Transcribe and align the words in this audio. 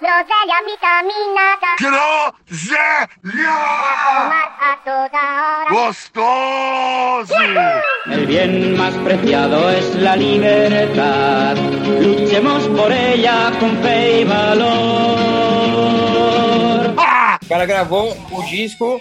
Groselha 0.00 0.58
vitaminada. 0.66 1.76
Groselha! 1.78 3.08
Tomar 3.22 4.48
a 4.60 4.76
toda 4.84 5.22
hora. 5.40 5.70
Gostoso! 5.70 7.34
El 8.06 8.26
bien 8.26 8.76
más 8.76 8.94
preciado 8.94 9.70
es 9.70 9.94
la 9.94 10.16
libertad. 10.16 11.56
Luchemos 12.00 12.66
por 12.68 12.90
ella 12.92 13.52
con 13.60 13.76
fe 13.82 14.20
y 14.20 14.24
valor. 14.24 14.64
Ah! 16.98 17.38
O 17.42 17.46
cara 17.46 17.64
gravou 17.64 18.16
o 18.32 18.42
disco 18.42 19.00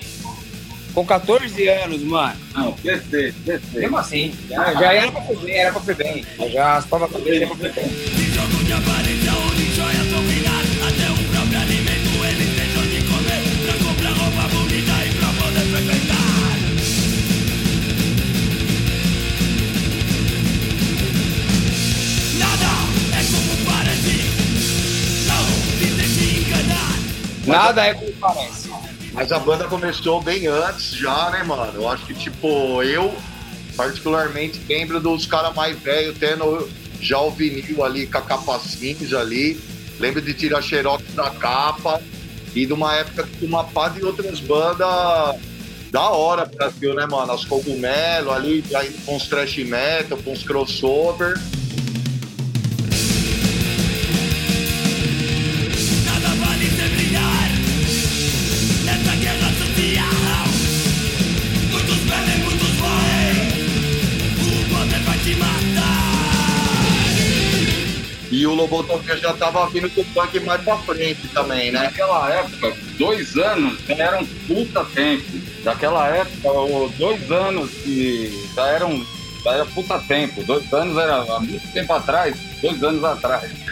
com 0.93 1.03
14 1.05 1.69
anos, 1.69 2.03
mano. 2.03 2.39
Não, 2.53 2.71
perfeito, 2.73 3.35
perfeito. 3.43 3.79
Mesmo 3.79 3.97
assim, 3.97 4.31
já, 4.47 4.73
já 4.73 4.93
era 4.93 5.11
pra 5.11 5.21
bem, 5.21 5.55
era 5.55 5.71
pra 5.71 5.81
ser 5.81 5.95
bem. 5.95 6.23
Já 6.51 6.75
raspava 6.75 7.05
a 7.05 7.09
cabeça 7.09 7.47
pra 7.47 7.55
ser 7.57 7.73
bem. 7.73 8.13
Nada 27.45 27.85
é 27.85 27.93
como 27.93 28.11
parece. 28.13 28.69
Mas 29.11 29.31
a 29.31 29.39
banda 29.39 29.65
começou 29.65 30.21
bem 30.21 30.47
antes 30.47 30.95
já, 30.95 31.29
né, 31.29 31.43
mano? 31.43 31.71
Eu 31.75 31.87
acho 31.87 32.05
que, 32.05 32.13
tipo, 32.13 32.81
eu, 32.81 33.13
particularmente, 33.75 34.59
lembro 34.67 34.99
dos 34.99 35.25
caras 35.25 35.53
mais 35.53 35.77
velhos 35.79 36.17
tendo 36.17 36.69
já 36.99 37.19
o 37.19 37.29
vinil 37.29 37.83
ali 37.83 38.07
com 38.07 38.17
a 38.17 38.21
capa 38.21 38.59
cinza 38.59 39.19
ali. 39.19 39.61
Lembro 39.99 40.21
de 40.21 40.33
tirar 40.33 40.61
xerox 40.61 41.03
da 41.13 41.29
capa. 41.29 42.01
E 42.55 42.65
de 42.65 42.73
uma 42.73 42.95
época 42.95 43.23
que 43.23 43.45
uma 43.45 43.63
pá 43.63 43.89
de 43.89 44.03
outras 44.03 44.39
bandas 44.39 45.39
da 45.91 46.09
hora 46.09 46.45
Brasil, 46.45 46.93
né, 46.95 47.05
mano? 47.05 47.31
As 47.31 47.45
cogumelo 47.45 48.31
ali, 48.31 48.63
com 49.05 49.15
uns 49.15 49.27
trash 49.27 49.57
metal, 49.57 50.17
com 50.23 50.31
uns 50.31 50.43
crossover. 50.43 51.39
E 68.43 68.45
o 68.45 68.53
Lobotomia 68.53 69.15
já 69.15 69.31
tava 69.31 69.65
vindo 69.69 69.89
com 69.91 70.01
o 70.01 70.05
punk 70.05 70.37
mais 70.41 70.61
pra 70.63 70.75
frente 70.79 71.29
também, 71.29 71.71
né? 71.71 71.83
Naquela 71.83 72.29
época, 72.29 72.75
dois 72.99 73.37
anos 73.37 73.79
já 73.87 73.95
era 73.95 74.19
um 74.19 74.25
puta 74.25 74.83
tempo. 74.83 75.23
Naquela 75.63 76.09
época, 76.09 76.49
dois 76.97 77.31
anos 77.31 77.71
que 77.71 78.29
já 78.53 78.67
eram 78.67 79.01
já 79.45 79.51
era 79.53 79.65
puta 79.67 79.97
tempo. 79.99 80.43
Dois 80.43 80.73
anos 80.73 80.97
era 80.97 81.21
há 81.21 81.39
muito 81.39 81.71
tempo 81.71 81.93
atrás, 81.93 82.35
dois 82.61 82.83
anos 82.83 83.01
atrás. 83.05 83.49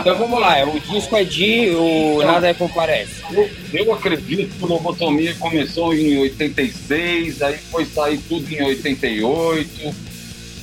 Então 0.00 0.16
vamos 0.18 0.40
lá, 0.40 0.64
o 0.64 0.80
disco 0.80 1.14
é 1.14 1.22
de 1.22 1.70
o 1.76 2.20
Nada 2.24 2.48
é 2.48 2.54
como 2.54 2.72
parece. 2.74 3.22
Eu, 3.30 3.48
eu 3.72 3.92
acredito 3.92 4.52
que 4.56 4.64
o 4.64 4.66
Lobotomia 4.66 5.36
começou 5.38 5.94
em 5.94 6.18
86, 6.18 7.42
aí 7.42 7.58
foi 7.70 7.84
sair 7.84 8.18
tudo 8.28 8.50
em 8.52 8.60
88, 8.64 9.94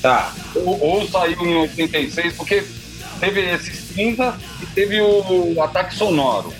Tá. 0.02 0.34
ou, 0.56 0.84
ou 0.84 1.08
saiu 1.08 1.40
em 1.46 1.56
86, 1.56 2.34
porque 2.34 2.64
teve 3.20 3.42
esse 3.42 3.76
cinza 3.76 4.38
e 4.62 4.66
teve 4.68 5.02
o 5.02 5.62
ataque 5.62 5.96
sonoro. 5.96 6.54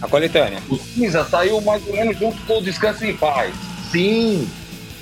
A 0.00 0.08
coletânea. 0.08 0.60
O 0.68 0.76
cinza 0.76 1.24
saiu 1.24 1.60
mais 1.60 1.86
ou 1.86 1.94
menos 1.94 2.18
junto 2.18 2.40
com 2.42 2.58
o 2.58 2.62
Descanso 2.62 3.04
em 3.04 3.16
Paz. 3.16 3.54
Sim, 3.90 4.48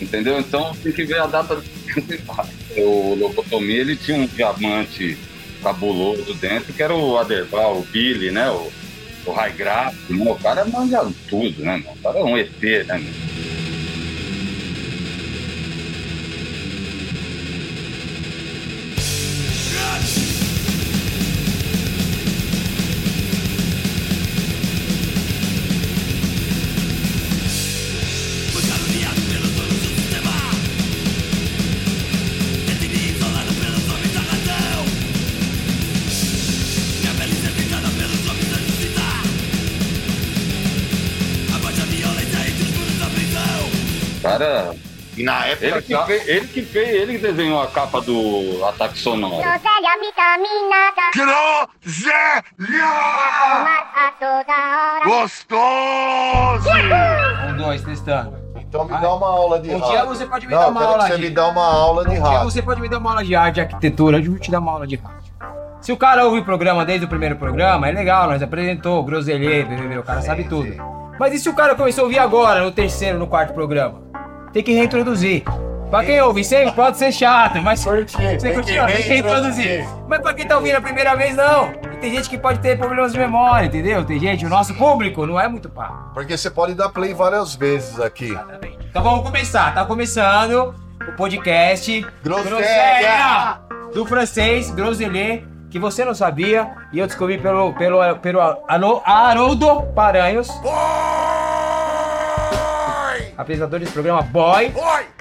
Entendeu? 0.00 0.38
Então 0.40 0.74
tem 0.82 0.92
que 0.92 1.04
ver 1.04 1.20
a 1.20 1.26
data 1.26 1.56
do 1.56 1.62
Descanso 1.62 2.14
em 2.14 2.18
Paz. 2.18 2.48
O 2.76 3.14
Lobotomia 3.14 3.80
ele 3.80 3.96
tinha 3.96 4.16
um 4.16 4.26
diamante 4.26 5.18
cabuloso 5.62 6.32
dentro, 6.34 6.72
que 6.72 6.82
era 6.82 6.94
o 6.94 7.18
Aderbal, 7.18 7.78
o 7.78 7.82
Billy, 7.82 8.30
né? 8.30 8.50
O, 8.50 8.72
o 9.26 9.32
High 9.32 9.52
Graph, 9.52 9.94
né? 10.08 10.30
O 10.30 10.34
cara 10.36 10.64
manja 10.64 11.06
tudo, 11.28 11.62
né? 11.62 11.76
meu? 11.76 11.92
O 11.92 11.96
cara 11.96 12.18
é 12.18 12.24
um 12.24 12.38
ET, 12.38 12.62
né? 12.62 12.98
meu? 12.98 13.29
E 45.20 45.24
na 45.24 45.46
época 45.46 45.66
Ele 45.66 45.82
que, 45.82 45.92
já- 45.92 46.06
fez, 46.06 46.28
ele 46.28 46.46
que 46.48 46.62
fez, 46.62 46.88
ele 46.88 47.12
que 47.12 47.18
desenhou 47.18 47.60
a 47.62 47.66
capa 47.66 48.00
do 48.00 48.64
Ataque 48.68 48.98
Sonoro. 48.98 49.36
Groselha 49.36 49.98
vitaminada. 50.00 51.10
Groselha! 51.14 52.44
Tomar 52.56 53.92
a 53.94 54.12
toda 54.18 54.52
hora. 54.52 55.04
Gostoso! 55.04 56.70
Um, 57.50 57.56
dois, 57.56 57.82
testando. 57.82 58.38
Então 58.56 58.84
me 58.84 58.98
dá 59.00 59.14
uma 59.14 59.26
aula 59.28 59.58
de 59.60 59.70
Um 59.70 59.78
rádio. 59.78 59.90
dia 59.92 60.04
você 60.04 60.26
pode 60.26 60.46
me 60.46 60.52
Não, 60.54 60.60
dar 60.60 60.68
uma 60.68 60.84
aula 60.84 60.98
que 61.04 61.10
você 61.10 61.16
de- 61.16 61.22
me 61.22 61.30
dá 61.30 61.48
uma 61.48 61.64
aula 61.64 62.04
de 62.04 62.10
Um 62.10 62.12
dia 62.14 62.22
rádio. 62.22 62.44
você 62.50 62.62
pode 62.62 62.80
me 62.80 62.88
dar 62.88 62.98
uma 62.98 63.10
aula 63.10 63.24
de 63.24 63.34
arte, 63.34 63.54
de 63.56 63.60
arquitetura, 63.62 64.18
eu 64.18 64.24
vou 64.30 64.38
te 64.38 64.50
dar 64.50 64.60
uma 64.60 64.72
aula 64.72 64.86
de 64.86 64.96
rádio. 64.96 65.30
Se 65.80 65.90
o 65.92 65.96
cara 65.96 66.24
ouve 66.26 66.40
o 66.40 66.44
programa 66.44 66.84
desde 66.84 67.04
o 67.06 67.08
primeiro 67.08 67.36
programa, 67.36 67.88
é 67.88 67.92
legal, 67.92 68.28
nós 68.28 68.42
apresentou, 68.42 69.02
groselhê, 69.02 69.64
BBB, 69.64 69.98
o 69.98 70.02
cara 70.02 70.20
sabe 70.22 70.44
tudo. 70.44 70.72
Mas 71.18 71.34
e 71.34 71.38
se 71.38 71.48
o 71.48 71.54
cara 71.54 71.74
começou 71.74 72.02
a 72.02 72.04
ouvir 72.04 72.18
agora, 72.18 72.62
no 72.62 72.70
terceiro, 72.70 73.18
no 73.18 73.26
quarto 73.26 73.52
programa? 73.54 74.00
Tem 74.52 74.62
que 74.62 74.72
reintroduzir. 74.72 75.44
Pra 75.90 76.04
quem 76.04 76.20
ouve 76.20 76.44
sempre, 76.44 76.72
pode 76.72 76.98
ser 76.98 77.10
chato, 77.10 77.60
mas 77.60 77.80
você 77.80 78.04
tem 78.36 78.54
continua, 78.54 78.86
que 78.86 78.92
tem 78.92 79.02
que 79.02 79.08
reintroduzir. 79.08 79.84
Mas 80.08 80.20
pra 80.20 80.32
quem 80.32 80.46
tá 80.46 80.56
ouvindo 80.56 80.76
a 80.76 80.80
primeira 80.80 81.16
vez, 81.16 81.34
não. 81.34 81.72
E 81.92 81.96
tem 82.00 82.14
gente 82.14 82.30
que 82.30 82.38
pode 82.38 82.60
ter 82.60 82.78
problemas 82.78 83.12
de 83.12 83.18
memória, 83.18 83.66
entendeu? 83.66 84.04
Tem 84.04 84.18
gente, 84.18 84.46
o 84.46 84.48
nosso 84.48 84.72
público 84.74 85.26
não 85.26 85.38
é 85.38 85.48
muito 85.48 85.68
pá. 85.68 86.10
Porque 86.14 86.36
você 86.36 86.48
pode 86.48 86.74
dar 86.74 86.90
play 86.90 87.12
várias 87.12 87.56
vezes 87.56 87.98
aqui. 87.98 88.38
Então 88.88 89.02
vamos 89.02 89.24
começar. 89.24 89.74
Tá 89.74 89.84
começando 89.84 90.74
o 91.08 91.12
podcast 91.16 92.06
Groselha! 92.22 93.58
do 93.92 94.06
francês 94.06 94.70
Groselê, 94.70 95.42
que 95.70 95.78
você 95.78 96.04
não 96.04 96.14
sabia 96.14 96.70
e 96.92 97.00
eu 97.00 97.06
descobri 97.08 97.38
pelo 97.38 97.72
pelo 97.74 97.98
pelo 98.18 98.40
Haroldo 99.04 99.82
Paranhos, 99.94 100.48
apresentador 103.40 103.80
desse 103.80 103.92
programa 103.92 104.22
Boy, 104.22 104.72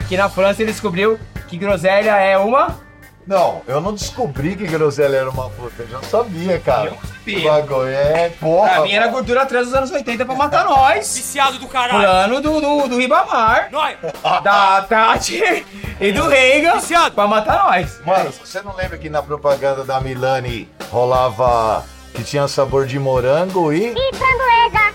que 0.08 0.18
na 0.18 0.30
França 0.30 0.62
ele 0.62 0.72
descobriu 0.72 1.20
que 1.48 1.58
groselha 1.58 2.12
é 2.18 2.38
uma 2.38 2.78
Não, 3.26 3.62
eu 3.68 3.80
não 3.82 3.94
descobri 3.94 4.56
que 4.56 4.66
groselha 4.68 5.18
era 5.18 5.30
uma 5.30 5.50
fruta, 5.50 5.84
eu 5.84 5.88
já 5.88 6.02
sabia, 6.04 6.60
cara. 6.60 6.90
Eu 7.28 7.44
bagulho 7.44 7.88
é, 7.90 8.30
porra. 8.40 8.70
Pra 8.70 8.82
mim 8.82 8.92
era 8.94 9.08
gordura 9.08 9.46
trans 9.46 9.66
dos 9.68 9.74
anos 9.76 9.92
80 9.92 10.26
pra 10.26 10.36
matar 10.36 10.66
nós. 10.66 11.16
Viciado 11.16 11.60
do 11.60 11.68
caralho. 11.68 12.00
Plano 12.00 12.42
do, 12.42 12.60
do, 12.60 12.88
do 12.88 12.98
Ribamar, 12.98 13.70
Nós. 13.72 13.98
da 14.44 14.82
Tati 14.82 15.66
e 16.02 16.12
do 16.12 16.28
Reagan 16.28 16.76
Viciado. 16.80 17.14
pra 17.14 17.28
matar 17.28 17.66
nós. 17.66 18.00
Mano, 18.04 18.32
você 18.32 18.62
não 18.62 18.76
lembra 18.76 18.98
que 18.98 19.10
na 19.10 19.22
propaganda 19.22 19.84
da 19.84 20.00
Milani 20.02 20.68
rolava 20.92 21.84
que 22.14 22.24
tinha 22.24 22.48
sabor 22.48 22.86
de 22.86 23.00
morango 23.00 23.72
e 23.74 23.94
E 23.96 24.14
framboesa. 24.16 24.94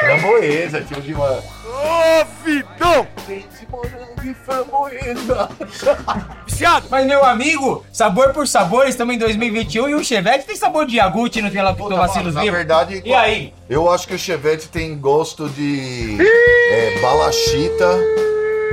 Framboesa, 0.00 0.80
tipo 0.82 1.00
de 1.00 1.14
morango. 1.14 1.42
Ô, 1.66 2.24
Vitão! 2.44 3.06
Tem 3.26 3.38
de 3.40 3.66
morango 3.70 4.22
e 4.24 4.34
framboesa. 4.34 5.48
Viciado. 6.46 6.86
Mas, 6.90 7.06
meu 7.06 7.24
amigo, 7.24 7.84
sabor 7.92 8.32
por 8.32 8.46
sabor, 8.46 8.86
estamos 8.86 9.14
em 9.14 9.18
2021 9.18 9.88
e 9.88 9.94
o 9.94 10.04
Chevette 10.04 10.44
tem 10.46 10.56
sabor 10.56 10.86
de 10.86 10.96
iogurte 10.96 11.38
e 11.38 11.42
não 11.42 11.50
tem 11.50 11.62
lactobacilos 11.62 12.34
na 12.34 12.40
vivos. 12.42 12.56
verdade, 12.56 13.02
E 13.04 13.14
aí? 13.14 13.52
eu 13.68 13.90
acho 13.90 14.06
que 14.06 14.14
o 14.14 14.18
Chevette 14.18 14.68
tem 14.68 14.96
gosto 14.98 15.48
de 15.48 16.18
é, 16.20 16.98
balachita. 17.00 17.88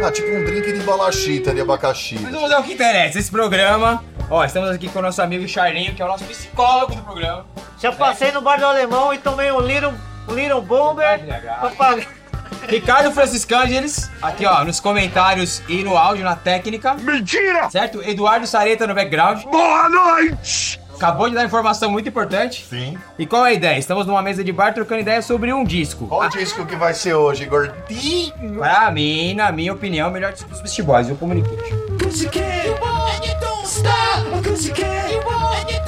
Ah, 0.03 0.11
tipo 0.11 0.29
um 0.29 0.45
drink 0.45 0.71
de 0.71 0.79
balachita 0.81 1.53
de 1.53 1.59
abacaxi. 1.61 2.17
Mas 2.21 2.31
vamos 2.33 2.51
ao 2.51 2.63
que 2.63 2.73
interessa. 2.73 3.19
Esse 3.19 3.29
programa, 3.29 4.01
ó, 4.29 4.45
estamos 4.45 4.69
aqui 4.69 4.87
com 4.87 4.99
o 4.99 5.01
nosso 5.01 5.21
amigo 5.21 5.45
Charlinho, 5.47 5.93
que 5.93 6.01
é 6.01 6.05
o 6.05 6.07
nosso 6.07 6.23
psicólogo 6.23 6.95
do 6.95 7.01
programa. 7.03 7.45
Já 7.81 7.91
passei 7.91 8.31
no 8.31 8.41
bar 8.41 8.57
do 8.59 8.65
alemão 8.65 9.13
e 9.13 9.17
tomei 9.17 9.51
um 9.51 9.59
Little, 9.61 9.93
um 10.27 10.33
little 10.33 10.61
Bomber. 10.61 11.19
pra 11.59 11.69
pagar. 11.69 12.07
Ricardo 12.67 13.11
Franciscângeles, 13.11 14.11
aqui 14.21 14.45
ó, 14.45 14.63
nos 14.63 14.79
comentários 14.79 15.61
e 15.67 15.83
no 15.83 15.97
áudio, 15.97 16.23
na 16.23 16.35
técnica, 16.35 16.93
Mentira! 16.95 17.69
certo? 17.69 18.01
Eduardo 18.03 18.45
Sareta 18.45 18.85
no 18.85 18.93
background. 18.93 19.43
Boa 19.45 19.87
noite! 19.89 20.79
acabou 20.95 21.29
de 21.29 21.35
dar 21.35 21.45
informação 21.45 21.89
muito 21.89 22.09
importante. 22.09 22.65
Sim. 22.69 22.97
E 23.17 23.25
qual 23.25 23.45
é 23.45 23.51
a 23.51 23.53
ideia? 23.53 23.79
Estamos 23.79 24.05
numa 24.05 24.21
mesa 24.21 24.43
de 24.43 24.51
bar 24.51 24.73
trocando 24.73 24.99
ideia 24.99 25.21
sobre 25.21 25.53
um 25.53 25.63
disco. 25.63 26.05
Qual 26.07 26.21
o 26.21 26.29
disco 26.29 26.65
que 26.65 26.75
vai 26.75 26.93
ser 26.93 27.13
hoje, 27.13 27.45
gordinho? 27.45 28.33
Pra 28.57 28.91
mim, 28.91 29.33
na 29.33 29.49
minha 29.49 29.71
opinião, 29.71 30.09
o 30.09 30.11
melhor 30.11 30.33
disco 30.33 30.49
dos 30.49 30.59
Beast 30.59 30.81
Boys, 30.81 31.09
o 31.09 31.15
Communication. 31.15 31.77
Cause 32.03 32.21
you 32.21 32.29
can, 32.29 32.41
you 32.65 32.73
won't, 32.81 33.15
and 33.15 33.25
you 33.25 33.39
don't 33.39 33.65
stop. 33.65 34.43
Cause 34.43 34.67
you 34.67 34.73
can, 34.75 35.09
you 35.09 35.21
won't, 35.23 35.55
and 35.61 35.71
you 35.71 35.78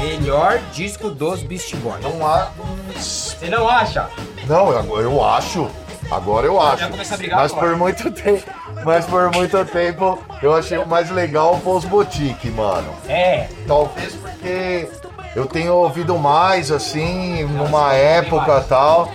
Melhor 0.00 0.58
disco 0.72 1.10
dos 1.10 1.42
Beast 1.42 1.74
Boys. 1.76 2.02
Não 2.02 2.26
há. 2.26 2.50
Você 2.96 3.48
não 3.48 3.68
acha? 3.68 4.08
Não, 4.46 4.70
agora 4.76 5.02
eu 5.02 5.24
acho. 5.24 5.70
Agora 6.10 6.46
eu 6.46 6.60
acho. 6.60 6.78
Já 6.80 6.88
começa 6.88 7.14
a 7.14 7.18
brigar 7.18 7.38
Mas 7.40 7.52
agora. 7.52 7.68
por 7.68 7.76
muito 7.76 8.10
tempo. 8.10 8.44
Mas 8.84 9.04
por 9.06 9.30
muito 9.32 9.64
tempo 9.66 10.18
eu 10.42 10.54
achei 10.54 10.78
o 10.78 10.86
mais 10.86 11.10
legal 11.10 11.54
o 11.54 11.60
Post 11.60 11.88
Boutique, 11.88 12.50
mano. 12.50 12.92
É. 13.08 13.48
Talvez 13.66 14.14
porque 14.14 14.88
eu 15.34 15.46
tenho 15.46 15.74
ouvido 15.74 16.16
mais, 16.18 16.70
assim, 16.70 17.44
numa 17.44 17.92
época 17.92 18.60
tal. 18.68 19.10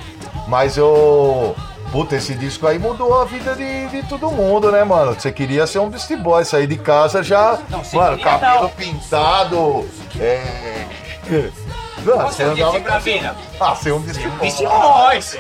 Mas 0.48 0.78
eu. 0.78 1.56
Puta, 1.92 2.16
esse 2.16 2.34
disco 2.34 2.66
aí 2.66 2.80
mudou 2.80 3.22
a 3.22 3.26
vida 3.26 3.56
de, 3.56 3.88
de 3.88 4.04
todo 4.08 4.32
mundo, 4.32 4.72
né, 4.72 4.84
mano? 4.84 5.14
Você 5.14 5.32
queria 5.32 5.68
ser 5.68 5.78
um 5.78 5.90
Beast 5.90 6.12
Boy, 6.18 6.44
sair 6.44 6.66
de 6.66 6.76
casa 6.78 7.22
já. 7.22 7.60
Não, 7.70 7.84
mano, 7.94 8.20
cabelo 8.20 8.70
pintado. 8.70 9.88
É. 10.20 10.82
Não, 12.04 12.18
você 12.20 12.44
andava 12.44 12.72
ser 12.72 12.82
pra 12.82 13.00
vida? 13.00 13.36
Ah, 13.60 13.76
ser 13.76 13.94
um 13.94 14.00
Beast 14.00 14.22
Boy. 14.22 14.40
Beast 14.40 14.64
Boys! 14.64 15.38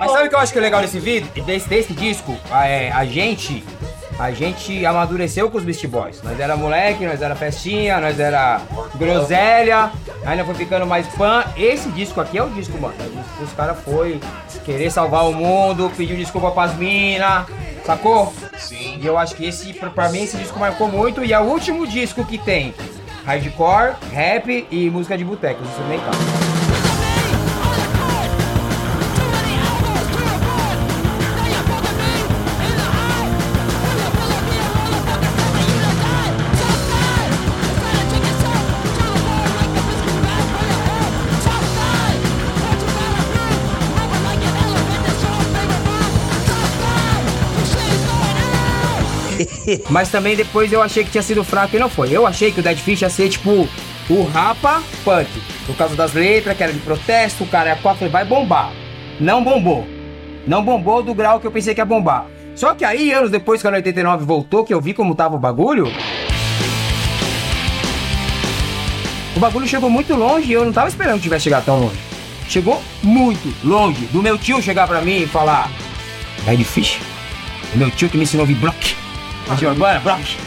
Mas 0.00 0.12
sabe 0.12 0.26
o 0.26 0.28
que 0.30 0.34
eu 0.34 0.38
acho 0.38 0.50
que 0.50 0.58
é 0.58 0.62
legal 0.62 0.80
desse 0.80 0.98
vídeo? 0.98 1.30
Desse, 1.44 1.68
desse 1.68 1.92
disco? 1.92 2.34
A, 2.50 2.66
é, 2.66 2.90
a 2.90 3.04
gente. 3.04 3.62
A 4.18 4.30
gente 4.32 4.84
amadureceu 4.84 5.50
com 5.50 5.58
os 5.58 5.64
Beast 5.64 5.86
Boys. 5.86 6.22
Nós 6.22 6.38
era 6.38 6.54
moleque, 6.54 7.06
nós 7.06 7.22
era 7.22 7.34
festinha, 7.34 8.00
nós 8.00 8.20
era 8.20 8.60
groselha, 8.96 9.90
ainda 10.26 10.44
foi 10.44 10.54
ficando 10.54 10.86
mais 10.86 11.06
fã. 11.08 11.44
Esse 11.56 11.88
disco 11.90 12.20
aqui 12.20 12.36
é 12.36 12.42
o 12.42 12.50
disco, 12.50 12.78
mano. 12.78 12.94
Os 13.42 13.52
caras 13.52 13.78
foi 13.82 14.20
querer 14.64 14.90
salvar 14.90 15.26
o 15.26 15.32
mundo, 15.32 15.90
pediu 15.96 16.16
desculpa 16.16 16.50
pras 16.50 16.74
minas, 16.76 17.46
sacou? 17.84 18.32
Sim. 18.58 18.98
E 19.00 19.06
eu 19.06 19.16
acho 19.16 19.34
que 19.34 19.46
esse, 19.46 19.72
pra, 19.72 19.88
pra 19.88 20.08
mim, 20.10 20.22
esse 20.22 20.36
disco 20.36 20.58
marcou 20.58 20.88
muito. 20.88 21.24
E 21.24 21.32
é 21.32 21.40
o 21.40 21.44
último 21.44 21.86
disco 21.86 22.22
que 22.22 22.36
tem 22.36 22.74
hardcore, 23.24 23.94
rap 24.12 24.66
e 24.70 24.90
música 24.90 25.16
de 25.16 25.24
boteco, 25.24 25.62
instrumental. 25.62 26.59
Mas 49.90 50.10
também 50.10 50.36
depois 50.36 50.72
eu 50.72 50.82
achei 50.82 51.04
que 51.04 51.10
tinha 51.10 51.22
sido 51.22 51.44
fraco 51.44 51.76
e 51.76 51.78
não 51.78 51.88
foi. 51.88 52.10
Eu 52.10 52.26
achei 52.26 52.50
que 52.50 52.60
o 52.60 52.62
Dead 52.62 52.78
Fish 52.78 53.02
ia 53.02 53.10
ser 53.10 53.28
tipo 53.28 53.68
o 54.08 54.24
Rapa 54.24 54.82
Punk. 55.04 55.28
Por 55.66 55.76
causa 55.76 55.94
das 55.94 56.12
letras, 56.12 56.56
que 56.56 56.62
era 56.62 56.72
de 56.72 56.80
protesto, 56.80 57.44
o 57.44 57.46
cara 57.46 57.70
é 57.70 57.76
falei, 57.76 58.08
vai 58.08 58.24
bombar. 58.24 58.72
Não 59.20 59.42
bombou. 59.42 59.86
Não 60.46 60.64
bombou 60.64 61.02
do 61.02 61.14
grau 61.14 61.38
que 61.38 61.46
eu 61.46 61.52
pensei 61.52 61.74
que 61.74 61.80
ia 61.80 61.84
bombar. 61.84 62.26
Só 62.54 62.74
que 62.74 62.84
aí, 62.84 63.12
anos 63.12 63.30
depois 63.30 63.60
que 63.62 63.68
a 63.68 63.70
89 63.70 64.24
voltou, 64.24 64.64
que 64.64 64.74
eu 64.74 64.80
vi 64.80 64.92
como 64.92 65.14
tava 65.14 65.36
o 65.36 65.38
bagulho. 65.38 65.92
O 69.36 69.40
bagulho 69.40 69.66
chegou 69.66 69.88
muito 69.88 70.14
longe 70.14 70.50
e 70.50 70.52
eu 70.52 70.64
não 70.64 70.72
tava 70.72 70.88
esperando 70.88 71.16
que 71.16 71.22
tivesse 71.22 71.44
chegado 71.44 71.64
tão 71.64 71.80
longe. 71.80 71.98
Chegou 72.48 72.82
muito 73.02 73.54
longe. 73.64 74.06
Do 74.06 74.22
meu 74.22 74.36
tio 74.36 74.60
chegar 74.60 74.88
pra 74.88 75.00
mim 75.00 75.22
e 75.22 75.26
falar: 75.26 75.70
Fish. 76.64 76.98
O 77.72 77.78
meu 77.78 77.90
tio 77.90 78.08
que 78.08 78.16
me 78.16 78.24
ensinou 78.24 78.42
a 78.42 78.48
ouvir 78.48 78.60
Block. 78.60 78.99
De 79.56 79.66
urbana, 79.66 80.00
Block. 80.00 80.38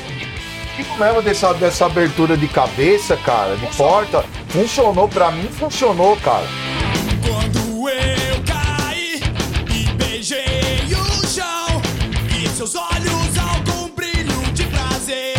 Tipo 0.75 0.97
mesmo 0.97 1.21
dessa, 1.21 1.53
dessa 1.53 1.85
abertura 1.85 2.35
de 2.35 2.47
cabeça, 2.47 3.15
cara, 3.17 3.55
de 3.55 3.67
porta, 3.75 4.25
funcionou, 4.50 5.07
pra 5.07 5.29
mim 5.29 5.47
funcionou, 5.47 6.17
cara. 6.17 6.47
Quando 7.21 7.89
eu 7.89 8.44
caí 8.44 9.21
e 9.69 9.85
beijei 9.94 10.81
o 10.91 11.27
chão 11.27 11.81
e 12.35 12.47
seus 12.50 12.75
olhos 12.75 13.38
algum 13.38 13.89
brilho 13.94 14.41
de 14.53 14.63
prazer. 14.63 15.35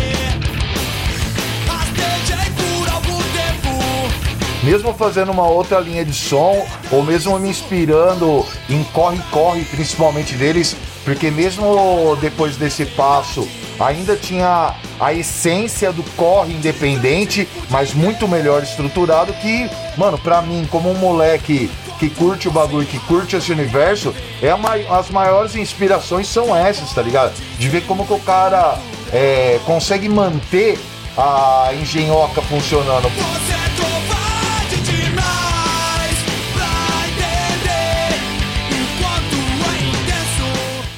Rastejei 1.67 2.51
por 2.55 2.89
algum 2.93 3.17
tempo. 3.17 4.63
Mesmo 4.63 4.93
fazendo 4.93 5.31
uma 5.33 5.47
outra 5.47 5.79
linha 5.81 6.05
de 6.05 6.13
som, 6.13 6.65
ou 6.91 7.03
mesmo 7.03 7.37
me 7.39 7.49
inspirando 7.49 8.45
em 8.69 8.83
corre-corre, 8.85 9.65
principalmente 9.65 10.33
deles, 10.35 10.77
porque 11.05 11.31
mesmo 11.31 12.17
depois 12.19 12.57
desse 12.57 12.85
passo, 12.85 13.47
ainda 13.79 14.15
tinha 14.17 14.73
a 14.99 15.13
essência 15.13 15.91
do 15.93 16.03
corre 16.17 16.53
independente, 16.53 17.47
mas 17.69 17.93
muito 17.93 18.27
melhor 18.27 18.63
estruturado 18.63 19.31
que, 19.33 19.69
mano, 19.97 20.17
pra 20.17 20.41
mim, 20.41 20.67
como 20.69 20.89
um 20.91 20.95
moleque 20.95 21.69
que 21.99 22.09
curte 22.09 22.47
o 22.47 22.51
bagulho, 22.51 22.85
que 22.85 22.99
curte 22.99 23.35
esse 23.37 23.51
universo, 23.51 24.13
é 24.41 24.53
mai- 24.55 24.85
as 24.89 25.09
maiores 25.09 25.55
inspirações 25.55 26.27
são 26.27 26.53
essas, 26.55 26.91
tá 26.93 27.01
ligado? 27.01 27.33
De 27.57 27.69
ver 27.69 27.85
como 27.85 28.05
que 28.05 28.13
o 28.13 28.19
cara 28.19 28.77
é, 29.13 29.59
consegue 29.65 30.09
manter 30.09 30.77
a 31.17 31.69
engenhoca 31.79 32.41
funcionando. 32.41 33.09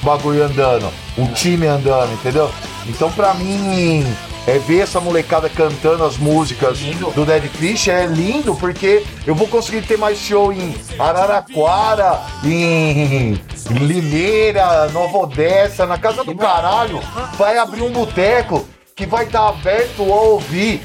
Bagulho 0.08 0.42
andando, 0.44 0.90
o 1.16 1.26
time 1.34 1.66
andando, 1.66 2.12
entendeu? 2.14 2.50
Então 2.86 3.10
pra 3.12 3.34
mim 3.34 4.04
é 4.46 4.58
ver 4.58 4.80
essa 4.80 4.98
molecada 5.00 5.48
cantando 5.50 6.02
as 6.04 6.16
músicas 6.16 6.78
do 7.14 7.26
Dead 7.26 7.42
Fish 7.50 7.88
é 7.88 8.06
lindo 8.06 8.54
porque 8.54 9.04
eu 9.26 9.34
vou 9.34 9.46
conseguir 9.46 9.82
ter 9.82 9.98
mais 9.98 10.18
show 10.18 10.50
em 10.52 10.74
Araraquara, 10.98 12.20
em 12.42 13.38
Limeira, 13.70 14.88
Nova 14.88 15.18
Odessa, 15.18 15.84
na 15.86 15.98
casa 15.98 16.24
do 16.24 16.34
caralho. 16.34 17.00
Vai 17.36 17.58
abrir 17.58 17.82
um 17.82 17.90
boteco 17.90 18.66
que 18.96 19.04
vai 19.06 19.24
estar 19.26 19.48
aberto 19.48 20.02
a 20.02 20.16
ouvir 20.16 20.80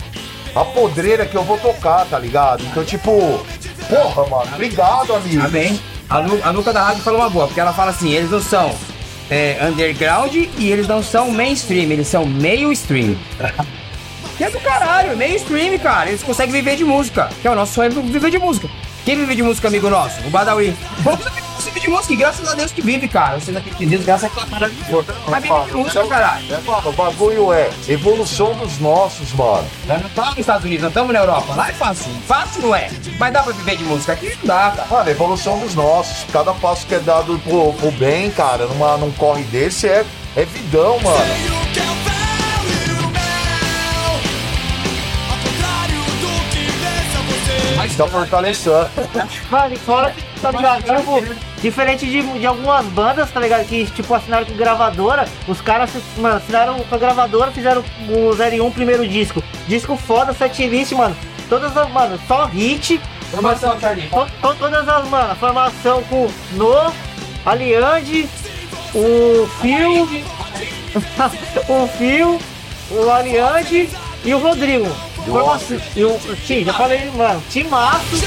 a 0.55 0.65
podreira 0.65 1.25
que 1.25 1.35
eu 1.35 1.43
vou 1.43 1.57
tocar, 1.57 2.05
tá 2.05 2.19
ligado? 2.19 2.63
Então, 2.65 2.83
tipo, 2.83 3.11
porra, 3.89 4.27
mano, 4.29 4.51
obrigado, 4.53 5.15
amigo. 5.15 5.41
Amém. 5.45 5.79
A, 6.09 6.19
Nu- 6.21 6.39
a 6.43 6.51
Nuca 6.53 6.73
da 6.73 6.83
Rádio 6.83 7.01
falou 7.01 7.21
uma 7.21 7.29
boa, 7.29 7.47
porque 7.47 7.59
ela 7.61 7.73
fala 7.73 7.89
assim, 7.91 8.11
eles 8.11 8.29
não 8.29 8.41
são 8.41 8.71
é, 9.33 9.57
underground 9.65 10.35
e 10.35 10.71
eles 10.71 10.87
não 10.87 11.01
são 11.01 11.31
mainstream, 11.31 11.89
eles 11.91 12.07
são 12.07 12.23
meio 12.25 12.71
stream. 12.71 13.15
Que 14.35 14.45
é 14.45 14.49
do 14.49 14.59
caralho, 14.61 15.15
mainstream, 15.15 15.77
cara. 15.77 16.09
Eles 16.09 16.23
conseguem 16.23 16.51
viver 16.51 16.75
de 16.75 16.83
música, 16.83 17.29
que 17.39 17.47
é 17.47 17.51
o 17.51 17.55
nosso 17.55 17.73
sonho 17.73 17.91
viver 17.91 18.31
de 18.31 18.39
música. 18.39 18.67
Quem 19.05 19.15
vive 19.15 19.35
de 19.35 19.43
música, 19.43 19.67
amigo 19.67 19.91
nosso? 19.91 20.25
O 20.25 20.31
Badawi. 20.31 20.73
Vamos 21.53 21.65
viver 21.65 21.79
de 21.81 21.87
música, 21.87 22.13
e 22.13 22.15
graças 22.15 22.51
a 22.51 22.55
Deus 22.55 22.71
que 22.71 22.81
vive, 22.81 23.07
cara. 23.07 23.39
Vocês 23.39 23.55
acreditam 23.55 23.85
em 23.85 23.89
Deus, 23.89 24.03
graças 24.03 24.31
a 24.35 24.67
Deus. 24.67 25.05
Mas 25.29 25.43
vive 25.43 25.65
de 25.65 25.73
música, 25.73 26.07
caralho. 26.07 26.43
É, 26.51 26.89
o 26.89 26.91
bagulho 26.93 27.53
é 27.53 27.69
evolução 27.87 28.55
dos 28.55 28.79
nossos, 28.79 29.31
mano. 29.33 29.67
Nós 29.85 30.01
não 30.01 30.07
estamos 30.07 30.29
nos 30.31 30.39
Estados 30.39 30.65
Unidos, 30.65 30.81
nós 30.83 30.89
estamos 30.91 31.13
na 31.13 31.19
Europa. 31.19 31.53
Lá 31.53 31.69
é 31.69 31.73
fácil. 31.73 32.11
Fácil 32.27 32.63
não 32.63 32.75
é. 32.75 32.89
Mas 33.19 33.33
dá 33.33 33.43
pra 33.43 33.53
viver 33.53 33.77
de 33.77 33.83
música 33.83 34.13
aqui? 34.13 34.35
Não 34.41 34.47
dá, 34.47 34.71
cara. 34.75 34.87
Mano, 34.89 35.09
evolução 35.11 35.59
dos 35.59 35.75
nossos. 35.75 36.25
Cada 36.31 36.53
passo 36.55 36.87
que 36.87 36.95
é 36.95 36.99
dado 36.99 37.37
pro, 37.39 37.71
pro 37.73 37.91
bem, 37.91 38.31
cara, 38.31 38.65
numa, 38.65 38.97
num 38.97 39.11
corre 39.11 39.43
desse 39.43 39.87
é, 39.87 40.03
é 40.35 40.45
vidão, 40.45 40.99
mano. 41.01 41.17
Sei 41.17 41.45
o 41.47 41.65
que 41.71 41.79
é 41.79 41.83
o 41.83 41.85
véu 41.85 42.63
e 42.65 42.91
o 42.99 43.09
mel. 43.09 44.19
Ao 45.29 45.37
contrário 45.37 46.01
do 46.19 46.31
que 46.49 46.65
pensa 46.81 47.21
você. 47.27 47.95
Tá 47.95 48.07
fortalecendo. 48.07 48.89
Mano, 49.51 49.73
e 49.75 49.77
fora 49.77 50.11
que, 50.11 50.32
tá 50.43 50.51
ligado? 50.51 50.83
Tipo, 50.83 51.23
diferente 51.61 52.05
de, 52.05 52.21
de 52.39 52.45
algumas 52.45 52.85
bandas, 52.87 53.31
tá 53.31 53.39
ligado? 53.39 53.65
Que, 53.65 53.85
tipo, 53.85 54.13
assinaram 54.13 54.45
com 54.45 54.53
gravadora, 54.55 55.27
os 55.47 55.61
caras, 55.61 55.89
mano, 56.17 56.35
assinaram 56.37 56.79
com 56.79 56.95
a 56.95 56.97
gravadora, 56.97 57.51
fizeram 57.51 57.83
o 58.09 58.31
01 58.65 58.71
primeiro 58.71 59.07
disco. 59.07 59.43
Disco 59.67 59.95
foda, 59.95 60.33
setlist, 60.33 60.91
mano. 60.93 61.15
Todas 61.49 61.75
as, 61.75 61.89
mano, 61.91 62.19
só 62.27 62.45
hit. 62.45 62.99
Formação, 63.31 63.79
Charlie. 63.79 64.07
To- 64.09 64.27
to- 64.41 64.55
todas 64.55 64.87
as, 64.87 65.07
mano, 65.07 65.31
a 65.31 65.35
formação 65.35 66.03
com 66.03 66.29
No, 66.53 66.93
Aliande, 67.45 68.29
o 68.93 69.47
Fio, 69.61 70.03
o 71.67 71.87
Fio 71.87 72.39
o 72.91 73.09
Ariane 73.09 73.89
e 74.23 74.33
o 74.33 74.37
Rodrigo. 74.39 74.85
Formação- 75.25 75.79
E 75.95 76.03
o 76.03 76.19
Tim, 76.45 76.63
já 76.63 76.73
falei, 76.73 77.09
mano, 77.15 77.41
timaço. 77.49 78.21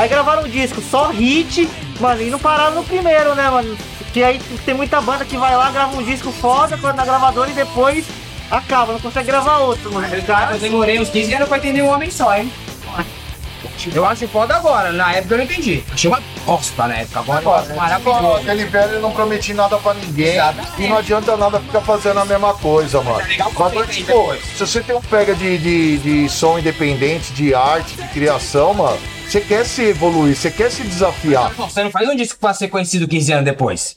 Aí 0.00 0.08
gravaram 0.08 0.44
um 0.44 0.48
disco, 0.48 0.80
só 0.80 1.08
hit, 1.10 1.68
mano, 2.00 2.22
e 2.22 2.30
não 2.30 2.38
pararam 2.38 2.74
no 2.76 2.82
primeiro, 2.82 3.34
né, 3.34 3.50
mano? 3.50 3.76
Que 4.14 4.22
aí 4.24 4.38
tem 4.64 4.72
muita 4.72 4.98
banda 4.98 5.26
que 5.26 5.36
vai 5.36 5.54
lá, 5.54 5.70
grava 5.70 5.94
um 5.94 6.02
disco 6.02 6.32
foda 6.32 6.74
na 6.94 7.04
gravadora 7.04 7.50
e 7.50 7.52
depois 7.52 8.06
acaba, 8.50 8.94
não 8.94 9.00
consegue 9.00 9.26
gravar 9.26 9.58
outro, 9.58 9.92
mano. 9.92 10.06
Eu 10.12 10.22
caras- 10.22 10.58
demorei 10.58 10.98
uns 10.98 11.10
15 11.10 11.34
anos 11.34 11.48
pra 11.48 11.58
entender 11.58 11.82
um 11.82 11.90
homem 11.90 12.10
só, 12.10 12.34
hein? 12.34 12.50
Eu 13.94 14.04
acho 14.04 14.26
foda 14.28 14.56
agora, 14.56 14.92
na 14.92 15.12
época 15.14 15.34
eu 15.34 15.38
não 15.38 15.44
entendi. 15.44 15.82
Achei 15.92 16.10
uma 16.10 16.22
bosta 16.44 16.86
na 16.86 16.96
época, 16.96 17.20
agora 17.20 17.42
eu 17.42 17.54
acho 17.54 17.74
maravilhoso. 17.74 18.36
Aquele 18.36 18.64
velho 18.66 18.92
eu 18.94 19.00
não 19.00 19.12
prometi 19.12 19.54
nada 19.54 19.76
pra 19.78 19.94
ninguém. 19.94 20.34
Exatamente. 20.34 20.82
E 20.82 20.88
não 20.88 20.96
adianta 20.98 21.36
nada 21.36 21.60
ficar 21.60 21.80
fazendo 21.80 22.20
a 22.20 22.24
mesma 22.24 22.54
coisa, 22.54 23.00
mano. 23.02 23.26
legal 23.26 23.52
Mas, 23.58 23.72
pra 23.72 23.86
tipo, 23.86 24.34
se 24.56 24.66
você 24.66 24.80
tem 24.82 24.96
um 24.96 25.00
pega 25.00 25.34
de, 25.34 25.58
de, 25.58 25.98
de 25.98 26.28
som 26.28 26.58
independente, 26.58 27.32
de 27.32 27.54
arte, 27.54 27.94
de 27.96 28.08
criação, 28.08 28.74
mano, 28.74 28.98
você 29.28 29.40
quer 29.40 29.64
se 29.64 29.82
evoluir, 29.84 30.34
você 30.34 30.50
quer 30.50 30.70
se 30.70 30.82
desafiar. 30.82 31.54
Pô, 31.54 31.66
Você 31.68 31.84
não 31.84 31.90
faz 31.90 32.08
um 32.08 32.16
disco 32.16 32.38
pra 32.40 32.52
ser 32.52 32.68
conhecido 32.68 33.06
15 33.06 33.32
anos 33.32 33.44
depois. 33.44 33.96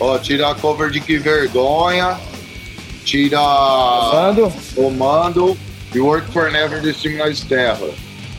Ó, 0.00 0.18
tira 0.18 0.50
a 0.50 0.54
cover 0.54 0.90
de 0.90 1.00
Que 1.00 1.16
Vergonha, 1.16 2.18
tira 3.04 3.38
Mando. 3.40 4.52
o 4.76 4.90
Mando 4.90 5.56
e 5.94 6.00
Work 6.00 6.32
for 6.32 6.50
Never 6.50 6.80
de 6.80 6.92
Criminais 6.92 7.40
Terra. 7.42 7.78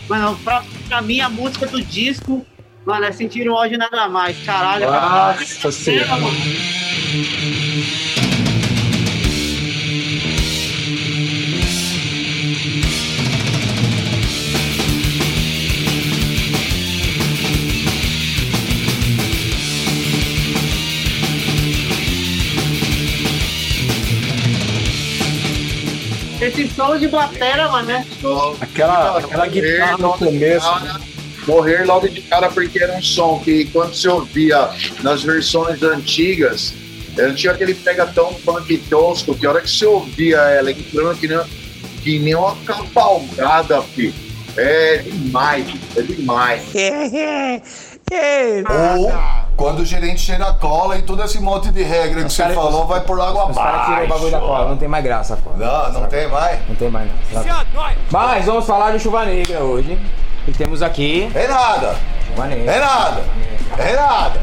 Mano, 0.08 0.38
pra, 0.44 0.64
pra 0.88 1.02
mim 1.02 1.20
a 1.20 1.30
música 1.30 1.66
do 1.68 1.82
disco, 1.82 2.46
mano, 2.86 3.06
é 3.06 3.12
sentir 3.12 3.50
o 3.50 3.54
ódio 3.54 3.78
nada 3.78 4.08
mais. 4.08 4.38
Caralho, 4.46 4.86
Nossa 4.86 5.72
senhora. 5.72 6.10
Esse 26.46 26.68
solo 26.70 27.00
de 27.00 27.08
batera, 27.08 27.68
mano, 27.70 27.88
né? 27.88 28.06
Aquela, 28.62 29.18
aquela 29.18 29.48
guitarra 29.48 29.98
no 29.98 30.14
começo. 30.14 30.68
Morrer 31.48 31.86
logo 31.86 32.08
de 32.08 32.22
cara 32.22 32.50
porque 32.50 32.84
era 32.84 32.96
um 32.96 33.02
som 33.02 33.40
que 33.44 33.66
quando 33.66 33.96
você 33.96 34.08
ouvia 34.08 34.70
nas 35.02 35.24
versões 35.24 35.82
antigas, 35.82 36.74
ela 37.18 37.34
tinha 37.34 37.52
aquele 37.52 37.74
pega 37.74 38.06
tão 38.06 38.32
funk 38.34 38.78
tosco 38.90 39.36
que 39.36 39.46
a 39.46 39.50
hora 39.50 39.62
que 39.62 39.70
você 39.70 39.86
ouvia 39.88 40.38
ela 40.38 40.70
entrando 40.72 41.20
que 41.20 41.28
nem, 41.28 41.40
que 42.04 42.20
nem 42.20 42.36
uma 42.36 42.56
cavalgada, 42.58 43.82
filho. 43.82 44.14
É 44.56 44.98
demais, 45.00 45.68
é 45.98 46.02
demais. 46.04 46.64
Ou 49.00 49.12
quando 49.58 49.80
o 49.80 49.86
gerente 49.86 50.20
cheira 50.20 50.54
cola 50.54 50.98
e 50.98 51.02
todo 51.02 51.24
esse 51.24 51.40
monte 51.40 51.72
de 51.72 51.82
regra 51.82 52.24
que 52.24 52.32
você 52.32 52.50
falou 52.50 52.86
vai 52.86 53.02
por 53.02 53.20
água 53.20 53.50
Os 53.50 53.58
caras 53.58 53.86
tiram 53.86 54.04
o 54.04 54.08
bagulho 54.08 54.32
da 54.32 54.40
cola, 54.40 54.70
não 54.70 54.78
tem 54.78 54.88
mais 54.88 55.04
graça, 55.04 55.38
pô. 55.38 55.52
Não, 55.52 55.92
não 55.92 56.08
tem 56.08 56.28
mais. 56.28 56.60
Não 56.68 56.76
tem 56.76 56.90
mais 56.90 57.10
não. 57.32 57.44
Nóia. 57.74 57.98
Mas 58.12 58.46
vamos 58.46 58.66
falar 58.66 58.92
de 58.92 59.00
Chuva 59.00 59.26
Negra 59.26 59.60
hoje. 59.60 60.00
E 60.48 60.52
temos 60.52 60.84
aqui 60.84 61.32
É 61.34 61.48
nada. 61.48 61.96
Chuva 62.28 62.46
Negra. 62.48 62.72
É 62.72 62.80
nada. 62.80 63.24
É 63.78 63.96
nada. 63.96 64.42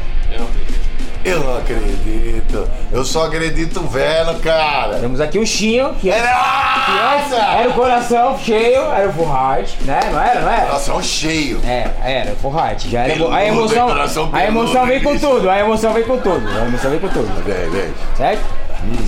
Eu 1.25 1.39
não 1.39 1.57
acredito. 1.57 2.69
Eu 2.91 3.05
só 3.05 3.27
acredito 3.27 3.79
vendo, 3.87 4.41
cara. 4.41 4.97
Temos 4.99 5.21
aqui 5.21 5.39
o 5.39 5.47
Chinho, 5.47 5.93
que, 5.95 6.09
É 6.09 6.15
que 6.19 6.21
nada. 6.21 7.35
era 7.59 7.69
o 7.69 7.73
coração 7.73 8.37
cheio, 8.37 8.81
era 8.91 9.07
o 9.07 9.13
full 9.13 9.27
heart, 9.27 9.69
né? 9.81 9.99
Não 10.11 10.21
era, 10.21 10.41
não 10.41 10.49
era? 10.51 10.65
Coração 10.65 11.01
cheio. 11.01 11.61
É, 11.65 11.89
era, 12.03 12.33
o 12.33 12.35
full 12.35 12.53
heart. 12.53 12.87
Já 12.89 13.01
era, 13.03 13.13
Peludo, 13.13 13.33
a 13.33 13.45
emoção, 13.45 13.87
coração 13.87 14.29
a 14.33 14.45
emoção 14.45 14.85
vem 14.85 15.01
com 15.01 15.17
tudo, 15.17 15.49
a 15.49 15.59
emoção 15.59 15.93
vem 15.93 16.03
com 16.03 16.17
tudo, 16.17 16.47
a 16.49 16.65
emoção 16.65 16.91
vem 16.91 16.99
com 16.99 17.07
tudo, 17.07 17.43
Vem, 17.45 17.69
vem. 17.69 17.93
certo? 18.17 18.43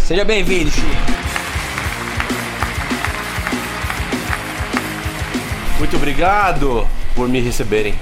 Seja 0.05 0.23
bem-vindo, 0.23 0.71
Chinho. 0.71 0.95
Muito 5.77 5.97
obrigado 5.97 6.87
por 7.13 7.27
me 7.27 7.41
receberem. 7.41 7.93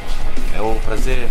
É 0.56 0.62
um 0.62 0.76
prazer 0.86 1.28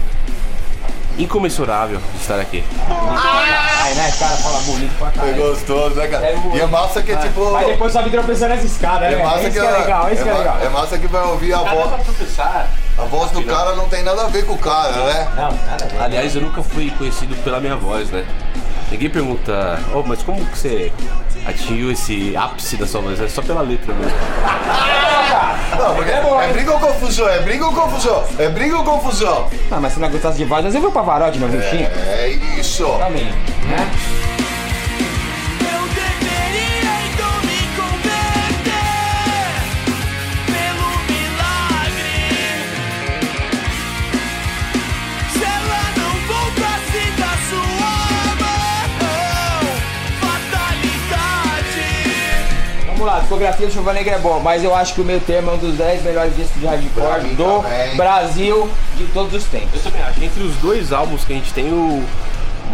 incomensurável 1.18 1.98
de 2.14 2.20
estar 2.20 2.38
aqui. 2.40 2.64
Aí, 2.88 3.94
né, 3.94 4.12
cara, 4.18 4.36
fala 4.36 4.60
bonito 4.60 4.96
pra 4.98 5.08
É 5.08 5.10
caralho. 5.12 5.36
gostoso, 5.36 5.94
né, 5.96 6.06
cara? 6.06 6.26
É. 6.26 6.36
E 6.54 6.60
é 6.60 6.66
massa 6.66 7.02
que, 7.02 7.14
tipo. 7.16 7.50
Mas 7.52 7.66
depois 7.66 7.92
sobe 7.92 8.10
tropeçando 8.10 8.54
nessa 8.54 8.66
escada, 8.66 9.06
É 9.06 9.16
né? 9.16 9.22
massa 9.22 9.38
Isso 9.40 9.46
que, 9.50 9.60
que 9.60 9.66
é 9.66 9.70
legal, 9.78 10.12
isso 10.12 10.22
que 10.22 10.28
é 10.28 10.32
legal. 10.34 10.58
é 10.62 10.68
massa 10.68 10.98
que 10.98 11.06
vai 11.06 11.22
ouvir 11.26 11.52
a 11.54 11.58
voz. 11.58 11.90
A 12.98 13.04
voz 13.04 13.30
do 13.30 13.42
cara 13.44 13.74
não 13.74 13.88
tem 13.88 14.02
nada 14.02 14.22
a 14.24 14.28
ver 14.28 14.44
com 14.46 14.52
o 14.54 14.58
cara, 14.58 14.92
né? 14.92 15.28
Não, 15.36 15.50
nada 15.52 15.84
a 15.84 15.88
ver. 15.88 16.00
Aliás, 16.02 16.34
eu 16.36 16.42
nunca 16.42 16.62
fui 16.62 16.90
conhecido 16.90 17.34
pela 17.42 17.58
minha 17.60 17.76
voz, 17.76 18.10
né? 18.10 18.24
Ninguém 18.90 19.08
pergunta, 19.08 19.78
oh, 19.94 20.02
mas 20.02 20.22
como 20.22 20.44
que 20.44 20.58
você 20.58 20.92
atingiu 21.46 21.90
esse 21.90 22.36
ápice 22.36 22.76
da 22.76 22.86
sua 22.86 23.00
voz? 23.00 23.20
É 23.20 23.28
só 23.28 23.42
pela 23.42 23.62
letra 23.62 23.92
mesmo. 23.94 24.16
Não, 25.78 25.94
porque 25.94 26.10
É 26.10 26.20
bom, 26.20 26.40
é 26.40 26.52
briga 26.52 26.72
ou 26.72 26.78
confusão? 26.80 27.28
É 27.28 27.40
briga 27.40 27.66
ou 27.66 27.72
confusão? 27.72 28.24
É 28.38 28.48
briga 28.48 28.76
ou 28.78 28.84
confusão? 28.84 29.48
Ah, 29.70 29.80
mas 29.80 29.94
se 29.94 30.00
não 30.00 30.10
gostasse 30.10 30.38
de 30.38 30.44
voz, 30.44 30.58
às 30.58 30.64
vezes 30.72 30.76
eu 30.76 30.82
vou 30.82 30.92
pra 30.92 31.02
Varote, 31.02 31.38
não 31.38 31.48
viu, 31.48 31.62
Chinho? 31.62 31.88
É 32.06 32.28
isso. 32.58 32.84
Também, 32.98 33.24
né? 33.24 33.90
Discografia 53.32 53.66
do 53.66 53.72
Chuva 53.72 53.92
Negra 53.94 54.16
é 54.16 54.18
bom, 54.18 54.40
mas 54.40 54.62
eu 54.62 54.74
acho 54.74 54.94
que 54.94 55.00
o 55.00 55.04
meio 55.04 55.20
termo 55.20 55.50
é 55.50 55.54
um 55.54 55.58
dos 55.58 55.76
10 55.76 56.02
melhores 56.02 56.36
discos 56.36 56.60
de 56.60 56.66
hardcore 56.66 57.22
mim 57.22 57.34
do 57.34 57.62
também. 57.62 57.96
Brasil 57.96 58.68
de 58.96 59.04
todos 59.06 59.32
os 59.32 59.44
tempos. 59.44 59.74
Eu 59.74 59.90
também 59.90 60.02
acho. 60.06 60.22
Entre 60.22 60.42
os 60.42 60.54
dois 60.56 60.92
álbuns 60.92 61.24
que 61.24 61.32
a 61.32 61.36
gente 61.36 61.52
tem, 61.52 61.72
o 61.72 62.04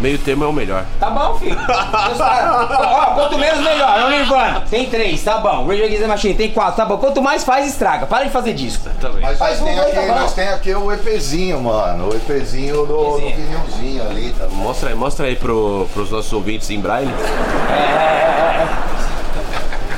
meio 0.01 0.17
termo 0.17 0.43
é 0.43 0.47
o 0.47 0.53
melhor. 0.53 0.85
Tá 0.99 1.09
bom, 1.09 1.37
filho. 1.37 1.57
Ó, 1.57 3.05
quanto 3.15 3.37
menos 3.37 3.61
melhor. 3.63 4.03
O 4.05 4.09
Nirvana 4.09 4.63
tem 4.69 4.89
três, 4.89 5.23
tá 5.23 5.37
bom. 5.37 5.65
Rage 5.65 5.83
Against 5.83 6.01
the 6.01 6.07
Machine 6.07 6.33
tem 6.33 6.51
quatro, 6.51 6.75
tá 6.75 6.85
bom. 6.85 6.97
Quanto 6.97 7.21
mais 7.21 7.45
faz, 7.45 7.65
estraga. 7.65 8.05
Para 8.05 8.25
de 8.25 8.29
fazer 8.29 8.53
disco. 8.53 8.89
Também. 8.99 9.21
Mas 9.21 9.37
Faz 9.37 9.59
nós 9.59 9.61
um 9.61 9.65
tem, 9.65 9.75
dois, 9.75 9.97
aqui, 9.97 10.07
tá 10.07 10.15
nós 10.15 10.33
tem 10.33 10.47
aqui 10.49 10.75
o 10.75 10.91
EPzinho, 10.91 11.61
mano. 11.61 12.09
O 12.09 12.15
EPzinho 12.15 12.85
do, 12.85 12.85
do 12.85 13.17
vinilzinho 13.17 14.03
ali, 14.09 14.35
tá 14.37 14.45
bom? 14.45 14.55
Mostra 14.55 14.89
aí, 14.89 14.95
mostra 14.95 15.25
aí 15.25 15.35
pro, 15.37 15.87
pros 15.93 16.11
nossos 16.11 16.33
ouvintes 16.33 16.69
em 16.69 16.81
braille. 16.81 17.13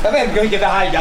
Tá 0.01 0.10
vendo 0.10 0.50
que 0.50 0.58
da 0.58 0.67
rádio, 0.67 0.91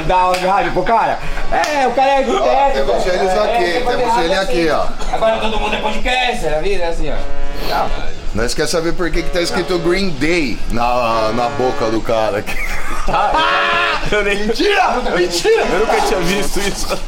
de 0.41 0.47
rádio 0.47 0.73
pro 0.73 0.83
cara? 0.83 1.19
É, 1.51 1.87
o 1.87 1.91
cara 1.93 2.11
é 2.11 2.17
arquiteto. 2.19 2.45
Ó, 2.45 2.71
temos 2.71 3.07
eles 3.07 3.31
É, 3.31 3.39
aqui, 3.39 3.85
fazer 3.85 3.97
temos 3.97 4.19
ele 4.19 4.35
assim. 4.35 4.43
aqui, 4.45 4.71
ó. 4.71 5.15
Agora 5.15 5.39
todo 5.39 5.59
mundo 5.59 5.75
é 5.75 5.79
podcast, 5.79 6.47
a 6.47 6.61
vida 6.61 6.85
é 6.85 6.89
assim, 6.89 7.11
ó. 7.11 7.87
Nós 8.35 8.55
quer 8.55 8.67
saber 8.69 8.93
por 8.93 9.11
que, 9.11 9.23
que 9.23 9.31
tá 9.31 9.41
escrito 9.41 9.79
Green 9.79 10.11
Day 10.11 10.59
na, 10.71 11.33
na 11.33 11.49
boca 11.51 11.87
do 11.87 12.01
cara 12.01 12.39
aqui. 12.39 12.57
Eu 14.13 14.25
nem... 14.25 14.39
Mentira! 14.47 14.91
Mentira! 15.17 15.63
Eu 15.63 15.79
nunca 15.81 16.01
tinha 16.03 16.21
visto 16.21 16.59
isso. 16.61 16.99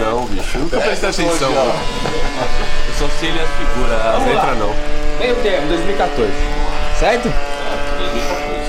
Não, 0.00 0.24
bicho. 0.26 0.58
Nunca 0.58 0.78
prestei 0.80 1.08
atenção. 1.10 1.52
ó. 1.56 1.64
Eu 1.64 2.94
só 2.98 3.08
sei 3.20 3.28
ele 3.30 3.40
as 3.40 3.48
figuras, 3.50 4.06
as 4.06 4.26
letras 4.26 4.58
não. 4.58 4.74
Meio 5.18 5.34
termo, 5.36 5.68
2014. 5.68 6.30
Certo? 6.98 7.32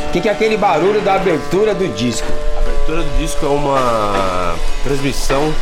O 0.10 0.12
que, 0.12 0.22
que 0.22 0.28
é 0.28 0.32
aquele 0.32 0.58
barulho 0.58 1.02
da 1.02 1.14
abertura 1.14 1.76
do 1.76 1.88
disco? 1.90 2.26
A 2.56 2.60
abertura 2.62 3.04
do 3.04 3.18
disco 3.20 3.46
é 3.46 3.50
uma 3.50 4.56
transmissão 4.84 5.54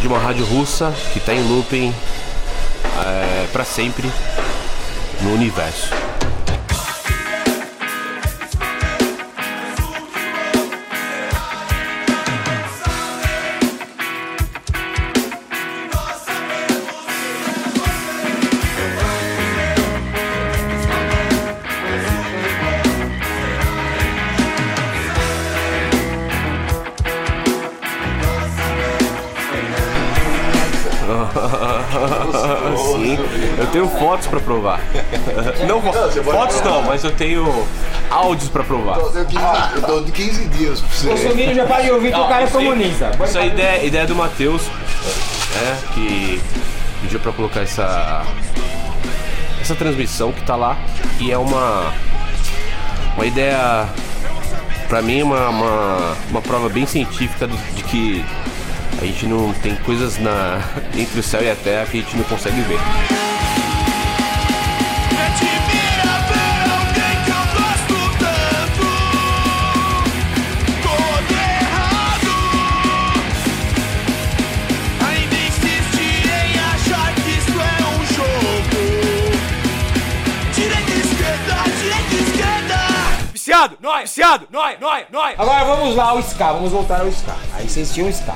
de 0.00 0.06
uma 0.06 0.20
rádio 0.20 0.44
russa 0.44 0.94
que 1.12 1.18
tá 1.18 1.34
em 1.34 1.42
looping 1.48 1.92
é, 3.04 3.46
para 3.52 3.64
sempre 3.64 4.08
no 5.20 5.34
universo. 5.34 5.88
Fotos 34.12 34.26
pra 34.26 34.40
provar. 34.40 34.80
Não, 35.66 35.80
fo- 35.80 35.92
fotos 36.22 36.60
não, 36.60 36.82
mas 36.82 37.02
eu 37.02 37.10
tenho 37.12 37.66
áudios 38.10 38.50
pra 38.50 38.62
provar. 38.62 38.98
Eu 38.98 39.10
tenho 39.10 39.24
15 39.26 39.44
eu 39.76 39.80
dou 39.82 40.04
de 40.04 40.12
15 40.12 40.44
dias 40.48 40.80
pra 40.80 40.88
você. 40.90 41.08
Bolsonaro 41.08 41.54
já 41.54 41.64
pode 41.66 41.90
ouvir 41.90 42.12
que 42.12 42.20
o 42.20 42.28
cara 42.28 42.42
é 42.42 42.44
isso 42.44 42.58
aí- 42.58 42.64
comunista. 42.66 43.10
Isso 43.24 43.38
é 43.38 43.46
ideia, 43.46 43.84
ideia 43.86 44.06
do 44.06 44.14
Matheus, 44.14 44.62
né, 44.66 45.78
que 45.94 46.40
pediu 47.00 47.20
pra 47.20 47.32
colocar 47.32 47.60
essa 47.60 48.22
essa 49.60 49.74
transmissão 49.76 50.30
que 50.32 50.42
tá 50.42 50.56
lá 50.56 50.76
e 51.20 51.30
é 51.32 51.38
uma 51.38 51.92
uma 53.16 53.24
ideia 53.26 53.86
pra 54.88 55.00
mim 55.00 55.22
uma, 55.22 55.48
uma, 55.48 56.16
uma 56.30 56.42
prova 56.42 56.68
bem 56.68 56.84
científica 56.86 57.46
de 57.46 57.82
que 57.84 58.24
a 59.00 59.04
gente 59.06 59.24
não 59.26 59.52
tem 59.54 59.74
coisas 59.76 60.18
na 60.18 60.60
entre 60.96 61.18
o 61.18 61.22
céu 61.22 61.42
e 61.42 61.50
a 61.50 61.54
terra 61.56 61.86
que 61.86 61.98
a 61.98 62.00
gente 62.02 62.14
não 62.16 62.24
consegue 62.24 62.60
ver. 62.62 62.78
Nós, 84.02 84.10
viciado, 84.10 84.48
nós, 84.50 84.80
nós, 84.80 85.04
nós. 85.12 85.38
Agora 85.38 85.64
vamos 85.64 85.94
lá 85.94 86.06
ao 86.06 86.18
Ska, 86.18 86.52
vamos 86.52 86.72
voltar 86.72 87.02
ao 87.02 87.08
Ska. 87.08 87.36
Aí 87.54 87.68
vocês 87.68 87.92
tinham 87.94 88.08
o 88.08 88.10
Ska. 88.10 88.34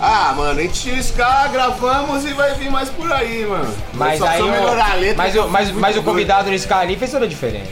Ah, 0.00 0.32
mano, 0.34 0.58
a 0.58 0.62
gente 0.62 0.80
tinha 0.80 0.94
o 0.94 0.98
Ska, 0.98 1.48
gravamos 1.48 2.24
e 2.24 2.32
vai 2.32 2.54
vir 2.54 2.70
mais 2.70 2.88
por 2.88 3.12
aí, 3.12 3.44
mano. 3.44 3.76
Mas 3.92 4.18
Só 4.18 4.26
aí 4.26 4.40
o, 4.40 4.50
melhorar 4.50 4.92
a 4.92 4.94
letra. 4.94 5.16
mas, 5.18 5.36
o, 5.36 5.48
mas, 5.48 5.70
mas 5.72 5.96
o 5.98 6.02
convidado 6.02 6.48
no 6.48 6.54
Ska 6.54 6.78
ali 6.78 6.96
fez 6.96 7.10
toda 7.10 7.26
a 7.26 7.28
diferença. 7.28 7.70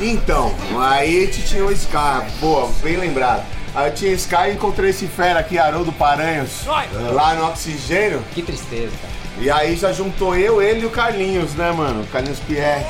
Então, 0.00 0.52
aí 0.80 1.18
a 1.18 1.26
gente 1.26 1.46
tinha 1.46 1.64
o 1.64 1.70
Ska, 1.70 2.24
boa, 2.40 2.68
bem 2.82 2.96
lembrado. 2.96 3.44
Aí 3.72 3.88
eu 3.88 3.94
tinha 3.94 4.12
Ska 4.12 4.48
e 4.48 4.54
encontrei 4.54 4.90
esse 4.90 5.06
fera 5.06 5.38
aqui, 5.38 5.56
Haroldo 5.56 5.92
Paranhos, 5.92 6.64
Nós. 6.66 6.88
lá 7.12 7.34
no 7.34 7.46
Oxigênio. 7.46 8.24
Que 8.34 8.42
tristeza, 8.42 8.92
cara. 9.00 9.19
E 9.40 9.50
aí 9.50 9.74
já 9.74 9.90
juntou 9.90 10.36
eu, 10.36 10.60
ele 10.60 10.80
e 10.82 10.86
o 10.86 10.90
Carlinhos, 10.90 11.54
né, 11.54 11.72
mano? 11.72 12.02
O 12.02 12.06
Carlinhos 12.08 12.38
Pierre. 12.40 12.84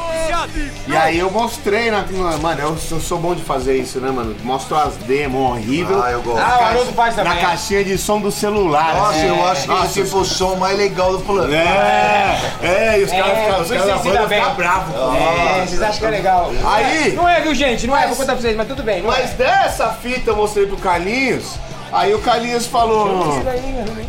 E 0.88 0.96
aí 0.96 1.16
eu 1.18 1.30
mostrei, 1.30 1.92
na, 1.92 2.04
mano, 2.42 2.60
eu, 2.60 2.76
eu 2.90 3.00
sou 3.00 3.18
bom 3.18 3.36
de 3.36 3.42
fazer 3.42 3.76
isso, 3.76 4.00
né, 4.00 4.10
mano? 4.10 4.34
Mostro 4.42 4.76
as 4.76 4.96
demos 4.96 5.40
horrível. 5.48 6.02
Ah, 6.02 6.10
eu 6.10 6.20
gosto. 6.22 6.40
Na 6.40 6.46
Ah, 6.54 6.58
o 6.58 6.64
Haroldo 6.64 6.92
faz 6.92 7.14
também. 7.14 7.32
Na 7.34 7.40
caixinha 7.40 7.84
de 7.84 7.96
som 7.96 8.20
do 8.20 8.32
celular. 8.32 8.94
Nossa, 8.96 9.10
assim. 9.18 9.26
eu 9.28 9.46
acho 9.48 9.62
que 9.62 9.68
Nossa, 9.68 10.00
esse 10.00 10.10
foi 10.10 10.20
o 10.22 10.24
som 10.24 10.56
mais 10.56 10.76
legal 10.76 11.12
do 11.16 11.20
planeta. 11.20 11.56
É, 11.56 12.38
é, 12.62 13.00
e 13.00 13.04
os 13.04 13.10
caras 13.12 13.26
É, 13.28 13.34
ficam- 13.36 13.50
caras 13.52 13.68
da 13.68 13.74
isso 13.76 13.84
vocês 13.84 13.98
se 13.98 14.04
banda 14.08 14.18
dão 14.18 14.28
bem. 14.28 14.40
ficam 14.40 14.54
bravos. 14.56 14.94
É, 15.16 15.66
vocês 15.66 15.82
acham 15.82 15.98
que 16.00 16.06
é 16.06 16.10
legal. 16.10 16.52
Aí- 16.64 17.12
Não 17.12 17.28
é, 17.28 17.40
viu, 17.40 17.54
gente? 17.54 17.86
Não 17.86 17.96
é, 17.96 18.08
vou 18.08 18.16
contar 18.16 18.32
pra 18.32 18.42
vocês, 18.42 18.56
mas 18.56 18.66
tudo 18.66 18.82
bem. 18.82 19.02
Não 19.02 19.08
Mas 19.10 19.30
dessa 19.30 19.88
fita 19.90 20.30
eu 20.30 20.36
mostrei 20.36 20.66
pro 20.66 20.76
Carlinhos. 20.78 21.54
Aí 21.92 22.14
o 22.14 22.20
Carlinhos 22.20 22.66
falou. 22.66 23.42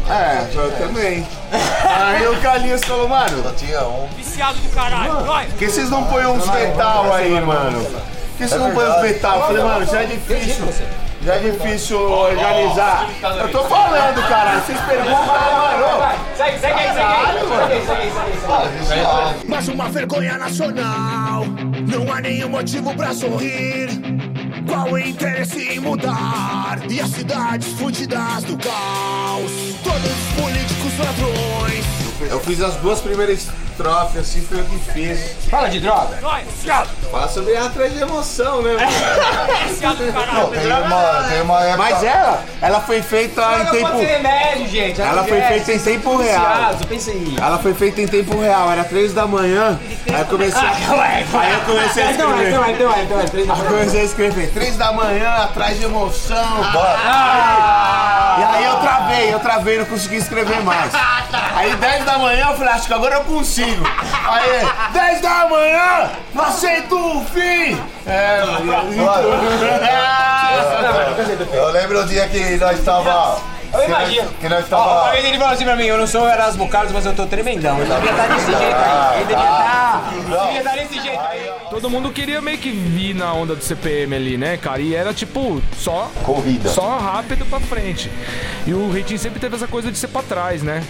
É, 0.09 0.47
eu 0.55 0.71
também. 0.77 1.25
Aí 1.83 2.27
o 2.27 2.39
Carlinhos 2.41 2.81
falou, 2.83 3.09
mano, 3.09 3.43
Só 3.43 3.51
tinha 3.51 3.81
um. 3.87 4.07
Viciado 4.15 4.59
do 4.59 4.69
caralho, 4.69 5.25
nós. 5.25 5.47
por 5.49 5.57
que 5.57 5.69
vocês 5.69 5.89
não 5.89 6.03
põem 6.05 6.25
uns 6.27 6.47
metal 6.49 7.11
aí, 7.13 7.41
mano? 7.41 7.83
Por 7.83 8.37
que 8.37 8.47
vocês 8.47 8.61
não 8.61 8.71
põem 8.71 8.87
uns 8.87 9.01
metal? 9.01 9.35
Eu 9.39 9.45
falei, 9.47 9.63
mano, 9.63 9.85
já 9.85 10.01
é 10.01 10.05
difícil. 10.05 10.67
Já 11.23 11.35
é 11.35 11.39
difícil 11.39 11.99
organizar. 11.99 13.07
Eu 13.39 13.51
tô 13.51 13.63
falando, 13.65 14.27
caralho. 14.27 14.61
Vocês 14.61 14.79
perguntam, 14.81 15.25
mano. 15.25 16.17
Segue, 16.35 16.59
segue 16.59 16.79
aí, 16.79 16.87
segue 16.87 16.99
aí. 16.99 17.39
Segue 17.39 17.73
aí, 17.73 17.85
segue 17.85 18.01
aí, 18.01 18.85
segue 18.87 19.05
aí. 19.05 19.35
Mas 19.47 19.67
uma 19.67 19.89
vergonha 19.89 20.37
nacional 20.37 21.43
Não 21.87 22.11
há 22.11 22.21
nenhum 22.21 22.49
motivo 22.49 22.95
pra 22.95 23.13
sorrir 23.13 24.20
Qual 24.71 24.89
o 24.89 24.97
interesse 24.97 25.59
em 25.67 25.81
mudar? 25.81 26.79
E 26.89 27.01
as 27.01 27.09
cidades 27.09 27.67
fudidas 27.73 28.45
do 28.45 28.55
caos. 28.57 29.51
Todos 29.83 29.99
os 29.99 30.41
políticos 30.41 30.97
ladrões 30.97 31.90
Eu 32.29 32.39
fiz 32.39 32.61
as 32.61 32.75
duas 32.75 32.99
primeiras 32.99 33.39
estrofes, 33.71 34.17
assim 34.21 34.41
foi 34.41 34.59
eu 34.59 34.63
que 34.65 34.77
fiz. 34.91 35.35
Fala 35.49 35.69
de 35.69 35.79
droga. 35.79 36.17
Fala 37.11 37.27
sobre 37.27 37.55
a 37.57 37.65
atrás 37.65 37.93
de 37.93 38.01
emoção, 38.01 38.61
né? 38.61 38.75
Não, 39.81 39.95
caralho. 40.13 40.47
tem 40.49 40.71
uma, 40.71 41.23
tem 41.29 41.41
uma 41.41 41.61
época. 41.63 41.77
Mas 41.77 42.03
ela, 42.03 42.43
ela 42.61 42.81
foi 42.81 43.01
feita 43.01 43.41
em 43.61 43.65
tempo. 43.65 43.97
remédio, 43.99 44.67
gente. 44.67 45.01
Ela 45.01 45.23
foi 45.23 45.41
feita 45.41 45.73
em 45.73 45.79
tempo 45.79 46.17
real. 46.17 46.45
Ela 47.41 47.57
foi 47.59 47.73
feita 47.73 48.01
em 48.01 48.07
tempo 48.07 48.39
real, 48.39 48.71
era 48.71 48.83
três 48.83 49.13
da 49.13 49.25
manhã. 49.25 49.79
Aí 50.07 50.19
eu 50.21 50.25
comecei. 50.25 50.61
Aí 50.67 51.53
eu 51.53 51.59
comecei 51.61 52.03
a 52.03 52.11
Então 52.11 52.37
é, 52.37 52.47
então 52.49 52.61
escrever. 52.61 52.69
é, 52.69 52.71
então 52.73 52.93
é, 52.93 53.03
então 53.03 53.19
é. 53.19 53.23
Três 53.25 53.47
da 53.47 53.53
Aí 53.53 53.59
eu 53.59 53.65
manhã. 53.65 53.77
comecei 53.79 54.01
a 54.01 54.03
escrever. 54.03 54.51
Três 54.53 54.75
da 54.77 54.91
manhã, 54.91 55.29
atrás 55.43 55.77
de 55.79 55.85
emoção. 55.85 56.61
Ah! 56.75 58.37
E 58.39 58.43
aí 58.57 58.65
eu 58.65 58.75
travei, 58.77 59.33
eu 59.33 59.39
travei, 59.39 59.77
não 59.79 59.85
consegui 59.85 60.17
escrever 60.17 60.61
mais. 60.63 60.91
Aí 61.33 61.75
10 61.75 62.05
da 62.05 62.17
manhã 62.17 62.47
eu 62.49 62.57
falei, 62.57 62.73
acho 62.73 62.87
que 62.87 62.93
agora 62.93 63.15
eu 63.15 63.23
consigo. 63.23 63.83
Aí, 64.27 64.67
10 64.93 65.21
da 65.21 65.47
manhã, 65.47 66.09
não 66.33 66.43
aceito 66.43 66.95
o 66.95 67.25
fim. 67.25 67.79
É, 68.05 68.41
Eu 71.53 71.71
lembro 71.71 72.01
o 72.01 72.05
dia 72.05 72.27
que 72.27 72.57
nós 72.57 72.79
estava. 72.79 73.39
Eu 73.73 73.85
imagino. 73.85 74.29
Que 74.39 74.49
nós 74.49 74.65
Ó. 74.71 75.03
Uma 75.03 75.11
vez 75.11 75.25
ele 75.25 75.37
falou 75.37 75.53
assim 75.53 75.63
pra 75.63 75.75
mim, 75.75 75.85
eu 75.85 75.97
não 75.97 76.05
sou 76.05 76.23
o 76.23 76.29
Erasmo 76.29 76.67
Carlos, 76.67 76.91
mas 76.91 77.05
eu 77.05 77.13
tô 77.13 77.25
tremendão. 77.25 77.77
Ele 77.79 77.85
devia 77.89 78.11
estar 78.11 78.27
desse 78.27 78.51
jeito 78.51 78.75
aí. 78.75 79.15
Ele 79.15 79.25
devia 79.25 79.43
estar. 79.43 80.11
Devia 80.45 80.57
estar 80.59 80.75
desse 80.75 81.01
jeito 81.01 81.19
aí. 81.21 81.51
Todo 81.69 81.89
mundo 81.89 82.11
queria 82.11 82.41
meio 82.41 82.57
que 82.57 82.69
vir 82.69 83.15
na 83.15 83.31
onda 83.33 83.55
do 83.55 83.63
CPM 83.63 84.13
ali, 84.13 84.37
né, 84.37 84.57
cara? 84.57 84.81
E 84.81 84.93
era 84.93 85.13
tipo, 85.13 85.61
só. 85.77 86.11
Corrida. 86.23 86.69
Só 86.69 86.97
rápido 86.97 87.45
pra 87.45 87.61
frente. 87.61 88.11
E 88.67 88.73
o 88.73 88.91
Reitinho 88.91 89.19
sempre 89.19 89.39
teve 89.39 89.55
essa 89.55 89.67
coisa 89.67 89.89
de 89.89 89.97
ser 89.97 90.09
pra 90.09 90.21
trás, 90.21 90.61
né? 90.61 90.83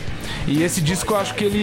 E 0.48 0.64
esse 0.64 0.82
disco 0.82 1.14
eu 1.14 1.20
acho 1.20 1.34
que 1.36 1.44
ele, 1.44 1.60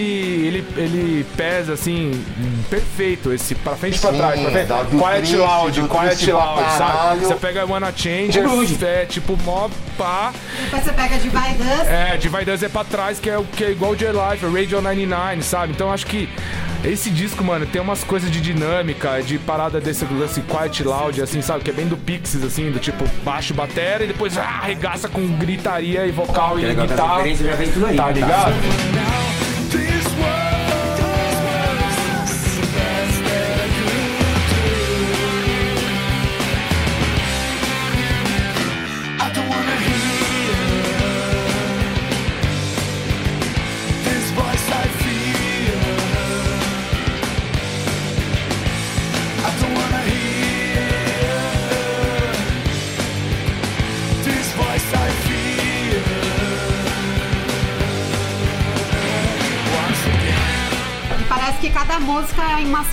ele, 0.47 0.67
ele 0.77 1.27
pesa 1.37 1.73
assim, 1.73 2.25
perfeito, 2.71 3.33
esse 3.33 3.55
pra 3.55 3.75
frente 3.75 3.97
e 3.97 4.01
pra 4.01 4.11
Sim, 4.13 4.19
trás. 4.19 4.41
Pra 4.41 4.51
frente. 4.51 4.69
Quiet 4.69 5.17
triste, 5.19 5.37
Loud, 5.37 5.83
Quiet 5.83 6.33
Loud, 6.33 6.63
sabe? 6.77 6.93
caralho. 6.93 7.21
Você 7.21 7.35
pega 7.35 7.67
Wanna 7.67 7.93
Change, 7.95 8.39
é, 8.39 9.03
é 9.03 9.07
tipo 9.07 9.37
mó 9.45 9.69
pá. 9.97 10.33
Depois 10.65 10.85
você 10.85 10.93
pega 10.93 11.19
de 11.19 11.29
Vai 11.29 11.55
Dance. 11.55 11.89
É, 11.89 12.17
Divide 12.17 12.51
Us 12.51 12.63
é 12.63 12.69
pra 12.69 12.85
trás, 12.85 13.19
que 13.19 13.29
é 13.29 13.39
o 13.39 13.45
que 13.45 13.65
é 13.65 13.71
igual 13.71 13.93
o 13.93 13.97
J-Life, 13.97 14.47
Radio 14.47 14.81
99, 14.81 15.43
sabe? 15.43 15.73
Então 15.73 15.93
acho 15.93 16.07
que 16.07 16.29
esse 16.85 17.11
disco, 17.11 17.43
mano, 17.43 17.67
tem 17.67 17.83
umas 17.83 18.05
coisas 18.05 18.31
de 18.31 18.41
dinâmica, 18.41 19.21
de 19.21 19.37
parada 19.39 19.81
desse 19.81 20.05
lance 20.05 20.41
quiet 20.43 20.85
loud, 20.85 21.21
assim, 21.21 21.43
sabe? 21.43 21.65
Que 21.65 21.71
é 21.71 21.73
bem 21.73 21.87
do 21.89 21.97
Pixies, 21.97 22.45
assim, 22.45 22.71
do 22.71 22.79
tipo 22.79 23.05
baixo 23.25 23.53
batera 23.53 24.05
e 24.05 24.07
depois 24.07 24.39
ah, 24.39 24.43
arregaça 24.63 25.09
com 25.09 25.27
gritaria 25.37 26.07
e 26.07 26.13
vocal 26.13 26.59
e 26.59 26.63
legal 26.65 26.85
as 26.85 26.91
guitarra. 26.93 27.23
referências 27.23 27.49
já 27.49 27.57
vem 28.61 28.71
tudo 28.71 28.83
aí, 28.83 28.93
Tá 28.93 29.01
né, 29.01 29.05
ligado? 29.05 29.69
This 29.71 30.08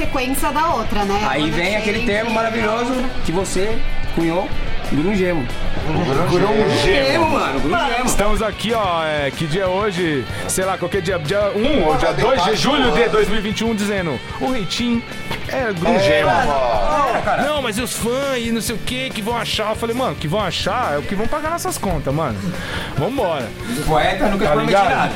sequência 0.06 0.52
da 0.52 0.76
outra, 0.76 1.04
né? 1.04 1.26
Aí 1.28 1.42
Quando 1.42 1.54
vem 1.56 1.76
aquele 1.76 2.06
termo 2.06 2.32
maravilhoso 2.32 2.94
que 3.26 3.32
você 3.32 3.78
cunhou, 4.14 4.48
grungemo. 4.92 5.46
Grungemo. 6.30 7.30
mano, 7.30 7.60
grungemo. 7.60 8.06
Estamos 8.06 8.42
aqui, 8.42 8.74
ó, 8.74 9.04
é, 9.04 9.32
que 9.32 9.46
dia 9.48 9.64
é 9.64 9.68
hoje? 9.68 10.26
Sei 10.48 10.64
lá, 10.64 10.78
qualquer 10.78 11.02
dia, 11.02 11.18
dia 11.20 11.52
1 11.56 11.84
ou 11.84 11.96
dia 11.96 12.14
2 12.14 12.44
de 12.46 12.56
julho 12.56 12.92
de 12.92 13.10
2021, 13.10 13.76
dizendo 13.76 14.20
o 14.40 14.52
Reitinho 14.52 15.04
é 15.48 15.74
grungemo. 15.74 16.30
Não, 17.46 17.62
mas 17.62 17.78
e 17.78 17.82
os 17.82 17.94
fãs 17.94 18.38
e 18.40 18.52
não 18.52 18.62
sei 18.62 18.76
o 18.76 18.80
que 18.80 19.10
que 19.10 19.22
vão 19.22 19.36
achar? 19.38 19.70
Eu 19.72 19.76
falei, 19.76 19.96
mano, 19.96 20.16
que 20.16 20.28
vão 20.28 20.40
achar 20.42 20.94
é 20.94 20.98
o 20.98 21.02
que 21.02 21.16
vão 21.16 21.28
pagar 21.28 21.50
nossas 21.52 21.78
contas, 21.78 22.14
mano. 22.14 22.38
Vambora. 22.98 23.48
O 23.80 23.84
poeta 23.84 24.28
nunca 24.28 24.46
Tá 24.46 24.52
promete 24.52 24.74
nada. 24.74 25.14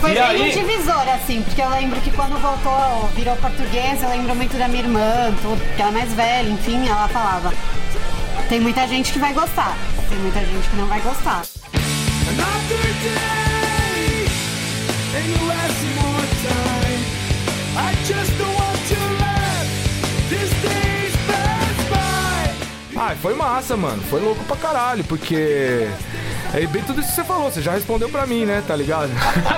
Foi 0.00 0.10
E 0.10 0.14
bem 0.14 0.22
aí? 0.22 0.42
um 0.42 0.50
divisor, 0.50 1.08
assim, 1.14 1.42
porque 1.42 1.60
eu 1.60 1.68
lembro 1.70 2.00
que 2.00 2.10
quando 2.12 2.40
voltou, 2.40 3.08
virou 3.16 3.34
português, 3.36 4.02
eu 4.02 4.08
lembro 4.10 4.34
muito 4.34 4.56
da 4.56 4.68
minha 4.68 4.82
irmã, 4.82 5.32
tudo, 5.42 5.60
porque 5.66 5.82
ela 5.82 5.90
é 5.90 5.94
mais 5.94 6.12
velha, 6.14 6.48
enfim, 6.48 6.88
ela 6.88 7.08
falava. 7.08 7.52
Tem 8.48 8.60
muita 8.60 8.86
gente 8.88 9.12
que 9.12 9.18
vai 9.18 9.32
gostar, 9.32 9.76
tem 10.08 10.18
muita 10.18 10.40
gente 10.40 10.68
que 10.68 10.76
não 10.76 10.86
vai 10.86 11.00
gostar. 11.00 11.42
Another 12.28 12.94
day, 13.02 14.26
Ah, 23.10 23.16
foi 23.16 23.34
massa, 23.34 23.76
mano. 23.76 24.00
Foi 24.02 24.20
louco 24.20 24.44
pra 24.44 24.56
caralho, 24.56 25.02
porque. 25.02 25.88
É 26.52 26.66
bem 26.66 26.82
tudo 26.82 27.00
isso 27.00 27.10
que 27.10 27.14
você 27.14 27.24
falou, 27.24 27.50
você 27.50 27.62
já 27.62 27.72
respondeu 27.72 28.08
pra 28.08 28.26
mim, 28.26 28.44
né? 28.44 28.62
Tá 28.66 28.74
ligado? 28.74 29.10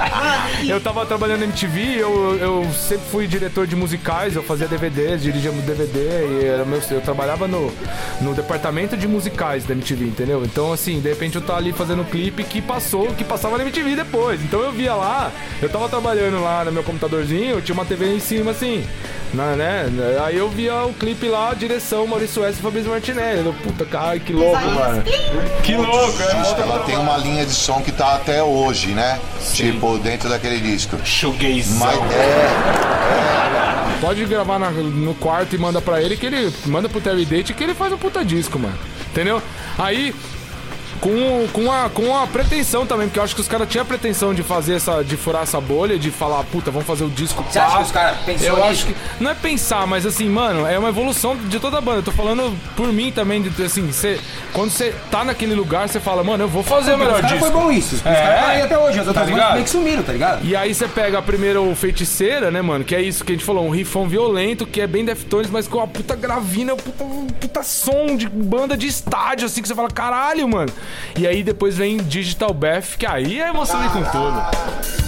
eu 0.69 0.79
tava 0.79 1.07
trabalhando 1.07 1.41
na 1.41 1.47
MTV, 1.47 1.97
eu, 1.99 2.37
eu 2.39 2.73
sempre 2.75 3.07
fui 3.11 3.27
diretor 3.27 3.67
de 3.67 3.75
musicais, 3.75 4.37
eu 4.37 4.43
fazia 4.43 4.69
DVDs, 4.69 5.23
dirigia 5.23 5.51
DVD, 5.53 5.99
e 5.99 6.45
era 6.45 6.67
meu, 6.67 6.83
eu 6.91 7.01
trabalhava 7.01 7.49
no, 7.49 7.73
no 8.21 8.35
departamento 8.35 8.95
de 8.95 9.09
musicais 9.09 9.65
da 9.65 9.73
MTV, 9.73 10.05
entendeu? 10.05 10.45
Então, 10.45 10.71
assim, 10.71 11.01
de 11.01 11.09
repente 11.09 11.37
eu 11.37 11.43
tava 11.43 11.61
ali 11.61 11.73
fazendo 11.73 12.03
um 12.03 12.05
clipe 12.05 12.45
que 12.45 12.61
passou, 12.61 13.07
que 13.15 13.25
passava 13.25 13.57
na 13.57 13.65
MTV 13.65 13.97
depois. 13.97 14.43
Então 14.43 14.61
eu 14.61 14.71
via 14.71 14.95
lá, 14.95 15.33
eu 15.63 15.71
tava 15.71 15.89
trabalhando 15.89 16.43
lá 16.43 16.63
no 16.63 16.73
meu 16.73 16.83
computadorzinho, 16.83 17.63
tinha 17.63 17.75
uma 17.75 17.87
TV 17.87 18.15
em 18.15 18.21
cima 18.21 18.51
assim. 18.51 18.85
Na- 19.33 19.57
né? 19.57 19.87
Aí 20.25 20.37
eu 20.37 20.49
via 20.49 20.85
o 20.85 20.93
clipe 20.93 21.29
lá, 21.29 21.55
direção 21.55 22.07
Maurício 22.07 22.43
West 22.43 22.59
e 22.59 22.63
Fabrício 22.63 22.91
Martinelli. 22.91 23.45
Eu, 23.47 23.53
puta, 23.55 23.85
cara, 23.85 24.19
que 24.19 24.33
louco, 24.33 24.61
mano. 24.71 25.03
Que 25.63 25.75
louco, 25.77 26.23
é 26.23 26.35
Disco, 26.43 26.61
ela 26.61 26.81
tem 26.81 26.97
uma 26.99 27.17
linha 27.19 27.45
de 27.47 27.53
som 27.53 27.81
que 27.81 27.93
tá 27.93 28.15
até 28.17 28.43
hoje, 28.43 28.89
né? 28.89 29.19
Tipo, 29.53 29.99
dentro 29.99 30.29
daquele 30.29 30.59
disco. 30.61 30.97
Shoegazão. 31.05 31.79
Mas 31.79 31.99
é. 32.13 34.01
Pode 34.01 34.25
gravar 34.25 34.59
na- 34.59 34.71
no 34.71 35.15
quarto 35.15 35.55
e 35.55 35.59
manda 35.59 35.81
pra 35.81 36.03
ele 36.03 36.17
que 36.17 36.27
ele 36.27 36.53
manda 36.67 36.89
pro 36.89 37.01
Terry 37.01 37.25
Date 37.25 37.55
que 37.55 37.63
ele 37.63 37.75
faz 37.75 37.93
um 37.93 37.99
puta 37.99 38.25
disco, 38.25 38.59
mano. 38.59 38.77
Entendeu? 39.11 39.41
Aí 39.79 40.13
com, 41.03 41.49
com, 41.53 41.71
a, 41.73 41.91
com 41.91 42.17
a 42.17 42.27
pretensão 42.29 42.87
também, 42.87 43.09
porque 43.09 43.19
eu 43.19 43.25
acho 43.25 43.35
que 43.35 43.41
os 43.41 43.49
caras 43.49 43.69
tinham 43.69 43.83
a 43.83 43.85
pretensão 43.85 44.33
de 44.33 44.43
fazer 44.45 44.75
essa. 44.75 45.03
de 45.03 45.17
furar 45.17 45.43
essa 45.43 45.61
bolha, 45.61 45.99
de 45.99 46.13
falar, 46.13 46.45
puta, 46.45 46.71
vamos 46.71 46.87
fazer 46.87 47.03
o 47.03 47.11
disco 47.11 47.43
Você 47.51 47.59
acha 47.59 47.71
pá. 47.73 47.77
que 47.79 47.83
os 47.83 47.91
caras 47.91 48.19
pensou 48.25 48.47
Eu 48.47 48.55
nisso? 48.57 48.67
acho 48.69 48.87
que. 48.87 48.95
Não 49.21 49.31
é 49.33 49.35
pensar, 49.35 49.85
mas 49.87 50.07
assim, 50.07 50.29
mano, 50.29 50.65
é 50.65 50.79
uma 50.79 50.89
evolução 50.91 51.37
de 51.37 51.59
toda 51.59 51.79
a 51.79 51.81
banda. 51.81 51.99
Eu 51.99 52.03
tô 52.05 52.13
falando 52.13 52.57
por 52.77 52.87
mim 52.93 53.11
também, 53.11 53.43
de 53.43 53.63
assim, 53.65 53.85
você. 53.89 54.21
Quando 54.53 54.71
você 54.71 54.95
tá 55.11 55.25
naquele 55.25 55.57
lugar, 55.57 55.89
você 55.89 55.99
fala, 55.99 56.23
mano, 56.23 56.45
eu 56.45 56.49
vou 56.49 56.63
fazer 56.63 56.95
o 56.95 56.99
melhor 56.99 57.21
disco. 57.21 57.39
foi 57.41 57.51
bom 57.51 57.71
isso. 57.73 57.97
Os 57.97 58.07
É. 58.07 58.13
caras 58.15 58.41
tá 58.41 58.49
aí 58.51 58.63
até 58.63 58.79
hoje. 58.79 59.01
As 59.01 59.07
outras 59.09 59.15
Tá 59.15 59.21
bandas 59.23 59.35
ligado? 59.35 59.53
meio 59.55 59.65
que 59.65 59.71
sumiram, 59.71 60.03
tá 60.05 60.13
ligado? 60.13 60.45
E 60.47 60.55
aí 60.55 60.73
você 60.73 60.87
pega 60.87 61.19
a 61.19 61.23
primeira 61.23 61.61
o 61.61 61.75
Feiticeira, 61.75 62.49
né, 62.53 62.63
mano? 62.63 62.85
Que 62.85 62.95
é 62.95 63.03
isso 63.03 63.25
que 63.25 63.33
a 63.33 63.35
gente 63.35 63.45
falou, 63.45 63.67
um 63.67 63.71
riffão 63.71 64.07
violento, 64.07 64.65
que 64.65 64.81
é 64.81 64.87
bem 64.87 65.05
Deftones, 65.05 65.51
mas 65.51 65.67
com 65.67 65.79
uma 65.79 65.89
puta 65.89 66.15
gravina, 66.15 66.77
puta, 66.77 67.05
puta 67.41 67.63
som 67.65 68.15
de 68.17 68.29
banda 68.29 68.77
de 68.77 68.87
estádio, 68.87 69.47
assim, 69.47 69.61
que 69.61 69.67
você 69.67 69.75
fala, 69.75 69.89
caralho, 69.91 70.47
mano. 70.49 70.73
E 71.19 71.27
aí 71.27 71.43
depois 71.43 71.77
vem 71.77 71.99
Digital 71.99 72.53
Bath, 72.55 72.97
que 72.99 73.07
aí 73.07 73.41
é 73.41 73.49
emoção 73.49 73.81
com 73.91 74.03
tudo. 74.03 75.02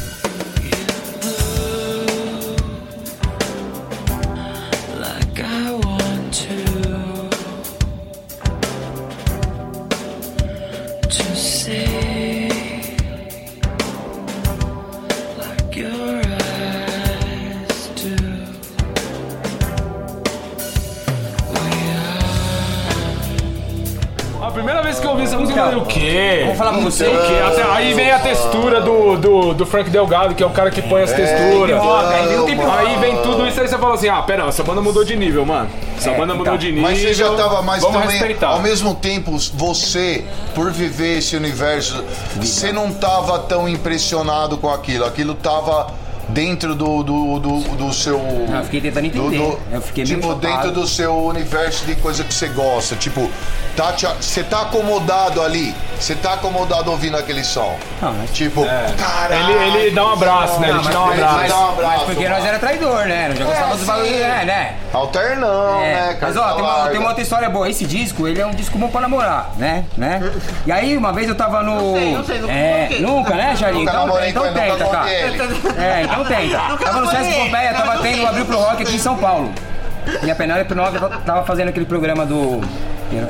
O 25.77 25.85
quê? 25.85 26.43
Vou 26.47 26.55
falar 26.55 26.73
pra 26.73 26.81
você. 26.83 27.07
O 27.07 27.11
quê? 27.11 27.35
Até- 27.47 27.63
aí 27.63 27.95
vem 27.95 28.11
a 28.11 28.19
textura 28.19 28.81
do, 28.81 29.17
do, 29.17 29.55
do 29.55 29.67
Frank 29.67 29.91
Delgado, 29.91 30.35
que 30.35 30.43
é 30.43 30.47
o 30.47 30.51
cara 30.51 30.71
que 30.71 30.83
põe 30.83 31.03
as 31.03 31.13
texturas. 31.13 31.71
hip 31.77 31.87
hop, 31.87 32.05
aí 32.13 32.27
vem 32.29 32.39
o 32.41 32.49
hip 32.49 32.61
hop. 32.63 32.75
Aí 32.79 32.97
vem 32.97 33.17
tudo 33.23 33.47
isso, 33.47 33.61
aí 33.61 33.69
você 33.69 33.79
fala 33.79 33.95
assim, 33.95 34.09
ah, 34.09 34.23
pera, 34.23 34.45
essa 34.47 34.63
banda 34.63 34.81
mudou 34.81 35.05
de 35.05 35.17
nível, 35.17 35.45
mano. 35.45 35.69
Essa 35.97 36.13
banda 36.13 36.35
mudou 36.35 36.57
de 36.57 36.67
nível. 36.73 36.83
Mas 36.83 37.01
você 37.01 37.15
já 37.15 37.35
tava 37.35 37.63
mais 37.63 37.83
Vamos 37.83 38.01
também, 38.01 38.19
respeitar. 38.19 38.49
ao 38.49 38.61
mesmo 38.61 38.95
tempo, 38.95 39.37
você, 39.55 40.25
por 40.55 40.71
viver 40.71 41.19
esse 41.19 41.37
universo, 41.37 42.05
você 42.37 42.73
não 42.73 42.93
tava 42.93 43.39
tão 43.41 43.69
impressionado 43.69 44.57
com 44.59 44.69
aquilo. 44.71 45.05
Aquilo 45.05 45.35
tava 45.35 45.87
dentro 46.29 46.75
do, 46.75 47.03
do, 47.03 47.39
do, 47.39 47.61
do 47.77 47.93
seu. 47.93 48.21
Ah, 48.53 48.59
eu 48.59 48.65
fiquei 48.65 48.81
tentando 48.81 49.07
entender. 49.07 49.59
Eu 49.73 49.81
fiquei 49.83 50.05
meio 50.05 50.17
Tipo, 50.17 50.29
chocado. 50.35 50.41
dentro 50.55 50.71
do 50.73 50.87
seu 50.87 51.15
universo 51.25 51.85
de 51.85 51.95
coisa 51.97 52.25
que 52.25 52.33
você 52.35 52.49
gosta. 52.49 52.97
Tipo, 52.97 53.31
tá, 53.77 53.95
você 54.21 54.43
tá 54.43 54.63
acomodado 54.63 55.43
ali. 55.43 55.75
Você 55.99 56.15
tá 56.15 56.35
acomodado 56.35 56.91
ouvindo 56.91 57.17
aquele 57.17 57.45
som. 57.45 57.77
Tipo, 58.33 58.65
caralho. 58.99 59.51
Ele, 59.61 59.79
ele 59.79 59.91
dá 59.95 60.05
um 60.05 60.13
abraço, 60.13 60.61
né? 60.61 60.71
Ele 60.71 60.79
te 60.81 60.89
dá 60.91 61.05
um 61.05 61.13
Ele 61.13 61.23
abraço. 61.23 61.49
dá 61.49 61.59
um 61.61 61.69
abraço. 61.71 61.95
Mas 61.97 62.03
porque 62.03 62.29
nós 62.29 62.45
era 62.45 62.59
traidor, 62.59 63.05
né? 63.07 63.29
Nós 63.29 63.39
já 63.39 63.45
gostávamos 63.45 63.79
dos 63.79 63.87
bagulho, 63.87 64.11
né? 64.19 64.45
né? 64.45 64.75
Alternão, 64.93 65.81
É, 65.81 65.95
né? 66.13 66.19
mas 66.21 66.37
ó, 66.37 66.53
tem 66.55 66.63
uma, 66.65 66.89
tem 66.89 66.99
uma 67.01 67.09
outra 67.09 67.23
história 67.23 67.49
boa. 67.51 67.69
Esse 67.69 67.85
disco, 67.85 68.27
ele 68.29 68.41
é 68.41 68.47
um 68.47 68.51
disco 68.55 68.77
bom 68.79 68.89
pra 68.89 69.01
namorar, 69.01 69.51
né? 69.57 69.85
né? 69.97 70.21
E 70.67 70.73
aí, 70.73 70.97
uma 70.97 71.13
vez 71.13 71.29
eu 71.29 71.35
tava 71.35 71.63
no. 71.63 71.75
Não 71.75 71.95
sei, 71.95 72.15
não 72.15 72.25
sei, 72.25 72.39
nunca 72.41 72.53
é. 72.53 72.89
Nunca, 73.01 73.35
né, 73.35 73.57
Charlinho? 73.57 73.85
Nunca 73.85 73.93
Então, 73.93 74.07
namorei 74.07 74.29
então 74.31 74.45
nunca 74.45 74.61
tenta, 74.61 74.77
cara. 74.85 74.99
contei 74.99 75.23
ele. 75.23 75.83
É, 75.83 76.03
então 76.05 76.14
tenta. 76.25 76.69
Nunca 76.69 76.85
Tava 76.85 77.01
no. 77.01 77.11
Sesc 77.11 77.35
Pompeia, 77.35 77.73
Não, 77.73 77.79
tava 77.81 77.95
não 77.95 78.03
tendo 78.03 78.23
o 78.23 78.27
Abril 78.27 78.45
pro 78.45 78.59
Rock 78.59 78.83
aqui 78.83 78.95
em 78.95 78.99
São 78.99 79.17
Paulo. 79.17 79.51
E 80.23 80.31
a 80.31 80.35
Penélope 80.35 80.75
Nova 80.75 81.09
tava 81.25 81.45
fazendo 81.45 81.69
aquele 81.69 81.87
programa 81.87 82.27
do. 82.27 82.61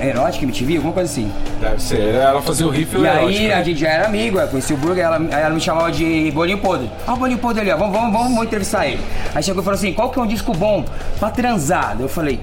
Erótica 0.01 0.45
MTV, 0.45 0.77
alguma 0.77 0.95
coisa 0.95 1.11
assim. 1.13 1.31
Deve 1.61 1.83
ser. 1.83 2.15
Ela 2.15 2.41
fazia 2.41 2.67
o 2.67 2.71
riff 2.71 2.97
E 2.97 3.07
aí 3.07 3.19
erótico. 3.27 3.53
a 3.55 3.63
gente 3.63 3.81
já 3.81 3.89
era 3.91 4.07
amigo, 4.07 4.39
eu 4.41 4.49
conheci 4.49 4.73
o 4.73 4.77
Burger, 4.79 5.05
ela, 5.05 5.17
aí 5.19 5.43
ela 5.43 5.51
me 5.55 5.61
chamava 5.61 5.93
de 5.93 6.31
Bolinho 6.33 6.57
Podre. 6.59 6.91
Ah, 7.07 7.13
o 7.13 7.17
Bolinho 7.17 7.39
Podre 7.39 7.61
ali, 7.61 7.71
ó, 7.71 7.77
vamos, 7.77 7.93
vamos, 7.95 8.13
vamos, 8.13 8.29
vamos 8.31 8.45
entrevistar 8.47 8.87
ele. 8.87 9.01
Aí 9.35 9.43
chegou 9.43 9.61
e 9.61 9.65
falou 9.65 9.77
assim, 9.77 9.93
qual 9.93 10.09
que 10.11 10.19
é 10.19 10.23
um 10.23 10.27
disco 10.27 10.53
bom 10.55 10.85
pra 11.19 11.31
transar? 11.31 11.97
Eu 12.01 12.09
falei, 12.09 12.41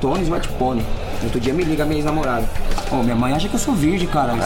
Tony 0.00 0.22
Smart 0.22 0.48
Pony. 0.50 0.82
Outro 1.22 1.40
dia 1.40 1.52
me 1.52 1.64
liga 1.64 1.84
minha 1.84 1.98
ex-namorada. 1.98 2.44
Ô, 2.90 2.96
minha 2.96 3.16
mãe 3.16 3.34
acha 3.34 3.48
que 3.48 3.54
eu 3.54 3.58
sou 3.58 3.74
virgem, 3.74 4.06
cara. 4.08 4.30
Como 4.30 4.40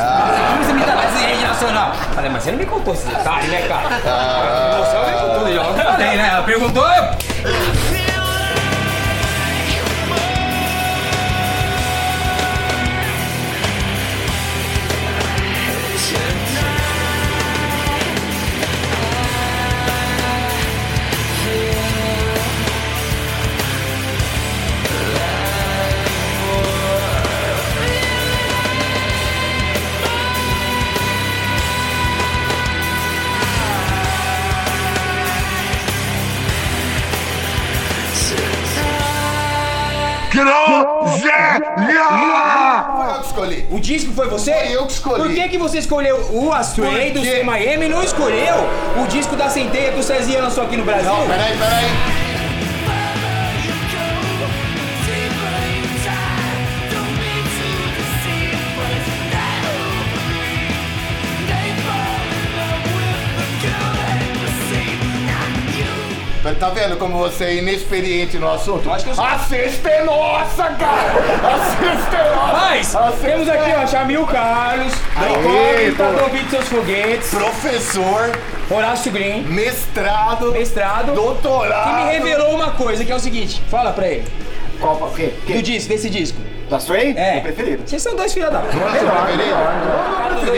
você 0.65 0.73
me 0.73 0.85
dá 0.85 1.03
rede 1.33 1.43
nacional? 1.43 1.95
Falei, 2.15 2.31
mas 2.31 2.43
você 2.43 2.51
não 2.51 2.59
me 2.59 2.67
contou 2.67 2.95
esse 2.95 3.07
detalhe, 3.07 3.49
né, 3.49 3.63
cara? 3.69 3.89
Você 3.89 4.97
não 4.97 5.07
me 5.07 5.13
contou, 5.13 5.49
eu 5.49 5.75
falei, 5.75 6.17
né? 6.17 6.29
Ela 6.33 6.43
perguntou, 6.43 6.85
eu... 6.85 7.72
Eu 43.15 43.21
que 43.21 43.27
escolhi. 43.27 43.67
O 43.71 43.81
disco 43.81 44.13
foi 44.13 44.29
você? 44.29 44.53
Foi 44.53 44.77
eu 44.77 44.87
que 44.87 44.93
escolhi. 44.93 45.23
Por 45.23 45.35
que, 45.35 45.49
que 45.49 45.59
você 45.59 45.79
escolheu 45.79 46.17
o 46.33 46.53
Astray 46.53 47.11
do? 47.13 47.21
Stay 47.21 47.45
Miami 47.45 47.87
e 47.87 47.89
não 47.89 48.03
escolheu 48.03 48.57
o 49.03 49.07
disco 49.07 49.37
da 49.37 49.49
Centeia 49.49 49.93
que 49.93 50.01
o 50.01 50.03
Cezinha 50.03 50.43
lançou 50.43 50.65
aqui 50.65 50.77
no 50.77 50.85
Brasil? 50.85 51.11
Não, 51.11 51.27
peraí, 51.27 51.57
peraí. 51.57 52.12
Tá 66.59 66.71
vendo 66.71 66.97
como 66.97 67.19
você 67.19 67.45
é 67.45 67.55
inexperiente 67.57 68.39
no 68.39 68.49
assunto? 68.49 68.91
acho 68.91 69.05
que 69.05 69.11
eu 69.11 69.15
sou. 69.15 69.25
A 69.25 69.39
sexta 69.39 69.89
é 69.89 70.05
nossa, 70.05 70.65
cara! 70.65 71.13
A 71.43 71.77
sexta 71.77 72.17
é 72.17 72.35
nossa! 72.35 72.53
Mas, 72.53 73.21
temos 73.21 73.49
aqui, 73.49 73.71
ó, 73.83 73.87
Chamil 73.87 74.25
Carlos, 74.27 74.93
pô. 75.97 76.25
Duvido 76.25 76.51
Seus 76.51 76.69
Foguetes, 76.69 77.31
Professor, 77.31 78.39
Horácio 78.71 79.11
Green, 79.11 79.43
mestrado, 79.43 80.53
mestrado, 80.53 81.13
doutorado. 81.15 81.89
que 81.99 82.05
me 82.05 82.13
revelou 82.13 82.55
uma 82.55 82.71
coisa, 82.73 83.05
que 83.05 83.11
é 83.11 83.17
o 83.17 83.21
seguinte, 83.21 83.61
fala 83.69 83.93
pra 83.93 84.07
ele, 84.09 84.25
Qual, 84.81 84.95
o 84.95 85.11
quê? 85.15 85.33
do 85.47 85.63
disco, 85.63 85.89
desse 85.89 86.09
disco. 86.09 86.39
Da 86.73 86.79
Stray? 86.79 87.15
É. 87.17 87.33
Meu 87.35 87.43
preferido. 87.43 87.83
Vocês 87.87 88.01
são 88.03 88.17
dois 88.17 88.33
filha 88.33 88.51
da 88.51 88.61
puta. 88.61 88.77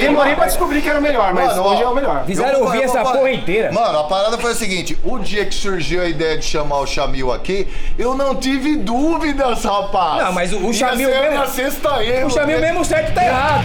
Demorei 0.00 0.34
pra 0.34 0.46
descobrir 0.46 0.80
que 0.80 0.88
era 0.88 0.98
o 0.98 1.02
melhor, 1.02 1.34
mas 1.34 1.48
Mano, 1.56 1.62
hoje 1.68 1.82
ó, 1.82 1.86
é 1.86 1.90
o 1.90 1.94
melhor. 1.94 2.24
Fizeram 2.24 2.60
ouvir 2.62 2.82
essa 2.84 3.02
porra 3.02 3.30
inteira. 3.32 3.72
Mano, 3.72 3.98
a 3.98 4.04
parada 4.04 4.38
foi 4.38 4.52
a 4.52 4.54
seguinte: 4.54 4.96
o 5.04 5.18
dia 5.18 5.44
que 5.44 5.54
surgiu 5.54 6.02
a 6.02 6.06
ideia 6.06 6.38
de 6.38 6.44
chamar 6.44 6.78
o 6.78 6.86
Chamil 6.86 7.32
aqui, 7.32 7.68
eu 7.98 8.14
não 8.14 8.34
tive 8.34 8.76
dúvidas, 8.76 9.64
rapaz. 9.64 10.22
Não, 10.24 10.32
mas 10.32 10.52
o- 10.52 10.58
o 10.58 10.66
Ia 10.68 10.72
Chamil 10.72 11.08
ser 11.10 11.20
mesmo- 11.20 11.38
na 11.38 11.46
sexta 11.46 12.04
erro. 12.04 12.26
O 12.28 12.30
Chamil 12.30 12.60
né? 12.60 12.66
mesmo 12.68 12.84
certo 12.84 13.12
tá 13.12 13.24
errado. 13.24 13.64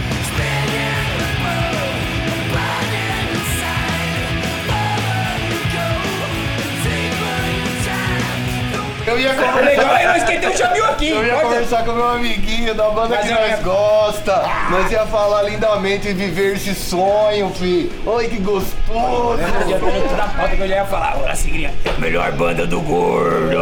Eu 9.10 9.18
ia 9.18 9.30
O 9.32 9.64
legal 9.64 9.96
é 9.96 10.06
nós 10.06 10.22
que 10.24 10.38
tem 10.38 10.48
o 10.48 10.56
Jamil 10.56 10.84
aqui. 10.84 11.10
Eu 11.10 11.24
ia 11.26 11.32
Pode- 11.34 11.44
conversar 11.46 11.84
com 11.84 11.92
meu 11.92 12.08
amiguinho 12.10 12.74
da 12.74 12.88
banda 12.90 13.16
Mas 13.16 13.26
que 13.26 13.32
eu 13.32 13.34
nós 13.40 13.50
ia- 13.50 13.56
gosta. 13.56 14.42
Nós 14.70 14.90
ia 14.92 15.06
falar 15.06 15.42
lindamente 15.42 16.08
e 16.08 16.12
viver 16.12 16.54
esse 16.56 16.74
sonho, 16.74 17.50
fi. 17.50 17.90
Oi, 18.06 18.28
que 18.28 18.38
gostoso. 18.38 18.70
Não 18.92 19.32
adianta 19.60 19.86
nem 19.86 20.02
toda 20.08 20.22
a 20.22 20.28
pauta 20.28 20.56
que 20.56 20.62
eu 20.62 20.68
já 20.68 20.74
ia 20.76 20.84
falar. 20.84 21.16
Ô, 21.18 21.34
Sigrinha, 21.36 21.72
é 21.84 21.88
a 21.90 22.00
melhor 22.00 22.30
banda 22.32 22.66
do 22.66 22.80
gordo. 22.80 23.58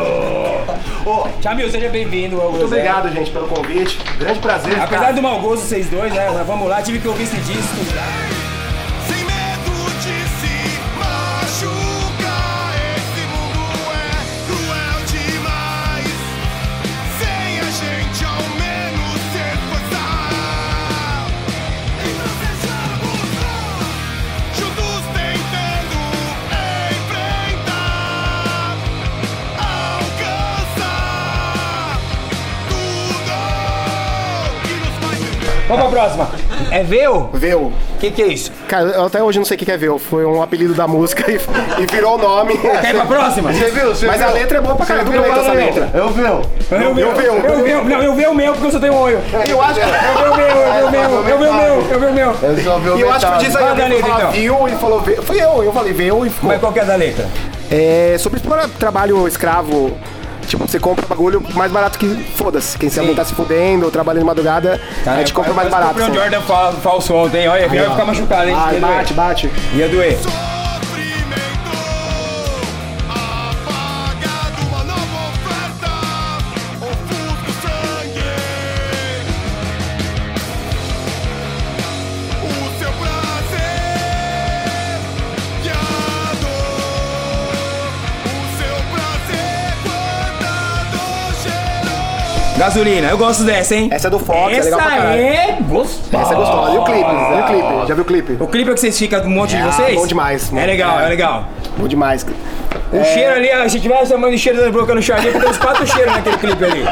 Ô, 1.07 1.27
Jamil, 1.41 1.71
seja 1.71 1.89
bem-vindo 1.89 2.41
ao 2.41 2.51
Muito 2.51 2.67
obrigado, 2.67 3.11
gente, 3.13 3.31
pelo 3.31 3.49
convite. 3.49 3.99
Grande 4.19 4.39
prazer. 4.41 4.79
Apesar 4.81 5.01
cara. 5.01 5.13
do 5.15 5.23
mau 5.23 5.41
gosto, 5.41 5.65
vocês 5.65 5.89
dois, 5.89 6.13
né? 6.13 6.31
Mas 6.33 6.47
vamos 6.47 6.69
lá, 6.69 6.83
tive 6.83 6.99
que 6.99 7.09
ouvir 7.09 7.23
esse 7.25 7.37
disco. 7.37 8.38
Vamos 35.69 35.83
pra 35.91 36.01
próxima. 36.01 36.29
É 36.71 36.83
Veu? 36.83 37.29
Veu. 37.35 37.61
O 37.61 37.73
que, 38.01 38.11
que 38.11 38.23
é 38.23 38.27
isso? 38.29 38.51
Cara, 38.67 38.85
eu 38.89 39.05
até 39.05 39.23
hoje 39.23 39.39
não 39.39 39.45
sei 39.45 39.55
o 39.55 39.59
que 39.59 39.65
que 39.67 39.71
é 39.73 39.77
Veu. 39.77 39.99
Foi 39.99 40.25
um 40.25 40.43
apelido 40.43 40.73
da 40.75 40.87
música 40.89 41.31
e, 41.31 41.35
e 41.83 41.87
virou 41.93 42.15
o 42.15 42.19
nome. 42.19 42.57
Quer 42.57 42.91
ir 42.91 42.95
pra 42.95 43.05
próxima? 43.05 43.53
Você 43.53 43.71
viu? 43.71 43.89
Você 43.89 44.07
Mas 44.07 44.19
viu? 44.19 44.29
a 44.29 44.33
letra 44.33 44.59
é 44.59 44.61
boa 44.63 44.75
pra 44.77 44.87
caramba. 44.87 45.11
viu? 45.11 45.23
Eu 45.23 45.33
essa 45.33 45.49
Eu- 45.51 45.55
letra. 45.55 45.91
Eu 45.95 46.09
vi. 46.09 46.23
Eu 46.23 46.43
vi, 46.95 47.01
Eu 47.03 47.15
vi, 47.15 47.25
eu 47.25 47.41
vi. 47.41 47.71
eu 47.71 47.85
vi, 47.85 47.89
não, 47.91 48.03
eu 48.03 48.15
vi 48.15 48.27
o 48.27 48.35
meu 48.35 48.53
porque 48.53 48.67
eu 48.67 48.73
só 48.73 48.79
tenho 48.81 48.95
um 48.95 48.99
olho. 49.01 49.19
Eu 49.49 49.63
acho 49.63 49.75
que. 49.75 49.81
Eu 49.81 50.25
vi 50.25 50.31
o 50.33 50.37
meu, 50.37 50.47
eu 50.49 50.89
vi 50.91 50.97
o 50.97 51.01
meu, 51.01 51.11
eu 51.11 51.23
vi 51.25 51.47
o 51.47 51.53
meu, 51.55 51.87
eu 51.91 52.01
vi 52.01 52.07
o 52.07 52.13
meu. 52.13 52.37
Eu 52.43 52.65
só 52.65 52.79
vi 52.79 52.89
o 52.91 52.97
E 52.99 53.01
eu 53.03 53.13
acho 53.13 53.33
que 53.33 53.39
diz 53.45 53.57
aí, 53.57 53.65
a 53.65 53.71
alguém 53.71 53.89
letra, 53.89 54.07
falar 54.07 54.19
então. 54.21 54.31
viu 54.33 54.69
e 54.69 54.73
falou 54.73 55.01
Veu. 55.01 55.23
Fui 55.23 55.37
eu, 55.43 55.63
eu 55.65 55.73
falei 55.73 55.93
Veu 55.93 56.25
e 56.27 56.31
ficou. 56.31 56.49
Mas 56.49 56.61
qual 56.61 56.73
que 56.73 56.79
é 56.79 56.83
a 56.83 56.87
da 56.87 56.97
letra? 56.97 57.27
É 57.71 58.17
sobre 58.19 58.41
trabalho 58.79 59.29
escravo. 59.29 59.93
Tipo, 60.49 60.67
você 60.67 60.79
compra 60.81 61.07
bagulho 61.07 61.43
mais 61.55 61.71
barato 61.71 61.99
que 61.99 62.07
foda-se. 62.37 62.77
Quem 62.79 62.89
sabe 62.89 63.15
tá 63.15 63.25
se 63.25 63.35
fudendo, 63.35 63.91
trabalhando 63.91 64.23
de 64.23 64.27
madrugada, 64.27 64.81
a 65.07 65.17
gente 65.19 65.33
compra 65.33 65.53
mais 65.53 65.69
barato. 65.69 65.95
Comprei 65.95 66.09
um. 66.11 66.15
Jordan 66.15 66.41
fa- 66.41 66.73
falso 66.73 67.15
ontem, 67.15 67.47
olha, 67.49 67.63
ia 67.73 67.91
ficar 67.91 68.05
machucado, 68.05 68.49
hein? 68.49 68.55
Ai, 68.59 68.81
bate, 68.81 69.13
bate. 69.15 69.51
Ia 69.75 69.89
doer. 69.89 70.19
Gasolina, 92.59 93.09
eu 93.09 93.17
gosto 93.17 93.45
dessa, 93.45 93.77
hein? 93.77 93.89
Essa 93.93 94.09
é 94.09 94.11
do 94.11 94.19
Fox, 94.19 94.53
é 94.53 94.57
Essa 94.57 94.65
legal 94.65 94.81
pra 94.81 94.91
caralho. 94.91 95.21
é 95.23 95.59
gostosa. 95.69 96.23
Essa 96.25 96.33
é 96.33 96.37
gostosa. 96.37 96.73
E 96.75 96.79
o 96.79 96.85
clipe? 96.85 97.01
E 97.01 97.41
o 97.41 97.47
clipe? 97.47 97.87
Já 97.89 97.95
viu 97.95 98.03
o 98.03 98.07
clipe? 98.07 98.37
O 98.41 98.47
clipe 98.49 98.71
é 98.71 98.75
que 98.75 98.81
vocês 98.81 98.99
ficam 98.99 99.21
com 99.21 99.29
um 99.29 99.31
monte 99.31 99.51
de 99.57 99.63
Ah, 99.63 99.71
vocês? 99.71 99.95
bom 99.95 100.07
demais. 100.07 100.53
É 100.53 100.67
legal, 100.67 100.99
é 101.01 101.09
legal. 101.09 101.45
Bom 101.77 101.87
demais. 101.87 102.27
O 102.91 102.97
É. 102.97 103.05
cheiro 103.05 103.35
ali, 103.35 103.51
ah, 103.51 103.69
se 103.69 103.79
tivesse 103.81 104.15
a 104.15 104.19
mãe 104.19 104.31
do 104.33 104.39
cheiro 104.39 104.61
da 104.63 104.71
boca 104.71 104.95
no 104.95 105.03
Charlie, 105.03 105.31
tem 105.33 105.49
uns 105.51 105.59
quatro 105.59 105.87
cheiros 105.87 106.15
naquele 106.15 106.37
clipe 106.39 106.65
ali. 106.65 106.85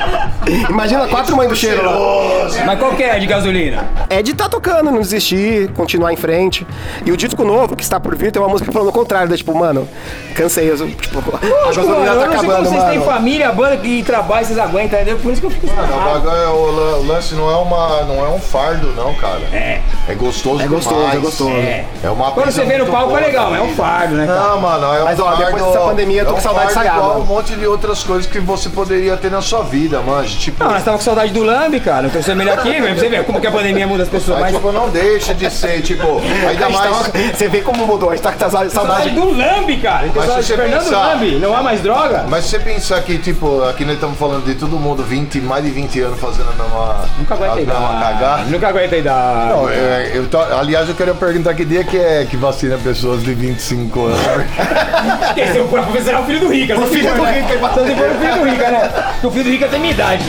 Imagina 0.68 1.06
quatro 1.08 1.34
mães 1.36 1.48
do 1.48 1.56
cheiro 1.56 1.82
lá. 1.84 2.48
Mas 2.66 2.78
qual 2.78 2.92
que 2.92 3.02
é 3.02 3.18
de 3.18 3.26
gasolina? 3.26 3.84
É 4.10 4.22
de 4.22 4.32
estar 4.32 4.48
tocando, 4.48 4.90
não 4.90 5.00
desistir, 5.00 5.68
continuar 5.72 6.12
em 6.12 6.16
frente. 6.16 6.66
E 7.04 7.10
o 7.12 7.16
disco 7.16 7.42
novo, 7.44 7.74
que 7.74 7.82
está 7.82 7.98
por 7.98 8.14
vir, 8.14 8.30
tem 8.30 8.40
uma 8.40 8.48
música 8.48 8.70
falando 8.70 8.88
o 8.88 8.92
contrário, 8.92 9.28
né? 9.30 9.36
Tipo, 9.36 9.54
mano, 9.54 9.88
cansei. 10.34 10.70
Eu, 10.70 10.76
tipo, 10.76 11.18
a 11.18 11.46
Lógico, 11.46 11.86
gasolina 11.86 11.94
mano, 11.94 12.06
tá 12.06 12.12
eu 12.12 12.14
não 12.14 12.20
sei 12.20 12.26
como 12.26 12.50
acabando, 12.52 12.68
vocês 12.68 12.84
têm 12.84 12.98
mano. 12.98 13.10
família, 13.10 13.52
banda 13.52 13.76
que 13.78 14.02
trabalha, 14.02 14.44
vocês 14.44 14.58
aguentam, 14.58 14.98
entendeu? 15.00 15.18
Por 15.18 15.32
isso 15.32 15.40
que 15.40 15.46
eu 15.46 15.50
fico 15.50 15.66
Não, 15.66 15.74
o 15.74 15.80
espantado. 15.86 16.20
bagulho 16.20 16.36
é- 16.42 16.48
o 16.48 16.70
lan- 16.70 16.96
o 16.98 17.06
lance 17.06 17.34
não 17.34 17.50
é, 17.50 17.56
uma, 17.56 18.02
não 18.02 18.24
é 18.26 18.28
um 18.28 18.38
fardo, 18.38 18.92
não, 18.92 19.14
cara. 19.14 19.40
É. 19.52 19.80
É 20.08 20.14
gostoso 20.14 20.62
É 20.62 20.66
gostoso, 20.68 20.96
demais. 20.96 21.14
é 21.16 21.20
gostoso. 21.20 21.50
É. 21.50 21.84
É 22.04 22.10
uma 22.10 22.30
Quando 22.32 22.50
você 22.50 22.64
vê 22.64 22.78
no 22.78 22.86
palco 22.86 23.06
é 23.06 23.16
boa 23.16 23.20
legal, 23.20 23.44
da 23.46 23.50
mas 23.52 23.60
é 23.60 23.62
um 23.64 23.74
fardo, 23.74 24.14
né? 24.14 24.26
cara? 24.26 24.40
Não, 24.40 24.60
mano, 24.60 24.86
é 24.94 25.00
um 25.02 25.04
Mas, 25.04 25.18
ó, 25.20 25.24
fardo, 25.24 25.44
depois 25.44 25.64
dessa 25.64 25.80
pandemia, 25.90 26.20
eu 26.22 26.24
tô 26.26 26.30
é 26.30 26.34
com 26.34 26.38
um 26.38 26.42
saudade 26.42 26.68
de 26.72 26.84
mano. 26.90 27.20
um 27.20 27.24
monte 27.24 27.52
de 27.54 27.66
outras 27.66 28.02
coisas 28.02 28.26
que 28.26 28.38
você 28.40 28.68
poderia 28.68 29.16
ter 29.16 29.30
na 29.30 29.40
sua 29.40 29.62
vida, 29.62 30.00
manja. 30.00 30.36
Tipo, 30.38 30.64
Não, 30.64 30.72
nós 30.72 30.82
tava 30.84 30.96
com 30.98 31.02
saudade 31.04 31.32
do 31.32 31.42
Lambi, 31.42 31.80
cara. 31.80 32.06
Então 32.06 32.22
você 32.22 32.32
é 32.32 32.34
melhor 32.34 32.58
aqui, 32.58 32.70
velho. 32.70 32.84
Pra 32.86 32.94
você 32.94 33.08
ver 33.08 33.24
como 33.24 33.40
que 33.40 33.46
a 33.46 33.50
pandemia 33.52 33.86
muda 33.86 34.02
as 34.02 34.08
pessoas. 34.08 34.36
aí, 34.38 34.42
Mas 34.44 34.54
tipo, 34.54 34.72
não 34.72 34.88
deixa 34.90 35.34
de 35.34 35.50
ser, 35.50 35.82
tipo, 35.82 36.20
ainda 36.48 36.68
mais... 36.68 37.06
Você 37.36 37.48
vê 37.48 37.60
como 37.60 37.86
mudou, 37.86 38.10
a 38.10 38.14
gente 38.14 38.22
tá 38.22 38.32
com 38.32 38.38
saudade. 38.38 38.72
saudade 38.72 39.10
do 39.10 39.30
Lambi, 39.36 39.76
cara. 39.78 40.06
Então, 40.06 40.22
Mas 40.26 40.44
você 40.44 40.56
Fernando 40.56 40.82
pensar- 40.84 41.08
Lambi. 41.14 41.36
Não 41.36 41.56
há 41.56 41.62
mais 41.62 41.80
droga? 41.80 42.24
Mas 42.28 42.44
se 42.44 42.50
você 42.50 42.58
pensar 42.60 43.00
que, 43.02 43.18
tipo, 43.18 43.62
aqui 43.64 43.84
nós 43.84 43.94
estamos 43.94 44.18
falando 44.18 44.44
de 44.44 44.54
todo 44.54 44.76
mundo 44.78 45.02
20, 45.02 45.40
mais 45.40 45.64
de 45.64 45.70
20 45.70 46.00
anos 46.00 46.20
fazendo 46.20 46.48
a 46.50 46.62
mesma, 46.62 47.04
Nunca 47.18 47.34
aguenta 47.34 47.52
a 47.52 47.54
a 47.54 47.56
mesma 47.56 47.76
idade. 47.96 48.00
cagada. 48.18 48.42
Nunca 48.44 48.68
aguenta 48.68 48.94
a 48.94 48.98
idade. 48.98 49.48
Não, 49.50 49.68
é, 49.70 50.10
eu 50.14 50.26
tô- 50.28 50.38
aliás, 50.40 50.88
eu 50.88 50.94
queria 50.94 51.14
perguntar 51.14 51.54
que 51.54 51.64
dia 51.64 51.84
que 51.84 51.96
é 51.98 52.26
que 52.28 52.36
vacina 52.36 52.76
pessoas 52.78 53.22
de 53.22 53.34
25 53.34 54.06
anos. 54.06 54.18
Porque 55.26 55.46
se 55.46 55.56
eu 55.58 55.66
professor 55.84 56.14
é 56.14 56.18
o 56.18 56.24
filho 56.24 56.40
do 56.40 56.48
Rica. 56.48 56.78
O 56.78 56.86
filho 56.86 57.14
do 57.14 57.24
Rica, 57.24 57.54
Então 57.54 57.86
se 57.86 57.94
for 57.94 58.10
o 58.10 58.18
filho 58.18 58.34
do 58.36 58.50
Rica, 58.50 58.70
né? 58.70 58.88
Porque 59.12 59.26
o 59.26 59.30
filho 59.30 59.44
do 59.44 59.50
Rica 59.50 59.68
tem 59.68 59.80
minha 59.80 59.92
idade. 59.92 60.24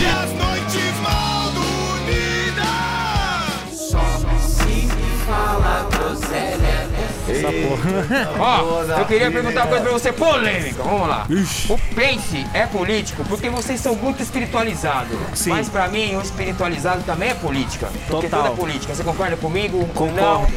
Ó, 8.40 8.84
eu 9.00 9.06
queria 9.06 9.32
perguntar 9.32 9.62
uma 9.62 9.68
coisa 9.68 9.84
pra 9.84 9.94
você, 9.94 10.12
polêmica. 10.12 10.84
Vamos 10.84 11.08
lá. 11.08 11.28
O 11.70 11.78
Pense 11.96 12.46
é 12.54 12.66
político 12.66 13.24
porque 13.26 13.50
vocês 13.50 13.80
são 13.80 13.96
muito 13.96 14.22
espiritualizados. 14.22 15.18
Sim. 15.34 15.50
Mas 15.50 15.70
pra 15.70 15.88
mim, 15.88 16.16
o 16.16 16.22
espiritualizado 16.22 17.04
também 17.04 17.30
é 17.30 17.34
política. 17.34 17.88
Porque 18.08 18.28
Total. 18.28 18.44
tudo 18.44 18.54
é 18.54 18.56
política. 18.56 18.96
Você 18.96 19.04
concorda 19.04 19.38
comigo? 19.38 19.86
Concordo. 19.94 20.48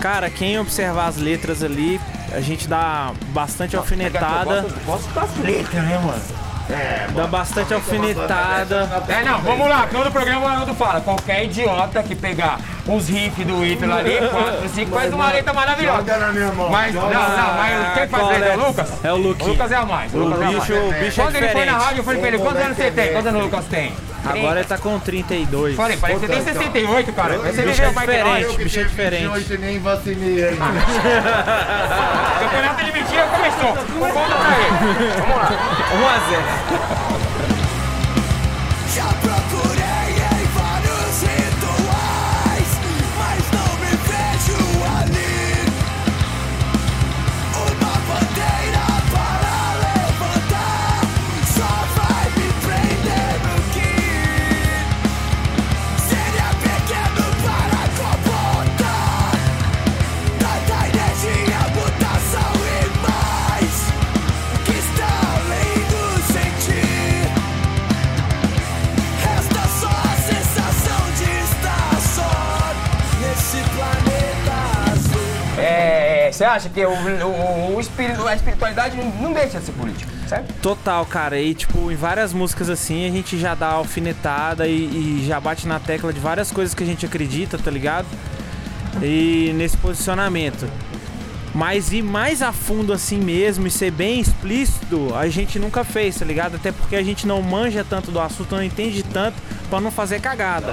Cara, 0.00 0.30
quem 0.30 0.58
observar 0.58 1.06
as 1.08 1.16
letras 1.16 1.62
ali, 1.62 2.00
a 2.32 2.40
gente 2.40 2.68
dá 2.68 3.12
bastante 3.28 3.76
alfinetada. 3.76 4.66
Posso 4.84 5.08
dar 5.10 5.22
as 5.22 5.36
letras, 5.38 5.82
né, 5.84 5.98
mano? 6.04 6.22
Dá 7.14 7.26
bastante 7.26 7.72
alfinetada. 7.72 8.86
É, 9.08 9.24
não, 9.24 9.40
vamos 9.40 9.68
lá. 9.68 9.86
Todo 9.90 10.10
programa 10.10 10.44
o 10.44 10.48
Haroldo 10.48 10.74
fala. 10.74 11.00
Qualquer 11.00 11.44
idiota 11.44 12.02
que 12.02 12.14
pegar 12.14 12.60
uns 12.86 13.08
riffs 13.08 13.46
do 13.46 13.62
Hitler 13.64 13.90
ali, 13.96 14.18
4, 14.28 14.68
5, 14.68 14.90
faz 14.94 15.12
uma 15.14 15.30
letra 15.32 15.52
maravilhosa. 15.54 16.02
Mas, 16.70 16.94
não, 16.94 17.02
não, 17.08 17.54
mas 17.56 17.94
quem 17.94 18.08
faz 18.08 18.28
letra 18.28 18.48
é 18.48 18.56
o 18.56 18.66
Lucas? 18.66 18.92
É 19.04 19.12
o 19.12 19.16
Luke. 19.16 19.42
O 19.44 19.48
Lucas 19.48 19.72
é 19.72 19.76
a 19.76 19.86
mais. 19.86 20.12
O 20.14 20.18
Lucas 20.18 20.40
é 20.40 20.44
a 20.44 20.48
bicho- 20.48 20.72
mais. 20.74 20.84
o 20.84 21.04
bicho 21.04 21.20
é 21.20 21.24
Quando 21.24 21.36
ele 21.36 21.48
foi 21.48 21.64
na 21.64 21.78
rádio, 21.78 21.98
eu 22.00 22.04
falei 22.04 22.20
pra 22.20 22.28
ele, 22.28 22.38
quantos 22.38 22.62
anos 22.62 22.76
você 22.76 22.90
tem? 22.90 23.12
Quantos 23.12 23.26
anos 23.26 23.40
o 23.40 23.44
Lucas 23.44 23.64
tem? 23.66 23.92
Agora 24.24 24.60
ele 24.60 24.68
tá 24.68 24.78
com 24.78 24.98
32. 24.98 25.76
Falei, 25.76 25.96
parece 25.96 26.20
que 26.20 26.26
você 26.26 26.32
tem 26.32 26.44
68, 26.44 27.12
cara. 27.12 27.38
Você 27.38 27.62
bicho 27.62 27.82
é 27.82 27.88
viveu 27.88 27.92
mais 27.92 28.08
diferente, 28.08 28.56
bicho 28.56 28.80
é 28.80 28.84
diferente. 28.84 29.26
Hoje 29.28 29.58
nem 29.58 29.78
vacinei 29.78 30.48
ainda. 30.48 30.64
O 32.36 32.40
campeonato 32.40 32.84
de 32.84 32.92
mentira 32.92 33.26
começou. 33.26 33.74
Conta 34.12 34.34
pra 34.36 34.58
ele. 34.58 34.70
Vamos 35.20 35.36
lá. 35.36 35.48
1 35.94 36.06
a 36.06 36.18
0. 36.30 37.07
Acha 76.48 76.68
que 76.68 76.84
o, 76.84 76.90
o, 76.90 77.76
o 77.76 77.80
espírito, 77.80 78.26
a 78.26 78.34
espiritualidade 78.34 78.96
não, 78.96 79.32
deixa 79.32 79.58
de 79.58 79.66
ser 79.66 79.72
política, 79.72 80.10
certo? 80.26 80.52
Total, 80.60 81.04
cara. 81.06 81.38
E 81.40 81.54
tipo, 81.54 81.90
em 81.90 81.96
várias 81.96 82.32
músicas 82.32 82.68
assim, 82.68 83.06
a 83.06 83.10
gente 83.10 83.38
já 83.38 83.54
dá 83.54 83.68
alfinetada 83.68 84.66
e, 84.66 85.20
e 85.22 85.24
já 85.26 85.40
bate 85.40 85.66
na 85.66 85.78
tecla 85.78 86.12
de 86.12 86.20
várias 86.20 86.50
coisas 86.50 86.74
que 86.74 86.82
a 86.82 86.86
gente 86.86 87.04
acredita, 87.06 87.58
tá 87.58 87.70
ligado? 87.70 88.06
E 89.02 89.52
nesse 89.54 89.76
posicionamento. 89.76 90.68
Mas 91.54 91.92
ir 91.92 92.02
mais 92.02 92.42
a 92.42 92.52
fundo 92.52 92.92
assim 92.92 93.18
mesmo 93.18 93.66
e 93.66 93.70
ser 93.70 93.90
bem 93.90 94.20
explícito, 94.20 95.14
a 95.14 95.28
gente 95.28 95.58
nunca 95.58 95.82
fez, 95.84 96.16
tá 96.16 96.24
ligado? 96.24 96.56
Até 96.56 96.72
porque 96.72 96.94
a 96.94 97.02
gente 97.02 97.26
não 97.26 97.40
manja 97.42 97.84
tanto 97.88 98.10
do 98.10 98.20
assunto, 98.20 98.54
não 98.54 98.62
entende 98.62 99.02
tanto 99.02 99.36
pra 99.68 99.80
não 99.80 99.90
fazer 99.90 100.20
cagada. 100.20 100.72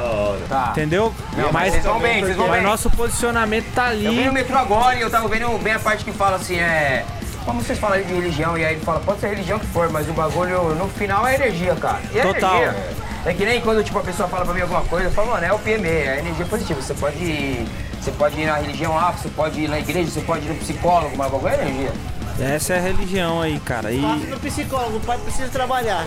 Tá. 0.49 0.69
Entendeu? 0.71 1.13
Não, 1.37 1.51
mas 1.51 1.73
vocês 1.73 1.85
vão 1.85 1.99
bem, 1.99 2.21
vocês 2.21 2.35
vão 2.35 2.47
mas 2.47 2.57
bem. 2.57 2.67
nosso 2.67 2.89
posicionamento 2.91 3.65
tá 3.73 3.87
ali. 3.87 4.05
Eu 4.05 4.13
vi 4.13 4.25
no 4.25 4.33
metrô 4.33 4.57
agora 4.57 4.97
e 4.97 5.01
eu 5.01 5.09
tava 5.09 5.27
vendo 5.27 5.57
bem 5.61 5.73
a 5.73 5.79
parte 5.79 6.03
que 6.03 6.11
fala 6.11 6.37
assim, 6.37 6.57
é. 6.57 7.05
Como 7.45 7.61
vocês 7.61 7.77
falam 7.77 8.01
de 8.01 8.11
religião, 8.11 8.57
e 8.57 8.65
aí 8.65 8.73
ele 8.73 8.83
fala, 8.83 8.99
pode 9.01 9.19
ser 9.19 9.27
religião 9.27 9.59
que 9.59 9.67
for, 9.67 9.87
mas 9.91 10.09
o 10.09 10.13
bagulho 10.13 10.73
no 10.75 10.87
final 10.89 11.27
é 11.27 11.35
energia, 11.35 11.75
cara. 11.75 12.01
E 12.11 12.17
é 12.17 12.23
Total. 12.23 12.55
energia. 12.55 13.05
É 13.23 13.33
que 13.33 13.45
nem 13.45 13.61
quando 13.61 13.83
tipo, 13.83 13.97
a 13.97 14.03
pessoa 14.03 14.27
fala 14.27 14.45
pra 14.45 14.53
mim 14.53 14.61
alguma 14.61 14.81
coisa, 14.81 15.07
eu 15.07 15.11
falo, 15.11 15.31
mano, 15.31 15.45
é 15.45 15.53
o 15.53 15.59
PME, 15.59 15.87
é 15.87 16.19
energia 16.19 16.45
positiva. 16.45 16.81
Você 16.81 16.93
pode 16.93 17.17
ir. 17.17 17.67
Você 18.05 18.11
pode 18.11 18.39
ir 18.39 18.45
na 18.45 18.57
religião 18.57 18.95
A, 18.95 19.11
você 19.11 19.27
pode 19.29 19.59
ir 19.59 19.67
na 19.67 19.79
igreja, 19.79 20.11
você 20.11 20.21
pode 20.21 20.45
ir 20.45 20.49
no 20.49 20.55
psicólogo, 20.57 21.17
mas 21.17 21.31
bagulho 21.31 21.47
é 21.55 21.61
energia. 21.67 21.91
Essa 22.39 22.73
é 22.75 22.77
a 22.77 22.81
religião 22.81 23.41
aí, 23.41 23.59
cara. 23.59 23.91
E 23.91 23.99
Passa 23.99 24.27
no 24.27 24.39
psicólogo, 24.39 24.97
o 24.97 24.99
pai 24.99 25.17
precisa 25.17 25.49
trabalhar. 25.49 26.05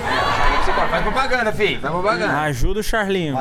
Faz 0.91 1.03
propaganda, 1.03 1.53
filho. 1.53 1.81
Faz 1.81 1.93
propaganda. 1.93 2.41
ajuda 2.43 2.79
o 2.79 2.83
Charlinho. 2.85 3.37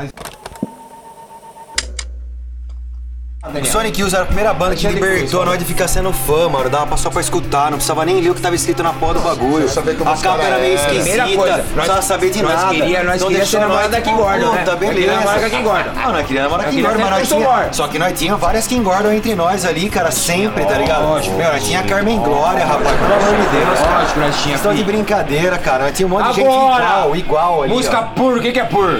O 3.62 3.65
Sonic 3.65 4.00
Youth 4.02 4.13
era 4.13 4.24
a 4.24 4.26
primeira 4.26 4.54
banda 4.54 4.76
que 4.76 4.88
libertou 4.88 5.46
nós 5.46 5.58
de 5.58 5.65
ficar 5.65 5.88
sendo 5.88 6.12
fã, 6.13 6.48
mano. 6.50 6.70
Dava 6.70 6.96
só 6.98 7.10
pra 7.10 7.22
escutar, 7.22 7.65
não 7.65 7.78
precisava 7.78 8.06
nem 8.06 8.20
ler 8.22 8.30
o 8.30 8.36
que 8.36 8.41
tava 8.41 8.56
escrito 8.56 8.84
na 8.84 8.93
porra 8.93 9.15
do 9.15 9.20
bagulho. 9.22 9.67
A 9.67 10.17
capa 10.17 10.43
era 10.43 10.58
meio 10.60 10.74
é. 10.74 10.76
esquisita, 10.76 11.04
Primeira 11.24 11.36
coisa, 11.36 11.58
não 11.58 11.63
nós- 11.63 11.74
precisava 11.74 12.02
saber 12.02 12.30
de 12.30 12.41
nós 12.43 12.54
nada. 12.54 12.74
queria- 12.74 13.04
nós 13.04 13.15
Então 13.15 13.28
queria 13.30 13.46
ser 13.46 13.60
namorada 13.60 13.88
nós 13.88 13.91
da 13.98 14.02
King 14.02 14.17
Gordon, 14.17 14.52
né? 14.52 14.58
Puta, 14.60 14.72
Nós 14.72 14.80
queria 14.80 14.93
beleza. 14.93 15.15
namorada 15.15 15.41
da 15.41 15.50
King 15.50 15.63
Gordon. 15.63 15.89
Não, 15.96 16.12
nós 16.13 16.28
queríamos 16.28 16.52
namorar 16.52 16.58
Nós 16.58 16.76
King 16.76 16.76
queria 16.76 16.88
Gordon, 16.89 17.04
ser 17.04 17.10
mas 17.10 17.20
nós 17.20 17.28
tinha... 17.38 17.48
War. 17.50 17.74
Só 17.74 17.88
que 17.88 18.00
nós 18.00 18.20
tinha 18.20 18.36
várias 18.36 18.67
King 18.67 18.84
Gordon 18.84 19.12
entre 19.12 19.36
nós 19.36 19.65
ali, 19.65 19.89
cara, 19.89 20.12
sempre, 20.12 20.65
tá 20.65 20.78
ligado? 20.78 21.04
Lógico. 21.04 21.36
Meu, 21.36 21.52
nós 21.52 21.63
tinha 21.65 21.84
Carmen 21.84 22.20
Glória, 22.20 22.65
rapaz, 22.65 22.96
pelo 23.00 23.13
amor 23.13 23.46
de 23.46 23.58
Deus, 23.58 23.80
cara. 23.80 24.00
Lógico, 24.00 24.20
nós 24.20 24.36
tinha, 24.43 24.56
Estão 24.56 24.74
de 24.74 24.84
brincadeira, 24.84 25.58
cara. 25.58 25.86
Nós 25.86 25.93
tinha 25.96 26.06
um 26.08 26.10
monte 26.10 26.28
de 26.30 26.34
gente 26.36 26.48
igual, 26.48 27.15
igual 27.15 27.63
ali, 27.63 27.74
Música 27.74 28.02
pur, 28.15 28.38
o 28.38 28.41
que, 28.41 28.52
que 28.52 28.60
é 28.60 28.63
pur? 28.65 29.00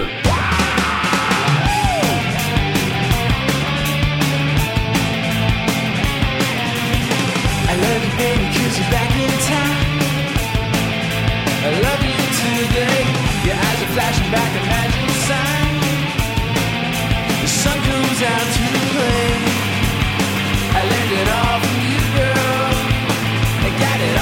It 21.20 21.28
all 21.28 21.58
from 21.64 21.78
you, 21.90 22.00
girl. 22.16 22.72
I 23.66 23.70
got 23.82 23.98
it 24.08 24.17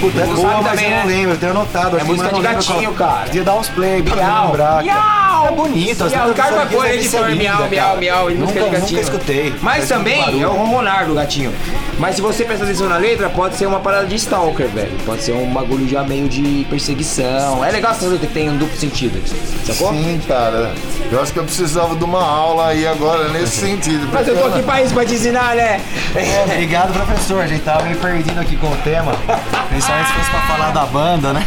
Puta, 0.00 0.20
é 0.20 0.26
boa, 0.26 0.62
mas 0.62 0.70
também, 0.72 0.84
eu 0.84 0.90
não 0.98 1.06
né? 1.06 1.14
lembro, 1.14 1.30
eu 1.32 1.36
tenho 1.38 1.52
anotado 1.52 1.96
É 1.96 2.00
aqui, 2.02 2.10
música 2.10 2.32
de 2.34 2.40
gatinho, 2.42 2.92
qual- 2.94 3.08
cara. 3.10 3.24
Podia 3.26 3.42
dar 3.44 3.54
uns 3.54 3.68
play 3.70 4.02
pra 4.02 4.16
Miau, 4.16 4.46
lembrar. 4.46 4.66
cara. 4.66 4.82
miau. 4.82 5.24
É 5.46 5.50
bonito, 5.50 6.04
Miau, 6.04 6.30
o 6.30 6.34
cara 6.34 6.48
são 6.48 6.56
vai 6.58 6.66
pôr 6.68 6.86
aqui, 6.86 6.94
editor, 6.96 7.28
miau, 7.30 7.36
miau, 7.68 7.86
cara. 7.88 7.96
miau, 8.00 8.30
Nunca, 8.30 8.60
nunca 8.60 9.00
escutei. 9.00 9.54
Mas 9.62 9.88
também 9.88 10.42
é 10.42 10.46
o 10.46 10.52
ronronar 10.52 11.06
do 11.06 11.14
gatinho. 11.14 11.52
Mas 11.98 12.16
se 12.16 12.20
você 12.20 12.44
prestar 12.44 12.64
atenção 12.64 12.88
na 12.88 12.96
letra, 12.96 13.30
pode 13.30 13.56
ser 13.56 13.66
uma 13.66 13.80
parada 13.80 14.06
de 14.06 14.16
stalker, 14.16 14.68
velho. 14.68 14.92
Pode 15.06 15.22
ser 15.22 15.32
um 15.32 15.52
bagulho 15.52 15.88
já 15.88 16.02
meio 16.02 16.28
de 16.28 16.66
perseguição. 16.68 17.64
É 17.64 17.70
legal 17.70 17.92
essa 17.92 18.06
letra 18.06 18.26
que 18.26 18.32
tem 18.34 18.50
um 18.50 18.56
duplo 18.56 18.76
sentido. 18.76 19.20
Sacou? 19.64 19.92
Sim, 19.92 20.20
cara. 20.26 20.72
Eu 21.10 21.22
acho 21.22 21.32
que 21.32 21.38
eu 21.38 21.44
precisava 21.44 21.94
de 21.94 22.04
uma 22.04 22.22
aula 22.22 22.68
aí 22.68 22.86
agora 22.86 23.28
nesse 23.28 23.58
sentido. 23.64 24.08
Mas 24.12 24.26
eu 24.26 24.36
tô 24.36 24.46
aqui 24.46 24.62
pra 24.62 24.82
isso, 24.82 24.92
pra 24.92 25.04
te 25.04 25.14
ensinar, 25.14 25.54
né? 25.54 25.80
É, 26.14 26.42
obrigado, 26.44 26.92
professor. 26.92 27.40
A 27.42 27.46
gente 27.46 27.62
tava 27.62 27.84
meio 27.84 27.96
perdido 27.96 28.40
aqui 28.40 28.56
com 28.56 28.66
o 28.68 28.76
tema. 28.78 29.12
Principalmente 29.70 30.08
se 30.08 30.12
fosse 30.14 30.30
pra 30.30 30.40
falar 30.42 30.70
da 30.72 30.86
banda, 30.86 31.32
né? 31.32 31.44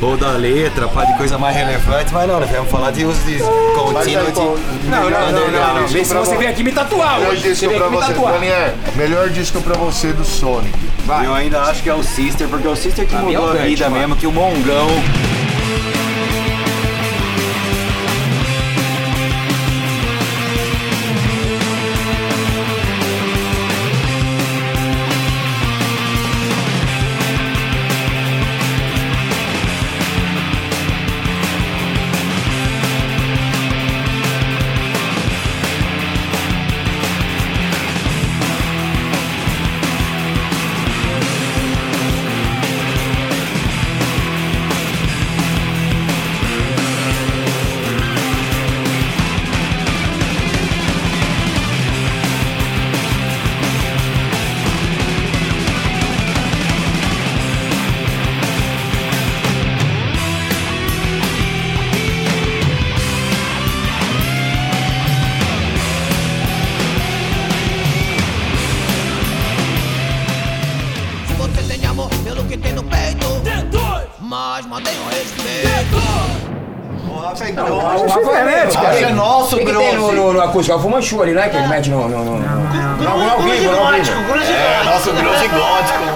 Ou 0.00 0.16
da 0.16 0.32
letra, 0.32 0.86
pá, 0.88 1.04
de 1.04 1.16
coisa 1.16 1.38
mais 1.38 1.56
relevante. 1.56 2.12
Mas 2.12 2.28
não, 2.28 2.40
nós 2.40 2.50
vamos 2.50 2.70
falar 2.70 2.90
de 2.90 3.04
uso 3.04 3.18
de 3.24 3.38
contínuo 3.38 4.26
de 4.26 4.88
Não, 4.90 5.10
não, 5.10 5.32
não, 5.32 5.74
não. 5.80 5.86
Vê 5.88 6.04
se 6.04 6.14
você 6.14 6.36
vem 6.36 6.48
aqui 6.48 6.62
me 6.62 6.72
tatuar 6.72 7.18
Melhor 7.18 7.36
disco 7.36 7.68
vem 7.68 7.78
pra 7.78 7.86
aqui 7.86 7.96
me 7.96 8.02
você, 8.02 8.12
tatuar. 8.12 8.32
Daniel. 8.34 8.74
Melhor 8.94 9.28
disco 9.30 9.60
pra 9.62 9.74
você 9.74 10.12
do 10.12 10.24
Sonic. 10.24 10.76
Eu 11.24 11.34
ainda 11.34 11.62
acho 11.62 11.82
que 11.82 11.88
é 11.88 11.94
o 11.94 12.02
Sister, 12.02 12.46
porque 12.48 12.66
é 12.66 12.70
o 12.70 12.76
Sister 12.76 13.06
que 13.06 13.14
é 13.14 13.18
mudou 13.18 13.50
a 13.50 13.54
vida 13.54 13.88
mesmo, 13.88 14.16
que 14.16 14.26
o 14.26 14.32
Mongão. 14.32 14.88
Acústico? 80.56 80.72
É 80.72 80.76
o 80.76 80.82
Fumanchu 80.82 81.22
ali, 81.22 81.32
né? 81.32 81.48
Que 81.48 81.56
ele 81.56 81.68
mete 81.68 81.90
no... 81.90 82.08
no, 82.08 82.24
no, 82.24 82.24
no, 82.24 82.38
no, 82.38 82.96
no, 82.96 83.18
no 83.18 83.30
ao 83.30 83.40
vivo. 83.40 83.70
É, 83.70 84.84
nosso 84.84 85.12
grosso 85.12 85.48
gótico, 85.48 86.04
mano. 86.04 86.15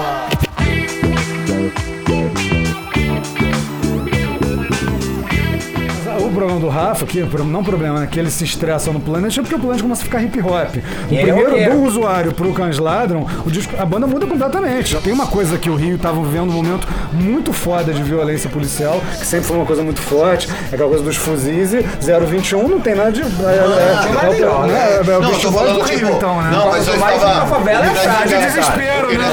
do 6.61 6.69
Rafa, 6.69 7.05
que 7.05 7.19
não 7.43 7.63
problema, 7.63 7.99
né? 7.99 8.07
Que 8.09 8.19
ele 8.19 8.29
se 8.31 8.43
estressa 8.43 8.91
no 8.91 8.99
Planet 8.99 9.37
é 9.37 9.41
porque 9.41 9.55
o 9.55 9.59
Planet 9.59 9.81
começa 9.81 10.01
a 10.01 10.05
ficar 10.05 10.21
hip 10.21 10.39
hop. 10.41 10.75
O 11.09 11.13
E 11.13 11.17
é 11.17 11.23
primeiro 11.23 11.71
do 11.71 11.83
usuário 11.83 12.31
pro 12.33 12.53
Cães 12.53 12.77
Ladram, 12.77 13.25
o 13.45 13.51
disco, 13.51 13.73
a 13.77 13.85
banda 13.85 14.07
muda 14.07 14.25
completamente. 14.25 14.95
Tem 14.97 15.11
uma 15.13 15.27
coisa 15.27 15.57
que 15.57 15.69
o 15.69 15.75
Rio 15.75 15.97
tava 15.97 16.21
vivendo 16.21 16.49
um 16.49 16.53
momento 16.53 16.87
muito 17.13 17.51
foda 17.51 17.91
de 17.93 18.01
violência 18.03 18.49
policial, 18.49 19.01
que 19.19 19.25
sempre 19.25 19.45
foi 19.47 19.57
uma 19.57 19.65
coisa 19.65 19.83
muito 19.83 19.99
forte, 20.01 20.47
é 20.71 20.75
aquela 20.75 20.89
coisa 20.89 21.03
dos 21.03 21.15
fuzis 21.17 21.73
e 21.73 21.81
021 21.81 22.67
não 22.67 22.79
tem 22.79 22.95
nada 22.95 23.11
de. 23.11 23.21
É, 23.21 23.25
é, 23.25 23.27
é, 23.27 24.35
é, 24.35 24.39
né? 24.39 24.67
né? 24.67 24.99
É 25.01 25.19
Não, 25.19 25.31
tô 25.39 25.51
falando, 25.51 25.79
do 25.79 25.83
Rio, 25.85 25.97
tipo, 25.99 26.11
então, 26.11 26.41
né? 26.41 26.49
Não, 26.51 26.69
mas 26.69 26.87
eu 26.87 26.97
mais 26.97 27.15
estava... 27.17 27.47
favela 27.47 27.85
é 27.85 27.89
frágil, 27.89 28.39
né, 28.39 28.45
desespero, 28.47 29.07
né? 29.07 29.23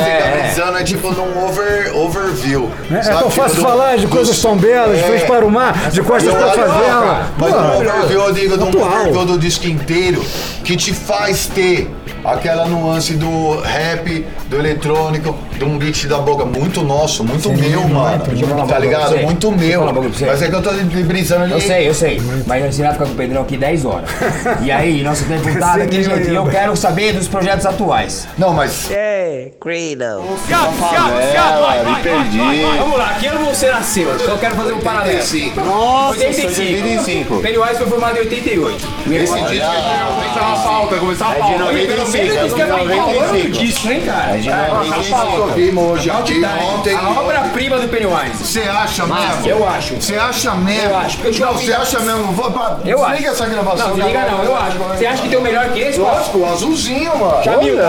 fica 0.55 0.62
É. 0.64 0.81
é 0.81 0.85
tipo 0.85 1.11
num 1.12 1.45
over, 1.47 1.93
overview. 1.97 2.70
É, 2.91 2.95
é 2.97 3.01
tão 3.01 3.18
Tipo, 3.29 3.31
fácil 3.31 3.57
do- 3.57 3.62
falar 3.62 3.97
de 3.97 4.07
coisas 4.07 4.39
tão 4.41 4.57
belas, 4.57 4.97
de 4.99 5.05
É. 5.05 5.07
frente 5.07 5.26
para 5.26 5.45
o 5.47 5.51
mar, 5.51 5.91
de 5.91 6.03
costas 6.03 6.33
Eu 6.33 6.37
para 6.39 6.47
a 6.47 6.51
acho- 6.51 6.61
favela. 6.61 7.18
Mas 7.39 7.53
Pô, 7.53 7.59
um 7.59 7.77
overview, 7.77 8.21
eu 8.21 8.33
digo, 8.33 8.57
de 8.57 8.64
um 8.64 8.83
overview 8.83 9.25
do 9.25 9.39
disco 9.39 9.66
inteiro 9.66 10.25
que 10.64 10.77
te 10.77 10.93
faz 10.93 11.47
ter 11.47 11.91
aquela 12.25 12.66
nuance 12.66 13.14
do 13.14 13.61
rap, 13.61 14.27
do 14.49 14.57
eletrônico, 14.57 15.37
de 15.59 15.64
um 15.64 15.76
beat 15.76 16.06
da 16.06 16.18
boca 16.18 16.44
muito 16.44 16.82
nosso, 16.82 17.24
muito 17.24 17.52
meu, 17.52 17.82
mano. 17.88 18.22
Uma 18.54 18.66
Tá 18.66 18.78
ligado? 18.78 19.09
você. 19.11 19.22
Muito 19.22 19.50
meu. 19.52 19.92
você. 19.92 20.26
Mas 20.26 20.42
é 20.42 20.48
que 20.48 20.54
eu 20.54 20.62
tô 20.62 20.70
brisando 21.04 21.44
ali. 21.44 21.52
Eu 21.52 21.61
sei, 21.61 21.88
eu 21.88 21.94
sei. 21.94 22.20
Mas 22.46 22.64
nós 22.64 22.78
irá 22.78 22.92
ficar 22.92 23.06
com 23.06 23.12
o 23.12 23.16
Pedrão 23.16 23.42
aqui 23.42 23.56
10 23.56 23.84
horas. 23.84 24.09
E 24.62 24.70
aí, 24.70 25.02
nosso 25.02 25.24
deputado 25.24 25.82
aqui, 25.82 26.02
gente, 26.02 26.30
eu 26.30 26.44
quero 26.46 26.76
saber 26.76 27.12
dos 27.12 27.28
projetos 27.28 27.64
atuais. 27.66 28.26
Não, 28.36 28.52
mas. 28.52 28.90
É, 28.90 29.50
Credo. 29.61 30.22
Fiado, 30.46 30.72
fiado, 30.72 31.22
fiado, 31.30 31.61
vai, 31.62 31.78
me 31.78 31.84
vai, 31.92 32.02
perdi. 32.02 32.38
vai, 32.38 32.62
vai. 32.62 32.78
Vamos 32.78 32.98
lá, 32.98 33.14
que 33.14 33.26
ano 33.26 33.44
você 33.44 33.70
nasceu? 33.70 34.09
Eu 34.09 34.38
quero 34.38 34.54
fazer 34.54 34.72
um 34.72 34.80
paralelo. 34.80 35.22
Sim. 35.22 35.52
Nossa, 35.56 36.18
85. 36.20 36.86
95. 36.86 37.40
Pennywise 37.40 37.74
foi 37.76 37.86
formado 37.86 38.16
em 38.16 38.20
88. 38.20 38.88
Esse 39.11 39.34
disco 39.34 39.36
é 39.36 39.50
de 39.50 40.14
começar 40.14 40.52
a 40.52 40.56
pauta, 40.62 40.96
começar 40.96 41.26
a 41.26 41.30
É 41.30 41.34
de 41.34 41.40
pauta. 41.40 41.59
95, 41.59 42.16
é 42.18 42.46
de 42.48 42.54
que 42.54 42.62
é 42.62 42.66
pra 42.66 42.78
falar 42.78 43.04
o 43.06 43.12
95. 43.12 43.48
Disso, 43.59 43.90
hein, 43.92 44.00
cara? 44.04 44.36
É 44.36 44.38
de 44.38 44.50
Ah, 44.50 44.68
95. 44.72 45.47
Ouvimos 45.49 45.84
hoje 45.90 46.11
aqui, 46.11 46.42
ontem. 46.44 46.94
A 46.94 47.20
obra-prima 47.20 47.78
do 47.78 47.88
Pennywise. 47.88 48.44
Você 48.44 48.61
acha 48.61 49.07
mesmo? 49.07 49.46
Eu 49.46 49.68
acho. 49.68 49.94
Você 49.94 50.16
acha 50.16 50.55
mesmo? 50.55 50.90
Eu 50.90 50.96
acho, 50.99 51.18
eu 51.24 51.46
Não, 51.46 51.53
você 51.55 51.72
acha 51.72 52.01
mesmo? 52.01 52.32
Vou, 52.32 52.51
pra, 52.51 52.78
Eu 52.84 52.99
acho. 53.03 53.11
desliga 53.12 53.30
essa 53.32 53.46
gravação. 53.46 53.88
Não, 53.88 53.96
desliga 53.96 54.20
não, 54.30 54.44
eu 54.44 54.57
acho. 54.57 54.78
Você 54.78 55.07
acha 55.07 55.22
que 55.22 55.28
tem 55.28 55.38
o 55.38 55.42
melhor 55.42 55.68
que 55.70 55.80
esse? 55.80 55.99
Lógico, 55.99 56.38
o 56.38 56.53
azulzinho, 56.53 57.16
mano. 57.18 57.42
Jamil, 57.42 57.76
Olha. 57.78 57.88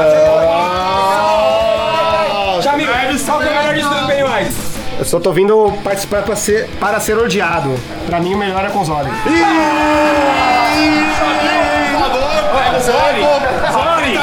Jamil, 2.62 2.88
qual 3.26 3.40
que 3.40 3.48
é 3.48 3.52
o 3.52 3.56
melhor 3.56 3.74
disco 3.74 3.94
do 3.94 4.08
Pennywise? 4.08 4.70
Eu 5.00 5.06
só 5.06 5.20
tô 5.20 5.32
vindo 5.32 5.72
participar 5.84 6.24
pra 6.24 6.36
ser, 6.36 6.70
para 6.80 7.00
ser 7.00 7.18
odiado. 7.18 7.74
Pra 8.06 8.20
mim, 8.20 8.34
o 8.34 8.38
melhor 8.38 8.66
é 8.66 8.70
com 8.70 8.84
Zoli. 8.84 9.10
Zoli, 12.82 12.84
Zoli, 12.84 13.22
Tá 13.62 13.72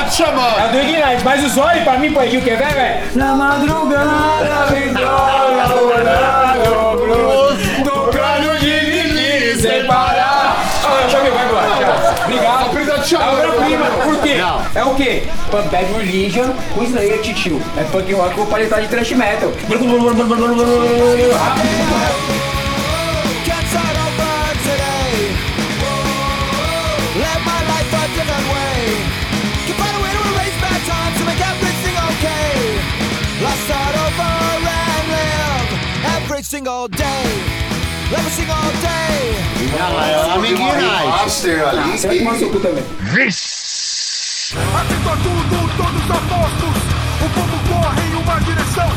te 0.07 0.17
chamando. 0.17 0.59
é 0.59 0.69
do 0.69 0.79
Ignite, 0.79 1.25
mas 1.25 1.45
o 1.45 1.49
Zoli 1.49 1.81
pra 1.83 1.99
mim, 1.99 2.13
pô, 2.13 2.27
Gil, 2.27 2.41
quer 2.43 2.57
ver, 2.57 2.75
velho? 2.75 3.01
Na 3.15 3.35
madrugada, 3.35 4.67
vem 4.71 4.95
tocando 7.85 8.59
dividir 8.59 9.43
e 9.43 9.61
separar. 9.61 10.57
Ah, 10.85 11.09
Jamil, 11.09 11.33
vai 11.33 11.47
embora. 11.47 11.67
tchau. 11.77 12.25
Obrigado. 12.25 12.77
Chamar. 13.07 13.35
Obra-prima, 13.35 13.85
por 14.03 14.21
quê? 14.21 14.43
É 14.75 14.83
o 14.83 14.95
quê? 14.97 15.23
Punk 15.49 15.69
Bad 15.69 15.93
Religion 15.93 16.53
com 16.75 16.83
Slayer 16.83 17.21
Titio. 17.23 17.63
É 17.77 17.85
punk 17.85 18.13
rock 18.13 18.35
com 18.35 18.47
paletada 18.47 18.83
de 18.83 18.89
thrash 18.89 19.13
metal. 19.13 19.53
My 27.47 27.61
life 27.63 27.95
a 27.95 28.09
different 28.17 28.47
way. 28.49 29.06
Every 36.47 36.59
single 36.59 36.86
day. 36.86 37.26
Every 38.12 38.30
single 38.30 38.70
day. 38.80 39.34
Master 41.09 41.68
ali. 41.68 41.99
Você 41.99 42.07
vai 42.07 42.18
tomar 42.18 42.32
no 42.32 42.38
seu 42.38 42.51
cu 42.51 42.61
também. 42.61 42.84
Atentou 44.78 45.16
tudo, 45.26 45.57
todos 45.76 46.11
apostos. 46.11 46.76
O 47.18 47.28
povo 47.34 47.59
corre 47.68 48.03
em 48.07 48.14
uma 48.14 48.38
direção. 48.40 48.90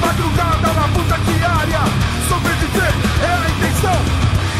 Madrugada 0.00 0.72
na 0.72 0.88
puta 0.88 1.18
diária. 1.18 1.82
Sobreviver 2.28 2.94
é 3.20 3.32
a 3.34 3.50
intenção. 3.50 4.00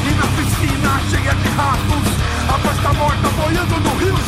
E 0.05 0.11
na 0.13 0.27
piscina 0.37 1.01
cheia 1.09 1.35
de 1.35 1.49
ratos. 1.57 2.07
A 2.49 2.59
paz 2.59 2.79
tá 2.83 2.93
morta 2.93 3.29
boiando 3.31 3.81
no 3.81 3.97
rio. 3.97 4.19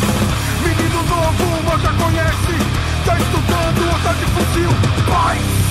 Menino 0.62 1.02
novo, 1.02 1.62
mal 1.64 1.78
já 1.78 1.92
conhece. 1.92 2.54
Tá 3.04 3.18
estudando 3.18 3.80
ou 3.92 3.98
tá 4.00 4.12
de 4.14 4.24
fuzil. 4.32 4.72
Paz, 5.06 5.63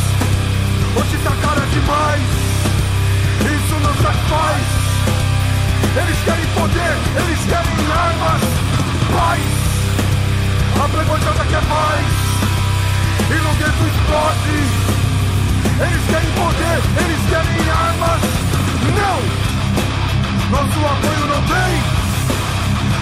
hoje 0.96 1.18
tá 1.24 1.32
cara 1.41 1.66
demais. 1.68 2.22
Isso 3.41 3.76
não 3.76 3.94
satisfaz. 4.02 4.66
Eles 5.96 6.20
querem 6.26 6.46
poder, 6.56 6.96
eles 7.22 7.39
querem 7.46 7.91
armas. 7.91 8.41
Paz. 9.12 9.64
A 10.84 10.89
playboyzada 10.89 11.46
quer 11.46 11.62
mais 11.64 12.06
E 13.30 13.36
no 13.36 13.54
gueto 13.56 13.84
explode 13.88 14.58
Eles 15.80 16.06
querem 16.10 16.32
poder, 16.32 16.82
eles 17.00 17.30
querem 17.30 17.70
armas 17.70 18.22
Não! 18.98 19.20
Nosso 20.50 20.80
apoio 20.86 21.28
não 21.28 21.41
tem 21.44 21.74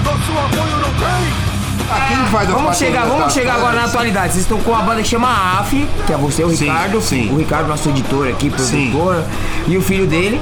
Nosso 0.04 0.32
apoio 0.38 0.78
não 0.78 0.94
tem 0.94 1.51
Quem 2.08 2.26
faz 2.28 2.50
a 2.50 2.54
Vamos 2.54 2.78
chegar, 2.78 3.06
vamos 3.06 3.34
chegar 3.34 3.56
agora 3.56 3.76
na 3.76 3.86
atualidade. 3.86 4.34
Vocês 4.34 4.44
estão 4.44 4.60
com 4.60 4.72
uma 4.72 4.82
banda 4.82 5.02
que 5.02 5.08
chama 5.08 5.60
AF, 5.60 5.88
que 6.06 6.14
é 6.14 6.18
você, 6.18 6.44
o 6.44 6.50
Sim, 6.50 6.66
Ricardo. 6.66 7.02
sim. 7.02 7.32
O 7.32 7.38
Ricardo, 7.38 7.68
nosso 7.68 7.90
editor 7.90 8.28
aqui, 8.28 8.50
produtor. 8.50 9.24
E 9.68 9.78
o 9.78 9.82
filho 9.82 10.08
dele, 10.08 10.42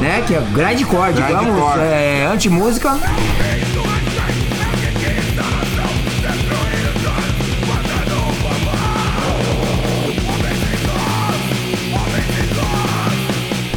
né? 0.00 0.22
Que 0.26 0.34
é 0.34 0.40
Grindcore, 0.52 1.12
digamos, 1.12 1.44
Grindcore. 1.44 1.80
é, 1.80 2.28
anti-música. 2.32 2.96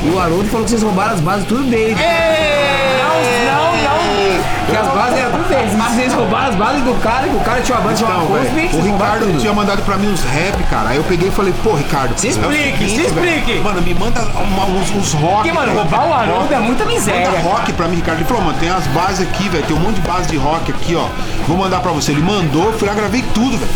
E 0.05 0.09
o 0.09 0.19
Haroldo 0.19 0.45
falou 0.49 0.63
que 0.65 0.71
vocês 0.71 0.83
roubaram 0.83 1.13
as 1.13 1.21
bases 1.21 1.45
tudo 1.47 1.63
dele. 1.63 1.95
Não, 1.95 3.45
não, 3.45 3.71
não. 3.77 4.65
Que 4.69 4.75
as 4.75 4.87
bases 4.93 5.19
eram 5.19 5.32
deles. 5.63 5.77
Mas 5.77 5.93
vocês 5.93 6.13
roubaram 6.13 6.49
as 6.49 6.55
bases 6.55 6.81
do 6.83 6.93
cara, 7.01 7.27
que 7.27 7.35
o 7.35 7.39
cara 7.39 7.61
tinha 7.61 7.77
uma 7.77 7.83
banda 7.83 7.95
chamada 7.97 8.23
Então, 8.23 8.27
Cosme, 8.37 8.67
velho, 8.67 8.77
o 8.77 8.81
Ricardo 8.93 9.25
tudo. 9.25 9.39
tinha 9.39 9.53
mandado 9.53 9.81
pra 9.83 9.97
mim 9.97 10.07
uns 10.11 10.23
rap, 10.23 10.63
cara. 10.69 10.89
Aí 10.89 10.97
eu 10.97 11.03
peguei 11.03 11.27
e 11.29 11.31
falei, 11.31 11.53
pô, 11.63 11.73
Ricardo. 11.73 12.17
Se 12.17 12.27
é 12.27 12.29
explique, 12.31 12.89
se 12.89 13.01
explique. 13.01 13.59
Mano, 13.59 13.81
me 13.81 13.93
manda 13.93 14.21
uma- 14.21 14.65
uns, 14.65 14.91
uns 14.91 15.13
rock. 15.13 15.35
Porque, 15.35 15.51
mano, 15.53 15.73
roubar 15.73 16.07
o 16.07 16.13
Haroldo 16.13 16.53
é 16.53 16.59
muita 16.59 16.85
miséria, 16.85 17.27
Manda 17.29 17.37
cara. 17.41 17.49
rock 17.55 17.73
pra 17.73 17.87
mim, 17.87 17.95
Ricardo. 17.97 18.19
Ele 18.19 18.25
falou, 18.25 18.43
mano, 18.43 18.57
tem 18.59 18.69
as 18.69 18.85
bases 18.87 19.21
aqui, 19.27 19.49
velho. 19.49 19.63
Tem 19.65 19.75
um 19.75 19.79
monte 19.79 19.95
de 19.95 20.01
base 20.07 20.27
de 20.29 20.37
rock 20.37 20.71
aqui, 20.71 20.95
ó. 20.95 21.07
Vou 21.47 21.57
mandar 21.57 21.79
pra 21.79 21.91
você. 21.91 22.11
Ele 22.11 22.21
mandou, 22.21 22.65
eu 22.65 22.73
fui 22.77 22.87
lá, 22.87 22.93
gravei 22.93 23.23
tudo, 23.33 23.57
velho. 23.57 23.71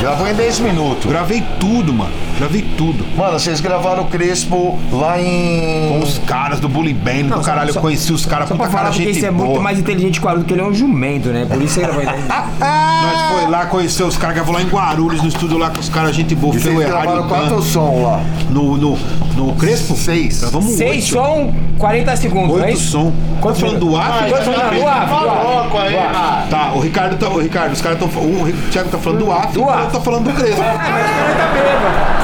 Gravou 0.00 0.26
em 0.28 0.34
10 0.34 0.58
minutos. 0.60 1.04
Gravei 1.10 1.42
tudo, 1.60 1.92
mano. 1.92 2.12
Gravei 2.38 2.62
tudo. 2.76 3.04
Mano, 3.16 3.38
vocês 3.38 3.60
gravaram 3.60 4.02
o 4.04 4.06
Crespo 4.06 4.78
lá 4.90 5.20
em. 5.20 5.88
Com 5.88 6.00
os 6.00 6.18
caras 6.18 6.60
do 6.60 6.68
Bully 6.68 6.94
Band, 6.94 7.36
do 7.36 7.40
caralho. 7.40 7.70
Eu 7.70 7.80
conheci 7.80 8.12
os 8.12 8.26
caras 8.26 8.48
Só 8.48 8.54
puta 8.54 8.68
pra 8.68 8.70
falar 8.70 8.82
cara, 8.84 8.94
porque 8.94 9.08
gente 9.08 9.18
esse 9.18 9.26
é 9.26 9.30
boa. 9.30 9.48
muito 9.48 9.62
mais 9.62 9.78
inteligente 9.78 10.20
que 10.20 10.26
o 10.26 10.28
Haroldo, 10.28 10.46
que 10.46 10.52
ele 10.54 10.60
é 10.60 10.64
um 10.64 10.74
jumento, 10.74 11.28
né? 11.28 11.46
Por 11.48 11.60
isso 11.62 11.80
ele 11.80 11.92
vai 11.92 12.04
Nós 12.62 13.40
foi 13.40 13.50
lá 13.50 13.66
conhecer 13.66 14.02
os 14.02 14.16
caras, 14.16 14.36
gravou 14.36 14.54
lá 14.54 14.62
em 14.62 14.68
Guarulhos, 14.68 15.22
no 15.22 15.28
estúdio 15.28 15.58
lá 15.58 15.70
com 15.70 15.80
os 15.80 15.88
caras, 15.88 16.14
gente 16.14 16.34
boa. 16.34 16.54
E 16.54 16.58
Feu 16.58 16.74
vocês 16.74 16.88
Errado 16.88 17.26
gravaram 17.26 17.56
Dan. 17.56 17.62
som 17.62 18.02
lá? 18.02 18.20
No, 18.50 18.76
no, 18.76 18.98
no 19.36 19.54
Crespo? 19.54 19.94
Seis. 19.96 20.40
Gravamos 20.40 20.72
Seis 20.74 21.04
oito. 21.04 21.26
som, 21.26 21.54
40 21.78 22.16
segundos, 22.16 22.58
é 22.60 22.64
Oito 22.66 22.74
isso? 22.78 22.90
som. 22.90 23.12
Quanto 23.40 23.58
falando 23.60 23.78
do 23.80 23.96
AF? 23.96 24.28
Quanto 24.28 24.44
falando 24.44 24.70
do 24.80 24.88
AF? 24.88 25.08
do 25.08 25.18
AF, 25.28 25.76
aí, 25.78 25.96
AF. 25.98 26.12
mano. 26.14 26.46
Tá, 26.50 26.72
o 26.74 26.80
Ricardo 26.80 27.16
tá. 27.16 27.28
O 27.28 27.40
Ricardo, 27.40 27.72
os 27.72 27.80
caras 27.80 28.00
estão. 28.02 28.22
O 28.22 28.52
Thiago 28.70 28.88
tá 28.90 28.98
falando 28.98 29.24
do 29.24 29.32
AF, 29.32 29.52
Do 29.52 29.62
o 29.64 29.70
AF. 29.70 29.84
eu 29.84 29.90
tô 29.90 30.00
falando 30.00 30.24
do 30.24 30.32
Crespo. 30.32 30.60
Ah, 30.62 30.74
mas 30.90 31.06
o 31.10 31.14
cara 31.14 31.34
tá 31.34 31.52
bêbado. 31.52 32.22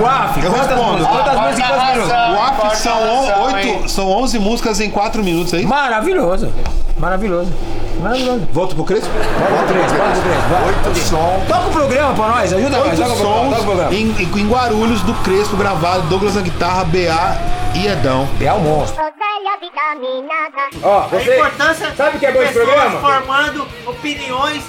O 0.00 0.06
AF, 0.06 0.40
Eu 0.44 0.50
quantas 0.52 0.68
respondo. 0.68 0.92
músicas? 0.98 1.16
Quantas 1.16 1.40
músicas 1.40 1.68
quantos 1.68 1.90
minutos? 1.94 2.12
O 2.12 2.40
AF 2.42 2.56
Corta 2.60 2.76
são, 2.76 2.92
a 2.92 3.44
oito, 3.46 3.66
hein? 3.68 3.82
são 3.88 4.08
11 4.08 4.38
músicas 4.38 4.80
em 4.80 4.90
4 4.90 5.24
minutos 5.24 5.54
aí. 5.54 5.66
Maravilhoso. 5.66 6.52
Maravilhoso. 6.98 7.50
Maravilhoso. 8.00 8.48
Volta 8.52 8.74
pro 8.74 8.84
Crespo? 8.84 9.08
Bota 9.08 9.62
o 9.64 9.66
três, 9.66 9.92
bota 9.92 10.18
o 10.18 10.22
três. 10.22 10.44
vai. 10.50 10.66
Oito 10.66 10.98
som. 11.00 11.42
Toca 11.48 11.66
o 11.68 11.70
programa 11.72 12.14
pra 12.14 12.28
nós, 12.28 12.52
ajuda 12.52 12.76
nós. 12.78 12.88
Oito 12.88 12.96
Toca 13.00 13.12
o 13.12 13.16
programa, 13.16 13.44
toca 13.44 13.50
o 13.50 13.54
sons 13.56 13.64
programa. 13.64 13.94
em, 13.94 14.10
em, 14.22 14.40
em 14.40 14.48
Guarulhos 14.48 15.00
do 15.02 15.14
Crespo 15.22 15.56
gravado, 15.56 16.02
Douglas 16.08 16.34
na 16.34 16.40
guitarra, 16.42 16.84
BA 16.84 17.38
e 17.74 17.86
Edão. 17.86 18.28
É 18.40 18.52
o 18.52 18.60
monstro. 18.60 19.02
Ó, 20.82 20.98
A 20.98 21.06
você. 21.06 21.34
importância 21.36 21.92
Sabe 21.96 22.16
o 22.16 22.20
que 22.20 22.26
é 22.26 22.32
bom 22.32 22.42
esse 22.42 22.52
programa? 22.52 23.00
formando 23.00 23.66
opiniões 23.86 24.62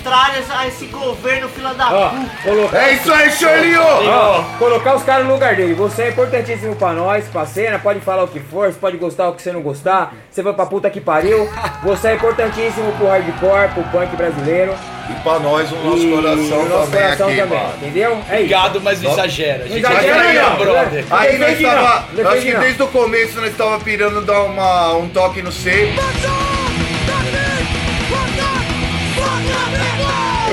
contrárias 0.00 0.50
a 0.50 0.66
esse 0.66 0.86
governo 0.86 1.48
fila 1.48 1.74
da 1.74 1.92
Ó, 1.92 2.08
puta. 2.08 2.30
colocar. 2.42 2.78
É 2.78 2.92
isso 2.94 3.12
aí, 3.12 3.30
Charlinho! 3.30 3.80
Ó, 3.82 4.42
colocar 4.58 4.96
os 4.96 5.02
caras 5.02 5.26
no 5.26 5.32
lugar 5.34 5.54
dele. 5.54 5.74
Você 5.74 6.04
é 6.04 6.08
importantíssimo 6.08 6.74
pra 6.74 6.92
nós, 6.92 7.26
pra 7.28 7.44
cena. 7.44 7.78
Pode 7.78 8.00
falar 8.00 8.24
o 8.24 8.28
que 8.28 8.40
for, 8.40 8.72
você 8.72 8.78
pode 8.78 8.96
gostar 8.96 9.28
o 9.28 9.34
que 9.34 9.42
você 9.42 9.52
não 9.52 9.60
gostar. 9.60 10.14
Você 10.30 10.42
vai 10.42 10.52
pra 10.54 10.64
puta 10.66 10.88
que 10.90 11.00
pariu. 11.00 11.48
Você 11.84 12.08
é 12.08 12.14
importantíssimo 12.14 12.92
pro 12.92 13.08
hardcore, 13.08 13.68
pro 13.74 13.82
punk 13.84 14.16
brasileiro. 14.16 14.74
E 15.10 15.22
pra 15.22 15.38
nós, 15.40 15.70
o 15.72 15.76
nosso 15.76 16.06
e 16.06 16.10
coração 16.10 16.60
o 16.60 16.68
nosso 16.68 16.90
também 16.90 17.02
coração 17.02 17.28
aqui, 17.28 17.36
também. 17.36 17.58
mano. 17.58 17.74
Entendeu? 17.82 18.10
É 18.12 18.16
isso. 18.16 18.32
Obrigado, 18.34 18.80
mas 18.80 19.02
não 19.02 19.12
exagera. 19.12 19.64
A 19.64 19.66
gente 19.68 19.78
exagera, 19.78 20.14
vai 20.22 20.34
não. 20.34 20.56
brother. 20.56 21.04
Aí 21.10 21.38
nós 21.38 21.48
defende 21.50 21.62
não, 21.64 21.74
tava. 21.74 21.96
Acho 21.98 22.14
defende 22.14 22.46
que 22.46 22.52
não. 22.54 22.60
desde 22.60 22.82
o 22.82 22.86
começo 22.88 23.40
nós 23.40 23.56
tava 23.56 23.78
pirando 23.80 24.20
dar 24.22 24.42
uma, 24.42 24.94
um 24.94 25.08
toque 25.08 25.42
no 25.42 25.50
C. 25.52 25.92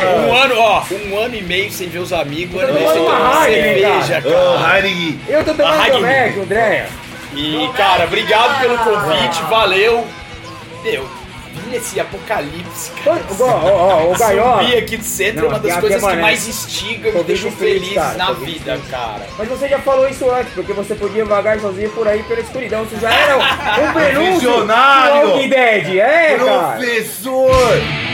Um 0.05 0.35
ano, 0.35 0.55
ó, 0.57 0.83
um 0.91 1.17
ano 1.17 1.35
e 1.35 1.41
meio 1.41 1.71
sem 1.71 1.89
ver 1.89 1.99
os 1.99 2.13
amigos, 2.13 2.55
um 2.55 2.59
ano 2.59 2.69
e 2.69 2.73
meio 2.73 2.93
sem 2.93 3.03
tomar 3.03 3.45
cerveja, 3.45 4.21
cara. 4.21 4.89
Eu 5.27 5.43
tô 5.43 5.53
tomando 5.53 6.05
Heineken. 6.07 6.43
Andréia. 6.43 6.87
E, 7.33 7.69
cara, 7.75 8.05
obrigado 8.05 8.59
pelo 8.61 8.77
convite, 8.77 9.41
valeu. 9.49 10.07
Meu, 10.83 11.07
vi 11.53 11.69
nesse 11.71 11.99
apocalipse, 11.99 12.91
cara. 13.03 13.21
Ó, 13.39 13.43
ó, 13.43 14.05
ó, 14.07 14.11
o 14.11 14.17
Gaiola. 14.17 14.63
Zumbi 14.63 14.77
aqui 14.77 14.97
do 14.97 15.03
centro 15.03 15.45
é 15.45 15.49
uma 15.49 15.59
das 15.59 15.77
é 15.77 15.79
coisas 15.81 16.03
que 16.03 16.15
mais 16.15 16.47
instiga 16.47 17.09
e 17.09 17.23
deixam 17.23 17.51
feliz, 17.51 17.93
cara, 17.93 18.17
na 18.17 18.31
vida, 18.31 18.79
cara. 18.89 19.27
Mas 19.37 19.47
você 19.49 19.67
já 19.67 19.79
falou 19.79 20.07
isso 20.07 20.29
antes, 20.29 20.53
porque 20.53 20.73
você 20.73 20.95
podia 20.95 21.25
vagar 21.25 21.59
sozinho 21.59 21.89
por 21.91 22.07
aí 22.07 22.23
pela 22.23 22.39
escuridão. 22.39 22.83
Isso 22.83 22.99
já 22.99 23.11
era 23.11 23.37
um 23.37 23.91
prenúncio 23.93 24.33
Visionário. 24.33 25.21
do 25.21 25.33
Walking 25.33 25.49
Dead. 25.49 25.95
É, 25.97 26.37
cara. 26.37 26.77
Professor! 26.77 28.06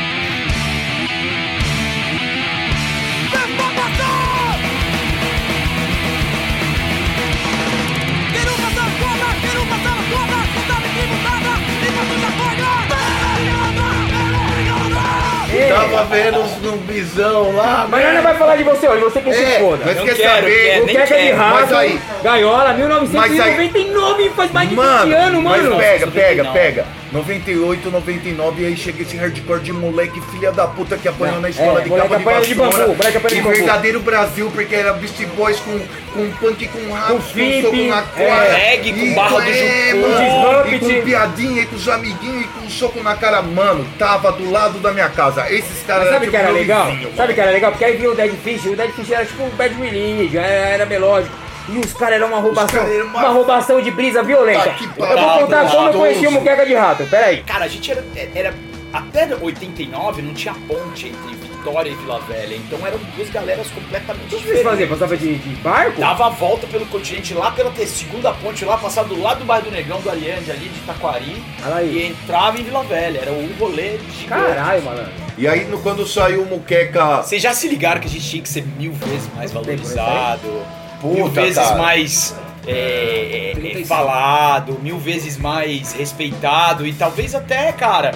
Vendo 16.09 16.39
uns 16.41 16.51
zumbizão 16.61 17.55
lá. 17.55 17.87
Mas 17.89 18.03
nós 18.05 18.13
não 18.15 18.21
vai 18.23 18.35
falar 18.35 18.55
de 18.55 18.63
você 18.63 18.87
hoje, 18.87 19.01
você 19.03 19.21
que 19.21 19.33
se 19.33 19.43
É, 19.43 19.59
foda. 19.59 19.83
mas 19.85 19.97
Não 19.97 20.05
quer 20.05 20.15
quero, 20.15 20.33
saber? 20.35 20.63
quero, 20.63 20.83
O 20.83 20.85
nem 20.85 20.95
Queca 20.95 21.15
de 21.17 21.23
quero. 21.23 21.37
Rato, 21.37 21.53
Mas 21.55 21.73
aí, 21.73 22.01
Gaiola, 22.23 22.73
1999, 22.73 24.29
faz 24.29 24.51
mais 24.51 24.69
de 24.69 24.75
20 24.75 24.81
anos, 25.13 25.43
mano. 25.43 25.75
Mas 25.75 25.83
pega, 25.83 26.07
pega, 26.07 26.45
pega. 26.51 26.85
98, 27.11 27.91
99, 27.91 28.63
e 28.63 28.65
aí 28.65 28.75
chega 28.75 29.03
esse 29.03 29.15
hardcore 29.15 29.59
de 29.59 29.71
moleque 29.71 30.19
filha 30.31 30.51
da 30.51 30.65
puta 30.65 30.97
que 30.97 31.07
apanhou 31.07 31.39
na 31.39 31.49
escola 31.49 31.79
é, 31.79 31.83
de 31.83 31.89
capa 31.91 32.07
de 32.07 32.15
apanha 32.15 32.41
de 32.41 32.53
vassoura. 32.55 32.87
bambu, 32.87 32.97
moleque 32.97 33.17
apanha 33.17 33.35
de 33.35 33.41
bambu. 33.41 33.55
verdadeiro 33.55 33.99
Brasil, 33.99 34.51
porque 34.51 34.73
era 34.73 34.93
Beast 34.93 35.23
Boys 35.35 35.59
com, 35.59 35.79
com 36.13 36.31
punk 36.39 36.67
com 36.69 36.91
rap, 36.91 37.07
com, 37.09 37.21
flip, 37.21 37.61
soco 37.61 37.75
na 37.75 38.03
é, 38.17 38.27
cara. 38.27 38.53
reggae 38.55 38.93
com 38.93 39.13
barra 39.13 39.39
do 39.41 39.51
é, 39.51 39.93
mano, 39.93 40.73
E 40.75 40.79
com 40.79 41.01
piadinha, 41.05 41.61
e 41.61 41.65
com 41.67 41.75
os 41.75 41.87
amiguinhos, 41.87 42.45
e 42.45 42.47
com 42.47 42.69
soco 42.69 43.03
na 43.03 43.15
cara. 43.15 43.43
Mano, 43.43 43.85
tava 43.99 44.31
do 44.31 44.49
lado 44.49 44.79
da 44.79 44.91
minha 44.91 45.09
casa. 45.09 45.47
Esses 45.51 45.83
caras 45.85 46.05
Mas 46.05 46.13
sabe 46.13 46.25
o 46.25 46.29
tipo 46.29 46.31
que 46.31 46.37
era 46.37 46.47
meu 46.47 46.61
legal? 46.61 46.85
vizinho, 46.87 47.11
Sabe 47.15 47.31
o 47.31 47.35
que 47.35 47.41
era 47.41 47.51
legal? 47.51 47.71
Porque 47.71 47.85
aí 47.85 47.95
vinha 47.95 48.09
o 48.09 48.15
Dead 48.15 48.31
Fish, 48.43 48.65
o 48.65 48.75
Dead 48.75 48.89
Fish 48.91 49.11
era 49.11 49.25
tipo 49.25 49.43
um 49.43 49.49
Bad 49.49 49.75
Religion, 49.75 50.41
era 50.41 50.85
melódico. 50.87 51.42
E 51.69 51.77
os 51.77 51.93
caras 51.93 52.15
eram 52.15 52.27
uma 52.27 52.39
roubação, 52.39 52.83
uma- 52.85 53.19
uma 53.19 53.29
roubação 53.29 53.81
de 53.81 53.89
brisa 53.91 54.21
violenta. 54.23 54.63
Tá 54.65 54.71
que 54.71 54.83
eu 54.83 54.89
vou 54.95 55.39
contar 55.39 55.69
como 55.71 55.87
eu 55.89 55.93
conheci 55.93 56.19
o 56.19 56.23
gostoso. 56.23 56.39
Muqueca 56.39 56.65
de 56.65 56.73
Rato, 56.73 57.05
peraí. 57.07 57.43
Cara, 57.43 57.65
a 57.65 57.67
gente 57.67 57.91
era, 57.91 58.03
era. 58.35 58.53
Até 58.91 59.27
89 59.41 60.21
não 60.21 60.33
tinha 60.35 60.53
ponte 60.67 61.07
entre 61.07 61.35
Vitória 61.35 61.89
e 61.89 61.95
Vila 61.95 62.19
Velha. 62.27 62.55
Então 62.55 62.77
eram 62.85 62.99
duas 63.15 63.27
galeras 63.29 63.65
completamente 63.71 64.25
O 64.25 64.27
que 64.27 64.35
vocês 64.35 64.41
diferentes. 64.41 64.69
faziam? 64.69 64.89
Passava 64.89 65.17
de, 65.17 65.35
de 65.39 65.55
barco? 65.63 65.99
Dava 65.99 66.25
a 66.27 66.29
volta 66.29 66.67
pelo 66.67 66.85
continente 66.85 67.33
lá 67.33 67.49
pela 67.49 67.71
ter- 67.71 67.87
segunda 67.87 68.31
ponte 68.33 68.63
lá, 68.65 68.77
passar 68.77 69.03
do 69.05 69.19
lado 69.19 69.39
do 69.39 69.45
bairro 69.45 69.65
do 69.65 69.71
Negão, 69.71 69.99
do 69.99 70.09
Ariande 70.11 70.51
ali, 70.51 70.69
de 70.69 70.79
Taquari. 70.81 71.43
E 71.91 72.03
entrava 72.05 72.59
em 72.59 72.63
Vila 72.65 72.83
Velha. 72.83 73.19
Era 73.21 73.31
um 73.31 73.49
rolê 73.57 73.97
gigante. 74.15 74.25
Caralho, 74.27 74.83
mano. 74.83 75.09
E 75.39 75.47
aí, 75.47 75.65
no- 75.65 75.79
quando 75.81 76.05
saiu 76.05 76.43
o 76.43 76.45
Muqueca. 76.45 77.23
Vocês 77.23 77.41
já 77.41 77.51
se 77.53 77.67
ligaram 77.67 77.99
que 77.99 78.05
a 78.07 78.11
gente 78.11 78.29
tinha 78.29 78.43
que 78.43 78.49
ser 78.49 78.63
mil 78.77 78.91
vezes 78.93 79.27
mais 79.35 79.51
valorizado, 79.51 80.61
Puta, 81.03 81.15
mil 81.15 81.27
vezes 81.27 81.57
cara. 81.57 81.75
mais 81.75 82.35
é, 82.65 83.51
é, 83.61 83.81
é, 83.81 83.85
falado, 83.85 84.79
mil 84.81 84.97
vezes 84.97 85.37
mais 85.37 85.91
respeitado 85.91 86.87
e 86.87 86.93
talvez 86.93 87.35
até, 87.35 87.71
cara. 87.73 88.11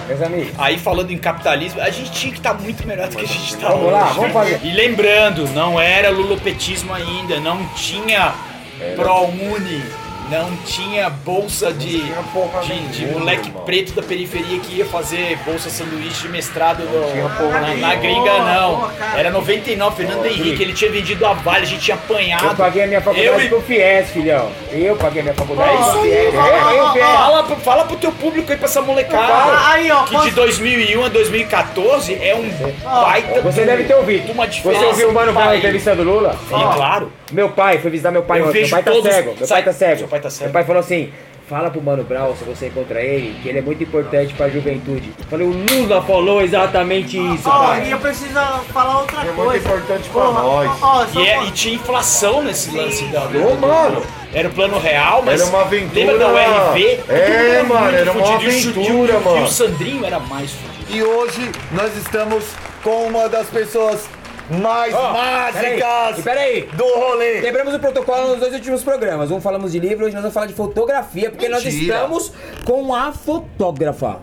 Aí 0.56 0.78
falando 0.78 1.10
em 1.10 1.18
capitalismo, 1.18 1.80
a 1.82 1.90
gente 1.90 2.10
tinha 2.12 2.32
que 2.32 2.38
estar 2.38 2.54
muito 2.54 2.86
melhor 2.86 3.08
do 3.08 3.16
que 3.16 3.24
a 3.24 3.28
gente 3.28 3.54
está 3.54 3.68
Vamos 3.68 3.84
hoje. 3.84 3.92
lá, 3.92 4.04
vamos 4.06 4.32
fazer. 4.32 4.60
E 4.64 4.72
lembrando, 4.72 5.46
não 5.50 5.78
era 5.78 6.08
lulopetismo 6.10 6.94
ainda, 6.94 7.38
não 7.38 7.62
tinha 7.74 8.32
ProUni. 8.96 9.82
Não 10.30 10.54
tinha 10.66 11.08
bolsa 11.08 11.72
de, 11.72 12.02
de, 12.02 12.88
de 12.88 13.06
moleque 13.06 13.50
preto 13.64 13.92
da 13.94 14.02
periferia 14.02 14.58
que 14.60 14.76
ia 14.76 14.84
fazer 14.86 15.38
bolsa 15.44 15.70
sanduíche 15.70 16.22
de 16.22 16.28
mestrado 16.28 16.82
no- 16.84 17.50
na, 17.50 17.74
na 17.74 17.94
gringa, 17.94 18.38
não. 18.40 18.90
Era 19.16 19.30
99, 19.30 19.96
Fernando 19.96 20.26
Henrique, 20.26 20.62
ele 20.62 20.72
tinha 20.74 20.90
vendido 20.90 21.24
a 21.24 21.32
Vale, 21.32 21.62
a 21.62 21.66
gente 21.66 21.82
tinha 21.82 21.94
apanhado. 21.96 22.44
Eu 22.46 22.54
paguei 22.54 22.82
a 22.82 22.86
minha 22.86 23.00
faculdade 23.00 23.42
Eu 23.44 23.48
pro 23.48 23.62
FIES, 23.62 24.10
filhão. 24.10 24.50
Eu 24.70 24.96
paguei 24.96 25.20
a 25.20 25.22
minha 25.24 25.34
faculdade 25.34 25.76
pro 25.76 26.02
FIES. 26.02 26.34
fala, 26.34 27.44
fala, 27.56 27.84
pro- 27.84 27.96
teu 27.96 28.12
público 28.12 28.50
aí, 28.52 28.58
pra 28.58 28.66
essa 28.66 28.82
molecada. 28.82 29.68
Aí, 29.70 29.90
ó, 29.90 30.02
que 30.04 30.12
posso- 30.14 30.28
de 30.28 30.34
2001 30.34 31.04
a 31.04 31.08
2014 31.08 32.14
é 32.20 32.34
um 32.34 32.48
baita. 32.84 33.40
Você 33.42 33.60
do- 33.62 33.66
deve 33.66 33.84
ter 33.84 33.94
ouvido. 33.94 34.32
Uma 34.32 34.46
diferença. 34.46 34.80
Você 34.80 34.86
ouviu 34.86 35.08
o 35.10 35.14
Mano 35.14 35.32
Brown 35.32 35.54
entrevistando 35.54 36.02
Lula? 36.02 36.36
Sim, 36.48 36.54
claro. 36.74 37.12
Meu 37.32 37.50
pai 37.50 37.78
foi 37.78 37.90
visitar 37.90 38.10
meu 38.10 38.22
pai 38.22 38.40
Eu. 38.40 38.46
Meu 38.52 38.68
pai 38.68 38.82
tá 38.82 38.90
todos- 38.90 39.12
cego. 39.12 39.34
Meu 39.38 39.48
pai 39.48 39.62
tá 39.62 39.72
cego. 39.72 40.08
Tá 40.20 40.30
cego. 40.30 40.44
Meu 40.44 40.52
pai 40.52 40.64
falou 40.64 40.80
assim: 40.80 41.10
fala 41.48 41.70
pro 41.70 41.80
Mano 41.82 42.04
Brown, 42.04 42.34
se 42.36 42.44
você 42.44 42.66
encontra 42.68 43.00
ele, 43.00 43.38
que 43.42 43.48
ele 43.48 43.58
é 43.58 43.62
muito 43.62 43.82
importante 43.82 44.34
pra 44.34 44.48
juventude. 44.48 45.12
Eu 45.18 45.24
Falei, 45.26 45.46
o 45.46 45.50
Lula 45.50 46.02
falou 46.02 46.42
exatamente 46.42 47.16
isso, 47.16 47.48
Ó, 47.48 47.66
pai. 47.68 47.86
e 47.88 47.90
eu 47.90 47.98
preciso 47.98 48.34
falar 48.72 49.00
outra 49.00 49.20
muito 49.22 49.34
coisa. 49.36 49.58
importante 49.66 50.08
pra 50.10 50.24
nós. 50.24 50.70
Ó, 50.82 51.06
só 51.06 51.20
E, 51.20 51.26
é- 51.28 51.44
e 51.44 51.50
tinha 51.52 51.74
inflação 51.74 52.42
nesse 52.42 52.70
lance 52.76 53.04
da. 53.06 53.22
Ô, 53.24 53.54
mano. 53.56 54.02
Era 54.34 54.48
o 54.48 54.52
plano 54.52 54.78
real, 54.78 55.22
mas. 55.24 55.40
Era 55.40 55.48
uma 55.48 55.62
aventura. 55.62 56.00
Lembra 56.04 56.18
da 56.18 56.28
URV? 56.28 57.00
É, 57.08 57.62
mano, 57.62 57.96
era 57.96 58.12
uma 58.12 58.26
fudido. 58.26 58.78
O 58.80 58.82
aventura, 58.84 59.12
e 59.12 59.16
o- 59.16 59.20
E 59.20 59.24
mano. 59.24 59.44
o 59.44 59.48
Sandrinho 59.48 60.04
era 60.04 60.18
mais 60.20 60.50
fudido. 60.52 60.94
E 60.94 61.02
hoje 61.02 61.50
nós 61.72 61.96
estamos 61.96 62.44
com 62.84 63.06
uma 63.06 63.26
das 63.28 63.46
pessoas 63.48 64.06
mais 64.50 64.94
Ó, 64.94 65.12
mágicas 65.12 66.18
E 66.18 66.22
peraí. 66.22 66.62
do 66.72 66.84
rolê. 66.84 67.40
Quebramos 67.40 67.74
o 67.74 67.78
protocolo 67.78 68.28
nos 68.28 68.40
dois 68.40 68.54
últimos 68.54 68.82
programas. 68.82 69.30
Um 69.30 69.40
falamos 69.40 69.72
de 69.72 69.78
livro, 69.78 70.04
hoje 70.06 70.14
nós 70.14 70.22
vamos 70.22 70.34
falar 70.34 70.46
de 70.46 70.54
fotografia, 70.54 71.30
porque 71.30 71.48
nós 71.48 71.64
Mentira. 71.64 71.94
estamos 71.96 72.32
com 72.64 72.94
a 72.94 73.12
fotógrafa. 73.12 74.18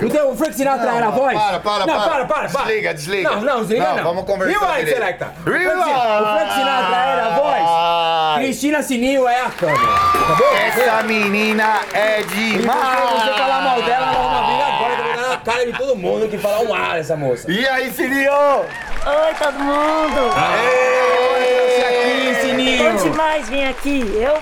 O 0.00 0.08
teu 0.08 0.32
Frank 0.36 0.54
Sinatra 0.54 0.86
Não, 0.92 0.96
era 0.96 1.06
a 1.08 1.10
voz? 1.10 1.36
para, 1.36 1.58
para, 1.58 1.78
não, 1.86 1.86
para. 1.98 2.08
para, 2.08 2.24
para, 2.26 2.48
para. 2.50 2.64
Desliga, 2.66 2.94
desliga. 2.94 3.30
Não, 3.32 3.40
não, 3.40 3.60
desliga 3.62 3.88
Não, 3.88 3.96
não. 3.96 4.04
vamos 4.04 4.24
conversar 4.26 4.60
Rewind, 4.60 4.76
direito. 4.78 4.94
Selecta. 4.96 5.32
O 5.44 5.50
Rewind. 5.50 5.70
O 5.72 6.36
Frank 6.36 6.52
Sinatra 6.54 6.96
era 6.96 7.26
a 7.26 7.30
voz. 7.30 8.38
Cristina 8.44 8.82
Sininho 8.82 9.26
é 9.26 9.40
a 9.40 9.50
câmera. 9.50 9.78
Tá 9.80 10.34
bom? 10.38 10.56
Essa 10.56 11.02
menina 11.02 11.80
é 11.92 12.20
E 12.20 12.24
demais. 12.24 12.96
se 13.10 13.26
você 13.26 13.32
falar 13.38 13.60
mal 13.62 13.82
dela, 13.82 14.06
ela 14.06 14.06
arruma 14.06 14.42
briga 14.46 14.64
agora. 14.66 14.92
Eu 14.92 15.04
vou 15.04 15.16
dar 15.16 15.28
na 15.30 15.36
cara 15.48 15.64
de 15.64 15.78
todo 15.78 15.96
mundo 15.96 16.28
que 16.28 16.36
falar 16.36 16.60
um 16.60 16.74
ar 16.74 16.98
essa 16.98 17.16
moça. 17.16 17.50
E 17.50 17.66
aí, 17.66 17.90
Sininho? 17.90 18.30
Oi, 18.30 19.34
todo 19.38 19.58
mundo! 19.58 20.30
aqui, 21.88 22.34
Sininho. 22.42 22.92
Bom 22.92 23.10
demais 23.10 23.48
vir 23.48 23.64
aqui. 23.64 24.00
Eu, 24.14 24.38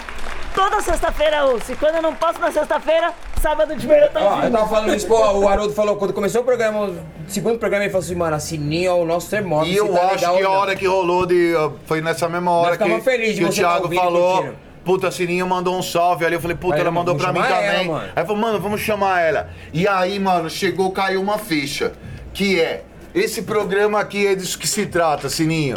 toda 0.52 0.80
sexta-feira 0.80 1.44
ouço. 1.44 1.70
E 1.70 1.76
quando 1.76 1.96
eu 1.96 2.02
não 2.02 2.12
posso 2.12 2.40
na 2.40 2.50
sexta-feira, 2.50 3.12
sábado 3.40 3.76
de 3.76 3.86
manhã 3.86 4.06
eu 4.06 4.10
tô 4.10 4.18
Ó, 4.18 4.42
eu 4.42 4.50
tava 4.50 4.68
falando 4.68 4.96
isso, 4.96 5.06
pô, 5.06 5.16
o 5.16 5.48
Haroldo 5.48 5.72
falou, 5.74 5.94
quando 5.94 6.12
começou 6.12 6.40
o 6.40 6.44
programa, 6.44 6.86
o 6.86 6.96
segundo 7.28 7.56
programa, 7.56 7.84
ele 7.84 7.92
falou 7.92 8.04
assim, 8.04 8.16
mano, 8.16 8.34
a 8.34 8.40
Sininho 8.40 8.90
é 8.90 8.94
o 8.94 9.04
nosso 9.04 9.30
termômetro. 9.30 9.72
E 9.72 9.76
eu 9.76 9.88
tá 9.92 10.06
acho 10.06 10.14
legal 10.14 10.36
que 10.36 10.42
a 10.42 10.50
hora 10.50 10.74
que 10.74 10.86
rolou 10.86 11.24
de. 11.24 11.52
Foi 11.84 12.00
nessa 12.00 12.28
mesma 12.28 12.50
hora 12.50 12.76
que, 12.76 12.84
que 12.84 13.44
o 13.44 13.46
tá 13.46 13.52
Thiago 13.52 13.84
ouvindo 13.84 14.00
falou. 14.00 14.65
Puta, 14.86 15.08
a 15.08 15.10
Sininho 15.10 15.46
mandou 15.48 15.76
um 15.76 15.82
salve 15.82 16.24
ali. 16.24 16.36
Eu 16.36 16.40
falei, 16.40 16.56
puta, 16.56 16.76
Aí, 16.76 16.80
ela 16.80 16.92
mandou 16.92 17.16
pra 17.16 17.32
mim 17.32 17.40
ela, 17.40 17.48
também. 17.48 17.88
mano. 17.88 18.08
Aí 18.14 18.24
falou, 18.24 18.40
mano, 18.40 18.60
vamos 18.60 18.80
chamar 18.80 19.20
ela. 19.20 19.50
E 19.72 19.86
aí, 19.88 20.16
mano, 20.20 20.48
chegou, 20.48 20.92
caiu 20.92 21.20
uma 21.20 21.36
ficha. 21.38 21.92
Que 22.32 22.60
é. 22.60 22.84
Esse 23.12 23.42
programa 23.42 23.98
aqui 23.98 24.26
é 24.28 24.34
disso 24.36 24.56
que 24.58 24.68
se 24.68 24.86
trata, 24.86 25.28
Sininho. 25.28 25.76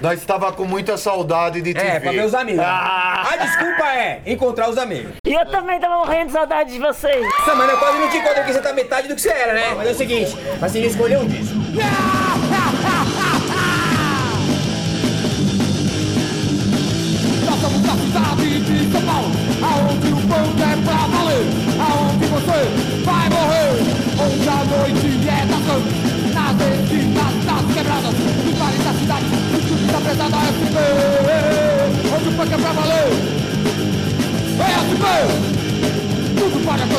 Nós 0.00 0.18
estava 0.20 0.50
com 0.52 0.64
muita 0.64 0.96
saudade 0.96 1.60
de 1.60 1.74
te 1.74 1.80
É, 1.80 1.94
ver. 1.94 2.00
pra 2.02 2.12
ver 2.12 2.24
os 2.24 2.34
amigos. 2.34 2.62
Ah, 2.64 3.26
A 3.32 3.36
desculpa 3.36 3.84
é 3.94 4.22
encontrar 4.26 4.70
os 4.70 4.78
amigos. 4.78 5.12
E 5.26 5.34
eu 5.34 5.44
também 5.50 5.78
tava 5.80 5.96
morrendo 5.98 6.26
de 6.26 6.32
saudade 6.32 6.72
de 6.72 6.78
vocês. 6.78 7.20
Nossa, 7.20 7.54
mano, 7.54 7.72
eu 7.72 7.78
quase 7.78 7.98
não 7.98 8.08
te 8.08 8.16
encontro 8.16 8.36
porque 8.36 8.52
você 8.52 8.60
tá 8.62 8.72
metade 8.72 9.08
do 9.08 9.14
que 9.14 9.20
você 9.20 9.30
era, 9.30 9.52
né? 9.54 9.74
Mas 9.76 9.88
é 9.88 9.90
o 9.90 9.94
seguinte, 9.94 10.34
a 10.62 10.68
Sininho 10.68 10.90
escolheu 10.90 11.20
um 11.20 11.26
disco. 11.26 11.54
Nós 11.56 12.47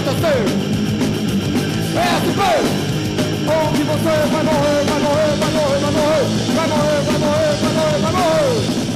acontecer, 0.10 0.44
é 1.96 2.06
SP, 2.18 2.42
onde 3.48 3.84
você 3.84 4.14
vai 4.32 4.44
morrer, 4.44 4.84
vai 4.86 5.00
morrer, 5.00 5.36
vai 5.38 5.52
morrer, 5.52 5.80
vai 5.80 5.92
morrer, 5.92 6.24
vai 6.56 6.68
morrer, 6.68 7.02
vai 7.02 7.20
morrer, 7.20 7.54
vai 7.62 7.74
morrer, 7.74 8.00
vai 8.02 8.12
morrer. 8.12 8.90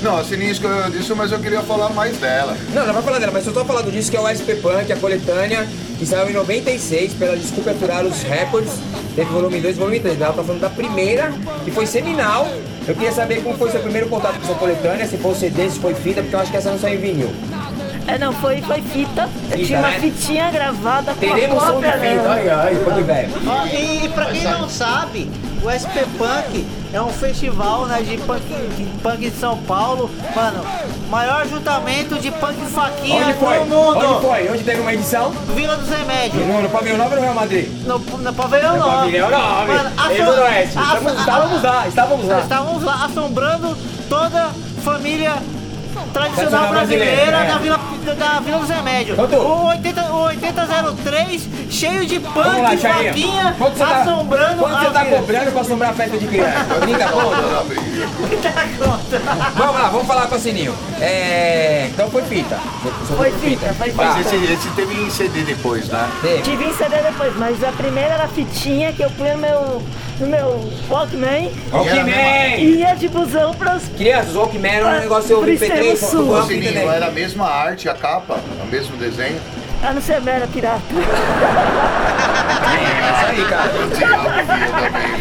Não, 0.00 0.16
a 0.16 0.22
escolheu 0.22 0.90
disso, 0.90 1.16
mas 1.16 1.32
eu 1.32 1.40
queria 1.40 1.60
falar 1.62 1.88
mais 1.90 2.16
dela. 2.18 2.56
Não, 2.72 2.86
não 2.86 2.94
vai 2.94 3.02
falar 3.02 3.18
dela, 3.18 3.32
mas 3.32 3.46
eu 3.46 3.52
tô 3.52 3.64
falando 3.64 3.90
disso 3.90 4.10
que 4.10 4.16
é 4.16 4.20
o 4.20 4.28
SP 4.30 4.54
Punk, 4.62 4.92
a 4.92 4.96
coletânea, 4.96 5.66
que 5.98 6.06
saiu 6.06 6.30
em 6.30 6.34
96 6.34 7.14
pela 7.14 7.36
Desculpe 7.36 7.70
Aturar 7.70 8.04
os 8.04 8.22
Records. 8.22 8.74
Teve 9.16 9.30
volume 9.30 9.60
2 9.60 9.74
e 9.74 9.78
volume 9.78 9.98
3. 9.98 10.20
Ela 10.20 10.32
tá 10.32 10.44
falando 10.44 10.60
da 10.60 10.70
primeira, 10.70 11.32
que 11.64 11.72
foi 11.72 11.84
seminal. 11.84 12.46
Eu 12.86 12.94
queria 12.94 13.12
saber 13.12 13.42
como 13.42 13.58
foi 13.58 13.70
seu 13.70 13.80
primeiro 13.80 14.08
contato 14.08 14.38
com 14.38 14.44
essa 14.44 14.54
coletânea, 14.54 15.06
se 15.06 15.16
foi 15.18 15.34
CD, 15.34 15.68
se 15.68 15.80
foi 15.80 15.94
fita, 15.94 16.22
porque 16.22 16.36
eu 16.36 16.40
acho 16.40 16.50
que 16.52 16.56
essa 16.56 16.70
não 16.70 16.78
saiu 16.78 16.98
em 16.98 17.00
vinil. 17.02 17.30
É, 18.08 18.16
não, 18.18 18.32
foi, 18.32 18.62
foi 18.62 18.80
fita. 18.80 19.28
Eu 19.50 19.58
Fita, 19.58 19.64
tinha 19.66 19.78
uma 19.80 19.88
né? 19.90 19.98
fitinha 20.00 20.50
gravada 20.50 21.12
com 21.12 21.20
Teremos 21.20 21.62
a 21.62 21.66
som 21.66 21.80
de 21.80 21.86
cópia 21.86 21.92
fita. 21.92 22.30
Ai, 22.30 22.48
ai, 22.48 22.74
punk 22.76 23.02
velho. 23.02 23.32
Ó, 23.46 23.66
e, 23.66 24.04
e 24.04 24.08
pra 24.08 24.24
quem 24.26 24.44
não 24.44 24.68
sabe, 24.68 25.30
o 25.62 25.68
SP 25.68 26.06
Punk 26.16 26.66
é 26.94 27.02
um 27.02 27.10
festival 27.10 27.84
né, 27.84 28.00
de, 28.00 28.16
punk, 28.18 28.40
de 28.76 28.84
punk 29.02 29.18
de 29.18 29.30
São 29.32 29.58
Paulo. 29.58 30.10
Mano, 30.34 30.64
maior 31.10 31.46
juntamento 31.46 32.18
de 32.18 32.30
punk 32.30 32.56
faquinha 32.72 33.26
Onde 33.26 33.34
foi? 33.34 33.58
do 33.58 33.66
mundo. 33.66 33.98
Onde 33.98 34.26
foi? 34.26 34.48
Onde 34.52 34.64
teve 34.64 34.80
uma 34.80 34.94
edição? 34.94 35.30
Vila 35.54 35.76
dos 35.76 35.90
Remédios. 35.90 36.46
No, 36.46 36.62
no 36.62 36.70
Pavilhão 36.70 36.96
9 36.96 37.10
ou 37.10 37.16
no 37.16 37.22
Real 37.22 37.34
Madrid? 37.34 37.68
No, 37.86 37.98
no 37.98 38.32
Pavilhão 38.32 38.76
No 38.78 38.86
9. 38.86 38.96
Pavilhão 38.96 39.30
9. 39.30 39.72
Mano, 39.72 39.90
assom- 39.98 40.40
Oeste. 40.42 40.78
estávamos 41.20 41.62
lá, 41.62 41.88
estávamos 41.88 42.26
lá. 42.28 42.40
Estávamos 42.40 42.82
lá 42.84 43.04
assombrando 43.04 43.76
toda 44.08 44.44
a 44.46 44.50
família 44.82 45.34
tradicional 46.12 46.68
brasileira 46.68 47.44
da 47.44 47.58
Vila, 47.58 47.80
da 48.18 48.40
Vila 48.40 48.58
dos 48.58 48.68
Remédios. 48.70 49.18
O 49.18 49.66
80, 49.68 50.02
o 50.12 50.22
8003, 50.24 51.48
cheio 51.70 52.06
de 52.06 52.18
Vamos 52.18 52.62
lá, 52.62 52.70
punk, 52.70 52.80
Charlinho. 52.80 53.08
vaquinha, 53.08 53.54
Quanto 53.58 53.76
você 53.78 53.84
tá- 53.84 54.02
assombrando 54.02 54.56
Quanto 54.58 54.78
você 54.78 54.90
tá 54.90 55.04
vida. 55.04 55.16
cobrando 55.16 55.52
pra 55.52 55.60
assombrar 55.60 55.90
a 55.90 55.94
festa 55.94 56.18
de 56.18 56.26
criança? 56.26 56.64
30 56.82 57.08
pontos? 57.08 57.38
Vamos 59.56 59.74
lá, 59.80 59.88
vamos 59.88 60.06
falar 60.06 60.26
com 60.26 60.36
o 60.36 60.38
Sininho. 60.38 60.74
É. 61.00 61.88
Então 61.88 62.10
foi 62.10 62.22
fita. 62.22 62.56
Foi 63.16 63.30
fita, 63.32 63.74
foi 63.74 63.90
fita. 63.90 64.04
Mas 64.04 64.26
esse, 64.26 64.52
esse 64.52 64.68
teve 64.70 64.94
em 64.94 65.10
CD 65.10 65.42
depois, 65.42 65.88
né? 65.88 66.08
Tive 66.44 66.64
em 66.64 66.72
CD 66.74 66.96
depois, 67.02 67.34
mas 67.36 67.62
a 67.64 67.72
primeira 67.72 68.14
era 68.14 68.24
a 68.24 68.28
fitinha 68.28 68.92
que 68.92 69.02
eu 69.02 69.10
punha 69.10 69.34
no 69.34 69.40
meu, 69.40 69.82
no 70.20 70.26
meu 70.26 70.72
Walkman. 70.88 71.52
Walkman! 71.72 72.58
E 72.58 72.76
ia 72.80 72.94
de 72.94 73.08
busão 73.08 73.54
pras... 73.54 73.82
Crianças, 73.96 74.34
o 74.34 74.40
Walkman 74.40 74.72
era 74.72 74.86
um 74.86 75.00
negócio 75.00 75.38
pro 75.38 75.46
MP3, 75.48 75.62
extremo 75.62 75.96
só 75.96 76.06
sul. 76.06 76.26
com 76.26 76.32
Ô, 76.34 76.42
Sininho, 76.42 76.90
era 76.90 77.06
a 77.06 77.10
mesma 77.10 77.46
arte, 77.46 77.88
a 77.88 77.94
capa, 77.94 78.38
o 78.62 78.66
mesmo 78.66 78.96
desenho. 78.96 79.40
Ah, 79.82 79.92
não 79.92 80.02
sei, 80.02 80.16
era 80.16 80.46
pirata. 80.46 80.82
É 82.68 83.10
isso 83.10 83.26
aí, 83.30 83.44
cara. 83.48 83.70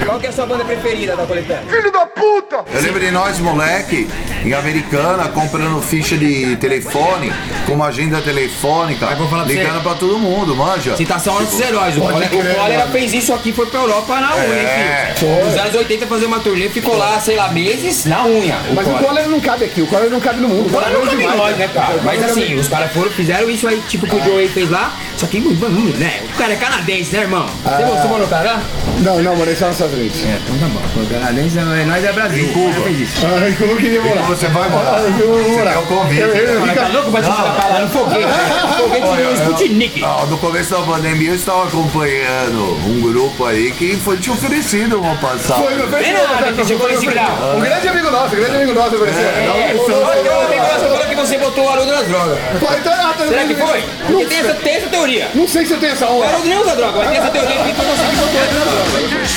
Qual 0.06 0.20
que 0.20 0.26
é 0.26 0.30
a 0.30 0.34
sua 0.34 0.46
banda 0.46 0.66
preferida 0.66 1.16
da 1.16 1.26
coletânea? 1.26 1.64
Filho 1.70 1.92
da 1.92 2.06
puta! 2.06 2.64
Eu 2.74 2.82
lembro 2.82 3.00
de 3.00 3.12
nós, 3.12 3.40
moleque, 3.40 4.10
em 4.44 4.54
Americana, 4.54 5.28
comprando 5.30 5.82
ficha 5.82 6.18
de 6.18 6.56
telefone, 6.58 7.32
com 7.66 7.74
uma 7.74 7.88
agenda 7.88 8.20
telefônica, 8.22 9.06
pra 9.06 9.44
ligando 9.44 9.74
você. 9.76 9.80
pra 9.84 9.94
todo 9.96 10.18
mundo, 10.18 10.56
manja. 10.56 10.96
Citação 10.96 11.34
aos 11.34 11.44
nossos 11.44 11.60
heróis. 11.62 11.98
O 11.98 12.02
Cólera, 12.02 12.36
o 12.36 12.56
Cólera 12.56 12.88
fez 12.88 13.14
isso 13.14 13.34
aqui, 13.34 13.52
foi 13.54 13.68
pra 13.68 13.80
Europa 13.82 14.20
na 14.20 14.36
unha, 14.36 14.44
É, 14.44 15.08
hein, 15.10 15.16
filho? 15.16 15.46
Nos 15.46 15.58
anos 15.58 15.76
80 15.76 16.08
fazer 16.08 16.26
uma 16.26 16.40
turnê, 16.40 16.70
ficou 16.70 16.98
lá, 16.98 17.20
sei 17.20 17.36
lá, 17.36 17.50
meses 17.50 18.06
na 18.06 18.26
unha. 18.26 18.58
Mas 18.74 18.88
o 18.88 18.92
Collor 18.92 19.28
não 19.28 19.40
cabe 19.40 19.66
aqui, 19.66 19.82
o 19.82 19.88
Collor 19.88 20.10
não 20.10 20.20
cabe 20.20 20.40
no 20.40 20.50
mundo. 20.50 20.68
O 20.68 20.72
Cólera 20.72 20.94
não 20.98 21.06
cabe 21.06 21.24
em 21.24 21.38
nós, 21.38 21.58
né, 21.58 21.70
cara? 21.74 22.00
Mas 22.04 22.24
assim, 22.24 22.56
os 22.56 22.68
caras 22.68 22.92
foram, 22.92 23.12
fizeram 23.12 23.50
isso 23.50 23.68
aí, 23.68 23.82
tipo 23.88 24.08
que 24.08 24.16
o 24.16 24.24
Joey 24.24 24.47
fez 24.50 24.70
lá, 24.70 24.94
só 25.18 25.26
que, 25.28 25.40
hum, 25.40 25.94
né? 25.98 26.22
O 26.34 26.38
cara 26.38 26.54
é 26.54 26.56
canadense, 26.56 27.14
né, 27.16 27.22
irmão? 27.24 27.46
Você 27.64 27.70
Ah. 27.84 27.86
você 27.86 28.08
morou 28.08 28.20
no 28.20 28.28
Canadá? 28.28 28.60
Não, 29.00 29.22
não, 29.22 29.36
morei 29.36 29.56
só 29.56 29.66
nos 29.68 29.76
Estados 29.76 29.94
Unidos. 29.96 30.18
É, 30.24 30.40
então 30.44 30.58
tá 30.58 30.66
bom. 30.74 31.02
O 31.04 31.08
canadense, 31.08 31.58
é- 31.60 31.86
nós 31.86 32.04
é 32.04 32.12
Brasil. 32.14 32.46
Em 32.46 32.54
Cuba. 32.54 32.74
Você 32.74 32.82
fez 32.82 33.00
isso. 33.02 33.26
Ah, 33.26 33.64
eu 33.64 33.78
queria 33.78 34.02
morar. 34.02 34.22
Você 34.24 34.48
vai 34.48 34.70
morar. 34.70 34.96
Ah, 34.98 35.02
eu 35.20 35.28
vou 35.28 35.44
Você 35.44 35.50
morar. 35.52 35.80
o 35.80 35.86
convite. 35.86 36.22
Eu- 36.22 36.28
eu- 36.36 36.54
eu- 36.56 36.62
Mas 36.62 36.76
tá 36.76 36.88
louco 36.88 37.12
pra 37.12 37.22
te 37.22 37.30
escapar 37.30 37.70
lá 37.74 37.80
no 37.82 37.90
foguete, 37.90 38.26
né? 38.26 38.68
Foguete 38.78 39.34
Sputnik. 39.42 40.04
Ah, 40.04 40.26
no 40.28 40.38
começo 40.38 40.72
da 40.72 40.82
pandemia 40.82 41.30
eu 41.30 41.36
estava 41.36 41.68
acompanhando 41.68 42.78
um 42.88 43.02
grupo 43.02 43.46
aí 43.46 43.72
que 43.72 43.96
foi 43.98 44.18
te 44.18 44.30
oferecido 44.32 45.00
uma 45.00 45.16
passagem. 45.16 45.64
Foi, 45.64 45.76
meu 45.76 45.88
Vem 45.88 46.14
nada, 46.14 46.52
que 46.54 46.66
chegou 46.66 46.88
nesse 46.90 47.06
grau. 47.06 47.56
Um 47.56 47.60
grande 47.60 47.88
amigo 47.88 48.12
nosso, 48.12 48.36
um 48.36 48.40
grande 48.40 48.56
amigo 48.56 48.74
nosso 48.74 48.96
ofereceu. 48.96 49.22
É, 49.28 49.74
o 49.76 49.90
não, 49.90 50.10
amigo 50.12 50.24
não, 50.30 50.58
nosso 50.58 50.80
falou 50.80 50.97
que 50.97 50.97
você 51.26 51.38
botou 51.38 51.66
o 51.66 51.70
Haroldo 51.70 51.92
nas 51.92 52.08
drogas. 52.08 52.38
Pô, 52.60 52.74
então, 52.74 52.94
ah, 52.94 53.14
tá- 53.18 53.28
Será 53.28 53.46
que 53.46 53.56
foi? 53.56 53.84
Porque 54.08 54.26
tem 54.26 54.38
essa, 54.40 54.54
tem 54.56 54.76
essa 54.76 54.88
teoria. 54.90 55.28
Não 55.36 55.48
sei 55.48 55.66
se 55.66 55.74
eu 55.74 55.80
tenho 55.80 55.94
essa 55.94 56.06
O 56.08 56.18
honra. 56.18 56.28
Haroldo 56.30 56.48
nem 56.48 56.58
usa 56.60 56.76
droga, 56.76 56.98
mas 57.00 57.08
tem 57.10 57.18
essa 57.18 57.30
teoria 57.32 57.56
que 57.56 57.74
foi 57.74 57.86
você 57.86 58.04
que 58.10 58.16
botou 58.16 58.42
ele 58.42 58.54
nas 58.54 58.66
drogas. 58.66 59.32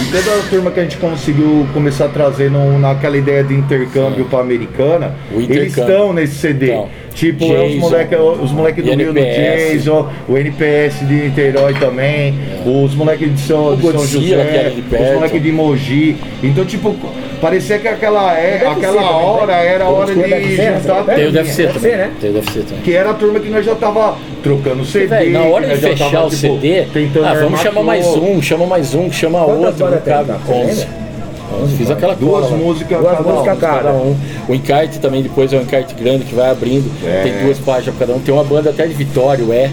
E 0.00 0.10
toda 0.12 0.38
a 0.38 0.42
turma 0.48 0.70
que 0.70 0.78
a 0.80 0.82
gente 0.84 0.96
conseguiu 0.96 1.66
começar 1.74 2.04
a 2.06 2.08
trazer 2.08 2.50
no- 2.50 2.78
naquela 2.78 3.16
ideia 3.16 3.42
de 3.42 3.52
intercâmbio 3.54 4.24
pra 4.26 4.38
americana, 4.40 5.14
eles 5.32 5.76
estão 5.76 6.12
nesse 6.12 6.36
CD. 6.36 6.66
Então, 6.70 6.88
tipo, 7.18 7.44
é 7.44 7.64
os 7.64 7.72
Jason, 7.72 7.80
moleque, 7.80 8.14
os 8.16 8.52
moleque 8.52 8.82
do 8.82 8.94
Rio 8.94 9.12
do. 9.12 9.20
Jason, 9.20 10.08
o 10.28 10.38
NPS 10.38 11.00
de 11.00 11.14
Niterói 11.14 11.74
também, 11.74 12.34
os 12.64 12.94
moleques 12.94 13.34
de 13.34 13.40
São, 13.40 13.74
de 13.74 13.82
São 13.82 13.90
era 13.90 14.06
José, 14.06 14.72
os 14.78 14.84
perto. 14.84 15.14
moleques 15.14 15.42
de 15.42 15.52
Mogi. 15.52 16.16
Então, 16.42 16.64
tipo, 16.64 16.94
parecia 17.40 17.78
que 17.78 17.88
aquela, 17.88 18.38
é, 18.38 18.66
aquela 18.66 19.02
também, 19.02 19.08
hora 19.08 19.46
tem. 19.46 19.66
era 19.66 19.84
a 19.84 19.88
hora 19.88 20.14
de 20.14 20.56
juntar 20.56 21.00
a 21.00 21.14
Tem 21.14 21.26
o. 21.26 21.32
UFC 21.32 21.66
também. 21.66 22.10
Tem 22.20 22.30
o 22.30 22.34
UFC 22.34 22.60
também. 22.60 22.82
Que 22.84 22.94
era 22.94 23.10
a 23.10 23.14
turma 23.14 23.40
que 23.40 23.48
nós 23.48 23.64
já 23.64 23.74
tava 23.74 24.16
trocando 24.42 24.84
CD. 24.84 25.06
Véi, 25.06 25.30
na 25.30 25.42
hora 25.42 25.66
de 25.66 25.76
fechar 25.76 26.10
tava, 26.10 26.26
o 26.26 26.30
tipo, 26.30 26.40
CD, 26.40 26.84
tentando 26.92 27.26
ah, 27.26 27.34
vamos 27.34 27.60
chamar 27.60 27.82
mais 27.82 28.06
um, 28.06 28.40
chama 28.40 28.66
mais 28.66 28.94
um, 28.94 29.10
chama 29.10 29.44
Quantas 29.44 29.80
outro, 29.80 30.00
tem, 30.00 30.14
11. 30.54 31.07
11, 31.52 31.76
Fiz 31.76 31.90
aquela 31.90 32.14
Duas 32.14 32.46
cola, 32.46 32.56
músicas 32.56 32.98
Duas 32.98 33.16
cada 33.16 33.28
um. 33.28 33.32
músicas 33.32 33.58
cada 33.58 33.90
um. 33.92 34.16
O 34.48 34.54
encarte 34.54 34.98
também 34.98 35.22
depois 35.22 35.52
é 35.52 35.58
um 35.58 35.62
encarte 35.62 35.94
grande 35.94 36.24
que 36.24 36.34
vai 36.34 36.50
abrindo. 36.50 36.90
É. 37.06 37.22
Tem 37.22 37.32
duas 37.44 37.58
páginas 37.58 37.94
pra 37.96 38.06
cada 38.06 38.18
um. 38.18 38.22
Tem 38.22 38.32
uma 38.34 38.44
banda 38.44 38.70
até 38.70 38.86
de 38.86 38.94
Vitória, 38.94 39.44
o 39.44 39.52
É. 39.52 39.70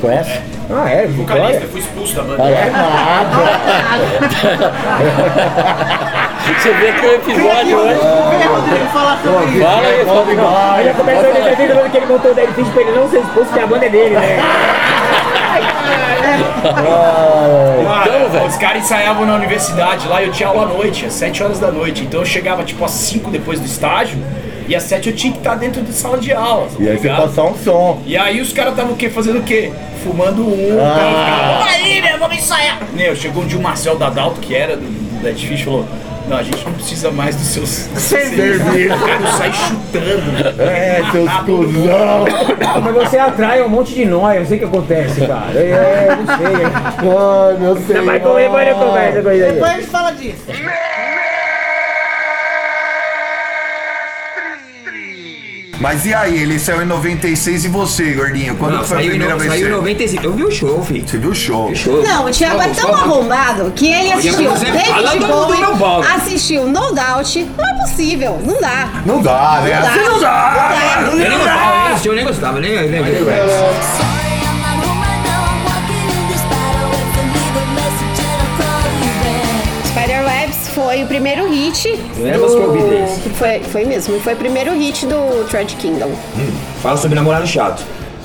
Conhece? 0.00 0.40
Ah, 0.70 0.88
é? 0.90 1.04
Eu 1.04 1.68
fui 1.68 1.80
expulso 1.80 2.14
da 2.16 2.22
banda. 2.22 2.42
Ah, 2.42 2.50
é? 2.50 2.70
Você 6.44 6.72
vê 6.74 6.92
que 6.92 7.06
o 7.06 7.14
episódio 7.14 7.78
hoje. 7.78 7.98
sobre 7.98 8.84
Fala 8.92 9.18
aí, 9.86 10.04
Fábio. 10.04 10.48
Aí 10.48 10.84
já 10.84 10.94
começou 10.94 11.30
a 11.30 11.34
falando 11.34 11.90
que 11.90 11.96
ele 11.96 12.06
contou 12.06 12.34
daí, 12.34 12.48
fiz 12.54 12.68
pra 12.68 12.82
ele 12.82 12.92
não 12.92 13.08
ser 13.08 13.20
expulso, 13.20 13.50
que 13.52 13.58
a 13.58 13.66
banda 13.66 13.86
é 13.86 13.88
dele, 13.88 14.14
né? 14.14 14.38
Mano, 17.84 18.28
velho. 18.30 18.46
os 18.46 18.56
caras 18.56 18.84
ensaiavam 18.84 19.26
na 19.26 19.34
universidade 19.34 20.06
lá 20.08 20.22
e 20.22 20.26
eu 20.26 20.32
tinha 20.32 20.48
aula 20.48 20.62
à 20.62 20.66
noite, 20.66 21.06
às 21.06 21.12
7 21.14 21.42
horas 21.42 21.58
da 21.58 21.70
noite. 21.70 22.02
Então 22.02 22.20
eu 22.20 22.26
chegava 22.26 22.62
tipo 22.64 22.84
às 22.84 22.90
5 22.92 23.30
depois 23.30 23.60
do 23.60 23.66
estágio 23.66 24.18
e 24.68 24.74
às 24.74 24.82
7 24.84 25.10
eu 25.10 25.14
tinha 25.16 25.32
que 25.32 25.38
estar 25.38 25.54
dentro 25.56 25.82
de 25.82 25.92
sala 25.92 26.18
de 26.18 26.32
aula. 26.32 26.66
tá 26.68 26.76
E 26.82 26.88
aí 26.88 26.96
você 26.96 27.02
ligado? 27.02 27.22
passar 27.28 27.42
um 27.44 27.54
som. 27.56 28.00
E 28.06 28.16
aí 28.16 28.40
os 28.40 28.52
caras 28.52 28.72
estavam 28.72 28.92
o 28.92 28.96
quê? 28.96 29.08
Fazendo 29.10 29.38
o 29.38 29.42
quê? 29.42 29.70
Fumando 30.02 30.42
um, 30.42 30.78
Ah. 30.80 30.94
então 30.96 31.58
"Vamos 31.58 31.74
aí, 31.74 32.02
meu, 32.02 32.18
vamos 32.18 32.36
ensaiar. 32.38 32.78
Meu, 32.92 33.16
chegou 33.16 33.42
um 33.42 33.46
dia 33.46 33.58
o 33.58 33.62
Marcel 33.62 33.96
Dadalto, 33.96 34.40
que 34.40 34.54
era 34.54 34.76
do, 34.76 34.82
do 34.82 35.22
Dead 35.22 35.36
Fish, 35.38 35.62
falou. 35.62 35.86
Não, 36.28 36.38
a 36.38 36.42
gente 36.42 36.64
não 36.64 36.72
precisa 36.72 37.10
mais 37.10 37.36
dos 37.36 37.46
seus 37.48 37.68
Serviço. 37.68 38.64
Cara, 38.98 39.20
eu 39.20 39.26
saí 39.38 39.52
chutando. 39.52 40.62
É, 40.62 41.02
seus 41.12 41.32
cuzão. 41.44 42.24
Mas 42.82 42.94
você 42.94 43.18
atrai 43.18 43.62
um 43.62 43.68
monte 43.68 43.94
de 43.94 44.04
nóia, 44.06 44.38
eu 44.38 44.46
sei 44.46 44.56
o 44.56 44.60
que 44.60 44.66
acontece, 44.66 45.26
cara. 45.26 45.58
É, 45.58 46.16
não 46.16 46.36
sei. 46.36 46.64
Ai, 46.64 47.58
meu 47.60 47.74
Deus. 47.74 47.88
Não, 47.88 48.04
mas 48.06 48.22
como 48.22 48.38
é 48.38 48.44
que 48.44 48.74
conversa 48.74 49.22
com 49.22 49.28
aí? 49.28 49.40
Depois 49.40 49.70
a 49.70 49.74
gente 49.74 49.86
fala 49.86 50.10
disso. 50.12 50.44
Mas 55.80 56.06
e 56.06 56.14
aí, 56.14 56.42
ele 56.42 56.58
saiu 56.58 56.82
em 56.82 56.86
96 56.86 57.64
e 57.64 57.68
você, 57.68 58.12
gordinho? 58.12 58.54
Quando 58.56 58.76
Não, 58.76 58.84
foi 58.84 58.98
a 58.98 59.00
primeira 59.08 59.34
no- 59.34 59.40
vez? 59.40 59.50
saiu 59.52 59.60
em 59.62 59.64
que 59.64 59.70
você- 59.70 59.76
95. 59.76 60.24
Eu 60.24 60.32
vi 60.32 60.44
o 60.44 60.50
show, 60.50 60.84
filho. 60.84 61.08
Você 61.08 61.18
viu 61.18 61.30
o 61.30 61.34
show? 61.34 61.74
show. 61.74 62.02
Não, 62.02 62.26
o 62.26 62.30
Thiago 62.30 62.62
é 62.62 62.68
tão 62.68 62.94
arrombado 62.94 63.70
que 63.74 63.86
ele 63.92 64.12
assistiu 64.12 64.50
David 64.52 65.26
Bowie, 65.26 65.58
assistiu 66.16 66.66
No 66.66 66.92
Doubt. 66.94 67.48
Não 67.58 67.64
é 67.68 67.74
possível, 67.86 68.40
não 68.44 68.60
dá. 68.60 68.88
Não 69.04 69.22
dá, 69.22 69.60
né? 69.62 69.74
Não 69.74 69.82
dá. 69.82 69.90
Assim 69.90 70.08
não 70.08 70.20
dá. 70.20 70.98
Não 71.04 71.12
Eu 71.12 71.28
nem 71.28 71.38
gostava, 71.38 71.92
esse 71.94 72.02
show 72.04 72.12
eu 72.12 72.16
nem 72.16 72.24
gostava, 72.24 72.60
nem 72.60 72.74
nem- 72.74 72.88
nem- 72.90 73.04
Spiderwebs 73.04 74.03
foi 80.94 81.02
o 81.02 81.06
primeiro 81.08 81.48
hit. 81.50 81.88
Lembra 82.16 82.46
os 82.46 82.52
que 82.54 82.58
eu 82.58 82.68
ouvi 82.70 82.82
deles? 82.82 83.18
Foi, 83.36 83.60
foi 83.64 83.84
mesmo, 83.84 84.20
foi 84.20 84.34
o 84.34 84.36
primeiro 84.36 84.72
hit 84.78 85.06
do 85.06 85.44
Thread 85.48 85.74
Kingdom. 85.74 86.12
Fala 86.80 86.96
sobre 86.96 87.16
namorado 87.16 87.44
chato. 87.48 87.82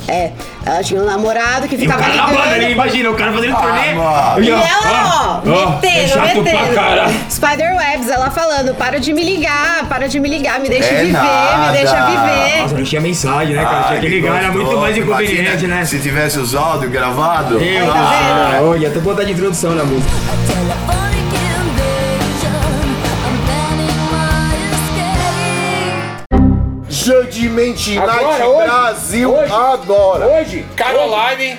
É, 0.08 0.32
ela 0.66 0.84
tinha 0.84 1.00
um 1.02 1.06
namorado 1.06 1.68
que 1.68 1.76
E 1.76 1.78
o 1.78 1.82
ficava 1.82 2.00
cara 2.02 2.16
na 2.16 2.28
banda, 2.28 2.46
né? 2.46 2.54
ligando. 2.58 2.72
Imagina, 2.72 3.10
o 3.12 3.16
cara 3.16 3.32
fazendo 3.34 3.56
Ah, 3.56 3.62
turnê. 3.62 3.94
mano. 3.94 4.44
E 4.44 4.50
ela, 4.52 5.42
ó, 5.46 5.50
ó, 5.52 5.70
metendo, 5.72 5.98
é 6.00 6.08
chato 6.08 6.32
pra 6.32 6.42
metendo. 6.44 6.74
caralho. 6.76 7.16
Spiderwebs, 7.30 8.10
ela 8.10 8.32
falando, 8.32 8.76
para 8.76 9.00
de 9.00 9.14
me 9.14 9.24
ligar, 9.24 9.86
para 9.88 10.08
de 10.08 10.20
me 10.20 10.28
ligar, 10.30 10.60
me 10.60 10.68
deixa 10.70 10.90
É 10.94 11.02
viver, 11.04 11.12
nada. 11.12 11.68
me 11.72 11.78
deixa 11.78 12.06
viver. 12.06 12.62
Nossa, 12.62 12.76
não 12.76 12.84
tinha 12.84 13.02
mensagem, 13.02 13.56
né, 13.56 13.64
cara? 13.64 13.84
Tinha 13.88 14.00
que 14.00 14.08
ligar, 14.08 14.36
era 14.38 14.48
muito 14.52 14.64
gostou. 14.64 14.82
mais 14.82 14.98
inconveniente, 14.98 15.42
Imagina 15.42 15.76
né? 15.76 15.86
Se 15.86 16.00
tivesse 16.00 16.40
os 16.40 16.54
áudios 16.56 16.92
gravados. 16.92 17.62
Eu, 17.62 17.88
tá 17.88 17.94
ah, 17.96 18.60
olha, 18.64 18.90
tô 18.92 19.00
botando 19.02 19.26
de 19.28 19.34
introdução 19.34 19.74
na 19.76 19.84
música. 19.84 21.09
Agora, 28.00 28.24
Night 28.24 28.44
hoje? 28.44 28.64
Brasil 28.68 29.34
Hoje? 29.36 29.54
agora. 29.54 30.26
Hoje? 30.28 30.66
Caroline. 30.76 31.58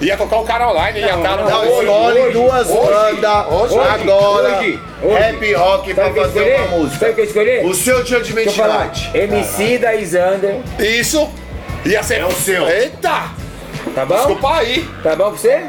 Ia 0.00 0.16
tocar 0.16 0.38
o 0.38 0.44
Caroline, 0.44 0.98
ia 0.98 1.14
estar 1.14 1.36
no 1.36 1.50
Não, 1.50 1.60
hoje, 1.60 1.80
escolhe 1.80 2.20
hoje, 2.20 2.32
duas 2.32 2.70
hoje, 2.70 3.20
bandas 3.20 3.46
hoje, 3.52 3.78
agora. 3.78 4.58
hoje, 4.58 4.80
hoje. 5.02 5.14
Rap 5.14 5.54
rock 5.54 5.94
pra 5.94 6.04
Sabe 6.04 6.18
eu 6.18 6.22
fazer 6.24 6.40
escolhi? 6.46 6.68
uma 6.68 6.76
música. 6.78 6.98
Sabe 6.98 7.10
o 7.10 7.14
que 7.14 7.20
eu 7.20 7.24
escolhi? 7.26 7.66
O 7.66 7.74
seu 7.74 8.02
Deixa 8.44 8.50
eu 8.50 8.54
falar. 8.54 8.78
Night. 8.86 9.10
MC 9.14 9.78
da 9.78 9.94
Isander. 9.94 10.56
Isso. 10.78 11.28
Ia 11.84 12.02
ser 12.02 12.20
É 12.20 12.24
o 12.26 12.32
seu. 12.32 12.66
Eita! 12.66 13.24
Tá 13.94 14.06
bom? 14.06 14.14
Desculpa 14.14 14.54
aí. 14.56 14.88
Tá 15.02 15.10
bom 15.16 15.30
pra 15.30 15.38
você? 15.38 15.62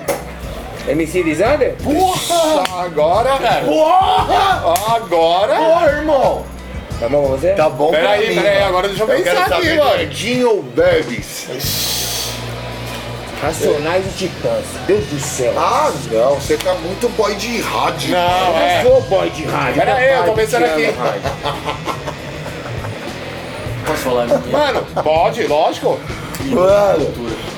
MC 0.88 1.24
da 1.24 1.30
Isander? 1.30 1.76
Porra! 1.84 2.64
Agora. 2.86 3.38
Cara. 3.38 3.66
Porra! 3.66 4.96
Agora. 4.96 5.56
Porra, 5.56 5.88
irmão. 5.88 6.46
Tá 7.02 7.10
bom 7.10 7.22
pra 7.24 7.36
você? 7.36 7.54
Tá 7.54 7.68
bom 7.68 7.90
Pera 7.90 8.04
pra 8.04 8.12
aí, 8.12 8.30
mim, 8.30 8.36
pera 8.36 8.50
aí, 8.50 8.56
mano. 8.58 8.68
agora 8.68 8.88
deixa 8.90 9.04
eu 9.04 9.08
pensar 9.08 9.46
aqui, 9.48 9.74
mano. 9.74 10.50
Ou 10.52 10.62
Babies? 10.62 11.48
Racionais 13.42 14.06
e 14.06 14.10
Titãs. 14.10 14.66
Deus 14.86 15.04
do 15.08 15.20
céu. 15.20 15.52
Ah, 15.58 15.92
não, 16.12 16.36
você 16.36 16.58
tá 16.58 16.76
muito 16.76 17.10
boy 17.18 17.34
de 17.34 17.60
rádio. 17.60 18.12
Não, 18.12 18.58
é. 18.60 18.84
Eu 18.86 18.92
sou 18.92 19.02
boy 19.02 19.32
de 19.32 19.46
rádio. 19.46 19.80
Pera 19.80 19.96
aí, 19.96 20.14
eu 20.14 20.26
tô 20.26 20.34
pensando 20.34 20.66
aqui. 20.66 20.94
Posso 23.86 24.00
falar? 24.04 24.28
Mano, 24.52 24.82
pode, 25.04 25.48
lógico. 25.48 26.00
Mano. 26.46 27.14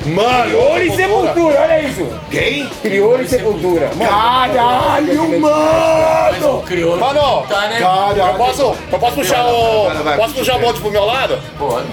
Mano, 0.06 0.44
Crioulo 0.44 0.82
e 0.82 0.90
Sepultura, 0.94 1.60
olha 1.62 1.80
isso. 1.82 2.06
Quem? 2.30 2.66
Crioulo 2.82 3.22
e 3.22 3.28
Sepultura. 3.28 3.90
Mano, 3.96 4.10
Caralho, 4.10 5.40
mano! 5.40 6.60
Mano, 6.98 7.46
Caralho. 7.48 8.18
eu 8.20 8.34
posso, 8.34 8.76
eu 8.92 8.98
posso 8.98 9.14
puxar 9.14 9.46
o. 9.46 9.84
Vai, 9.86 10.02
vai, 10.02 10.16
Posso 10.18 10.34
puxar 10.34 10.56
o 10.56 10.58
bonde 10.60 10.80
pro 10.80 10.90
meu 10.90 11.04
lado? 11.04 11.38
Pode. 11.58 11.86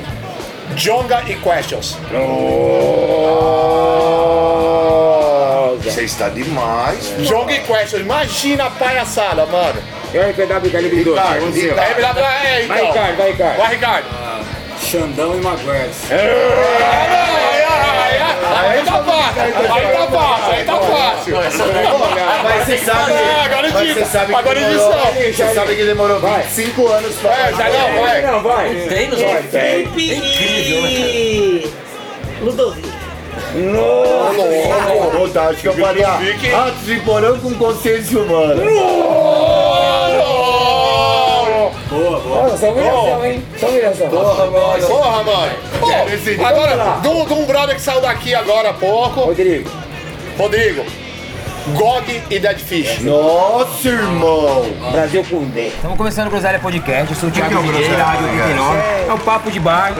Jonga 0.75 1.23
e 1.27 1.36
Questions. 1.36 1.97
Você 6.01 6.05
está 6.05 6.29
demais. 6.29 7.13
Jonga 7.19 7.53
e 7.53 7.59
Questions. 7.59 8.01
Imagina 8.01 8.65
a 8.65 8.69
palhaçada, 8.71 9.45
mano. 9.45 9.79
E 10.11 10.17
o 10.17 10.21
RPW 10.31 11.03
12? 11.03 11.03
Ricardo, 11.03 11.51
Você. 11.51 11.61
Ricardo. 11.69 12.19
É, 12.19 12.63
então. 12.63 12.75
Vai, 12.75 12.85
Ricardo, 12.87 13.17
vai, 13.17 13.31
Ricardo. 13.31 13.57
Vai, 13.57 13.69
Ricardo. 13.69 14.05
Xandão 14.81 15.35
e 15.35 15.41
Maguires. 15.41 15.97
Aí 18.53 18.81
tá 18.83 19.03
fácil, 19.03 19.41
aí 19.41 19.51
tá 19.53 20.07
fácil, 20.07 20.53
aí 20.53 20.63
tá 20.65 20.77
fácil. 20.79 21.35
Mas 22.43 22.65
você 22.65 22.77
sabe. 22.79 23.11
É, 23.13 23.45
agora 23.45 23.69
mas 23.71 23.81
edita, 23.83 23.99
você 23.99 24.05
sabe 24.11 24.25
que 24.33 24.39
agora 24.39 24.59
demorou- 24.59 25.05
edição. 25.21 25.47
Você 25.47 25.53
sabe 25.53 25.75
que 25.75 25.85
demorou 25.85 26.19
25 26.19 26.87
anos 26.87 27.15
pra. 27.17 27.31
É, 27.31 27.53
já 27.53 27.69
não, 27.69 28.01
vai. 28.01 28.21
Não, 28.21 28.41
vai. 28.43 28.69
Tem 28.89 29.07
nos 29.07 29.21
olhos. 29.21 29.45
Felipe 29.51 30.01
e. 30.01 31.71
Ludovico. 32.41 33.11
Nossa! 33.55 35.17
Puta, 35.17 35.41
acho 35.41 35.61
que 35.61 35.67
eu 35.67 35.73
faria 35.73 36.07
atos 36.07 36.86
de 36.86 36.99
porão 37.01 37.39
com 37.39 37.53
consciência 37.55 38.19
humana. 38.19 38.61
Boa, 41.89 42.19
boa. 42.21 42.43
Nossa, 42.43 42.57
só 42.57 42.71
humilhação, 42.71 43.25
hein? 43.25 43.43
Só 43.59 43.67
humilhação. 43.67 44.09
Porra, 44.09 44.45
mano. 44.45 44.88
Porra, 44.88 45.23
mano. 45.23 45.51
Pô, 45.79 46.45
agora, 46.45 46.99
um, 47.09 47.25
de 47.25 47.34
um 47.34 47.45
brother 47.45 47.75
que 47.75 47.82
saiu 47.82 48.01
daqui 48.01 48.34
agora 48.34 48.69
há 48.69 48.73
pouco. 48.73 49.21
Rodrigo. 49.21 49.69
Rodrigo. 50.38 50.86
Gog 51.68 52.22
e 52.30 52.39
Dead 52.39 52.57
Fish. 52.57 53.01
Nossa, 53.01 53.88
irmão! 53.88 54.66
Brasil 54.91 55.24
com 55.30 55.43
D. 55.45 55.68
Estamos 55.68 55.95
começando 55.95 56.28
o 56.28 56.30
Groselha 56.32 56.57
Podcast, 56.59 57.14
eu 57.14 57.20
sou 57.20 57.30
o 57.30 57.32
Thiago 57.32 57.53
é 57.53 57.55
da 57.97 58.03
Rádio 58.03 58.24
Podcast? 58.28 58.51
89. 58.51 58.80
É 59.07 59.14
um 59.14 59.18
papo 59.20 59.51
de 59.51 59.59
bar, 59.59 59.93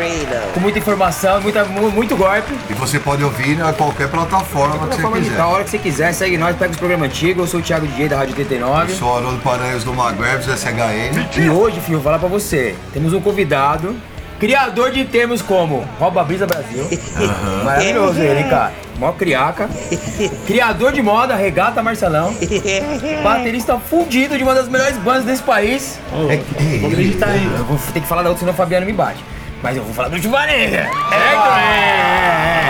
com 0.53 0.59
muita 0.59 0.80
informação, 0.80 1.39
muita, 1.39 1.64
mu- 1.66 1.91
muito 1.91 2.16
golpe. 2.18 2.53
E 2.70 2.74
você 2.74 2.99
pode 2.99 3.24
ouvir 3.24 3.59
em 3.59 3.74
qualquer 3.74 4.07
plataforma 4.09 4.88
que 4.88 5.01
você 5.01 5.20
quiser. 5.22 5.39
a 5.39 5.47
hora 5.47 5.64
que 5.64 5.70
você 5.70 5.78
quiser, 5.78 6.14
segue 6.14 6.38
nós, 6.38 6.55
pega 6.55 6.72
os 6.72 6.78
programas 6.78 7.09
antigos. 7.09 7.43
Eu 7.43 7.47
sou 7.47 7.59
o 7.59 7.64
Thiago 7.64 7.86
DJ 7.88 8.09
da 8.09 8.18
Rádio 8.18 8.36
89. 8.38 8.91
Eu 8.91 8.97
sou 8.97 9.09
o 9.09 9.18
Haroldo 9.18 9.39
Paranhos 9.41 9.84
do 9.84 9.93
Maguebs 9.93 10.47
SHN. 10.47 11.39
E 11.39 11.49
hoje, 11.49 11.80
filho, 11.80 11.97
vou 11.97 12.03
falar 12.03 12.18
pra 12.20 12.28
você. 12.28 12.76
Temos 12.91 13.14
um 13.14 13.22
convidado, 13.22 13.95
criador 14.41 14.91
de 14.91 15.05
termos 15.05 15.39
como 15.39 15.87
Rouba 15.99 16.23
Brisa 16.23 16.47
Brasil. 16.47 16.83
Maravilhoso 17.63 18.19
ele, 18.19 18.43
cara. 18.49 18.73
Mó 18.97 19.11
criaca. 19.11 19.69
Criador 20.47 20.91
de 20.91 21.01
moda, 21.01 21.35
Regata 21.35 21.83
Marcelão. 21.83 22.35
Baterista 23.23 23.77
fudido 23.77 24.35
de 24.35 24.43
uma 24.43 24.55
das 24.55 24.67
melhores 24.67 24.97
bandas 24.97 25.25
desse 25.25 25.43
país. 25.43 25.99
É, 26.11 26.77
vou 26.79 26.89
acreditar 26.89 27.27
aí. 27.27 27.45
Eu 27.45 27.65
vou 27.65 27.79
ter 27.93 28.01
que 28.01 28.07
falar 28.07 28.23
da 28.23 28.29
outra, 28.29 28.39
senão 28.39 28.53
o 28.53 28.55
Fabiano 28.55 28.85
me 28.85 28.93
bate. 28.93 29.23
Mas 29.61 29.77
eu 29.77 29.83
vou 29.83 29.93
falar 29.93 30.09
do 30.09 30.19
Tibaneira. 30.19 30.89
É, 31.11 31.15
é, 31.15 32.57
é. 32.57 32.61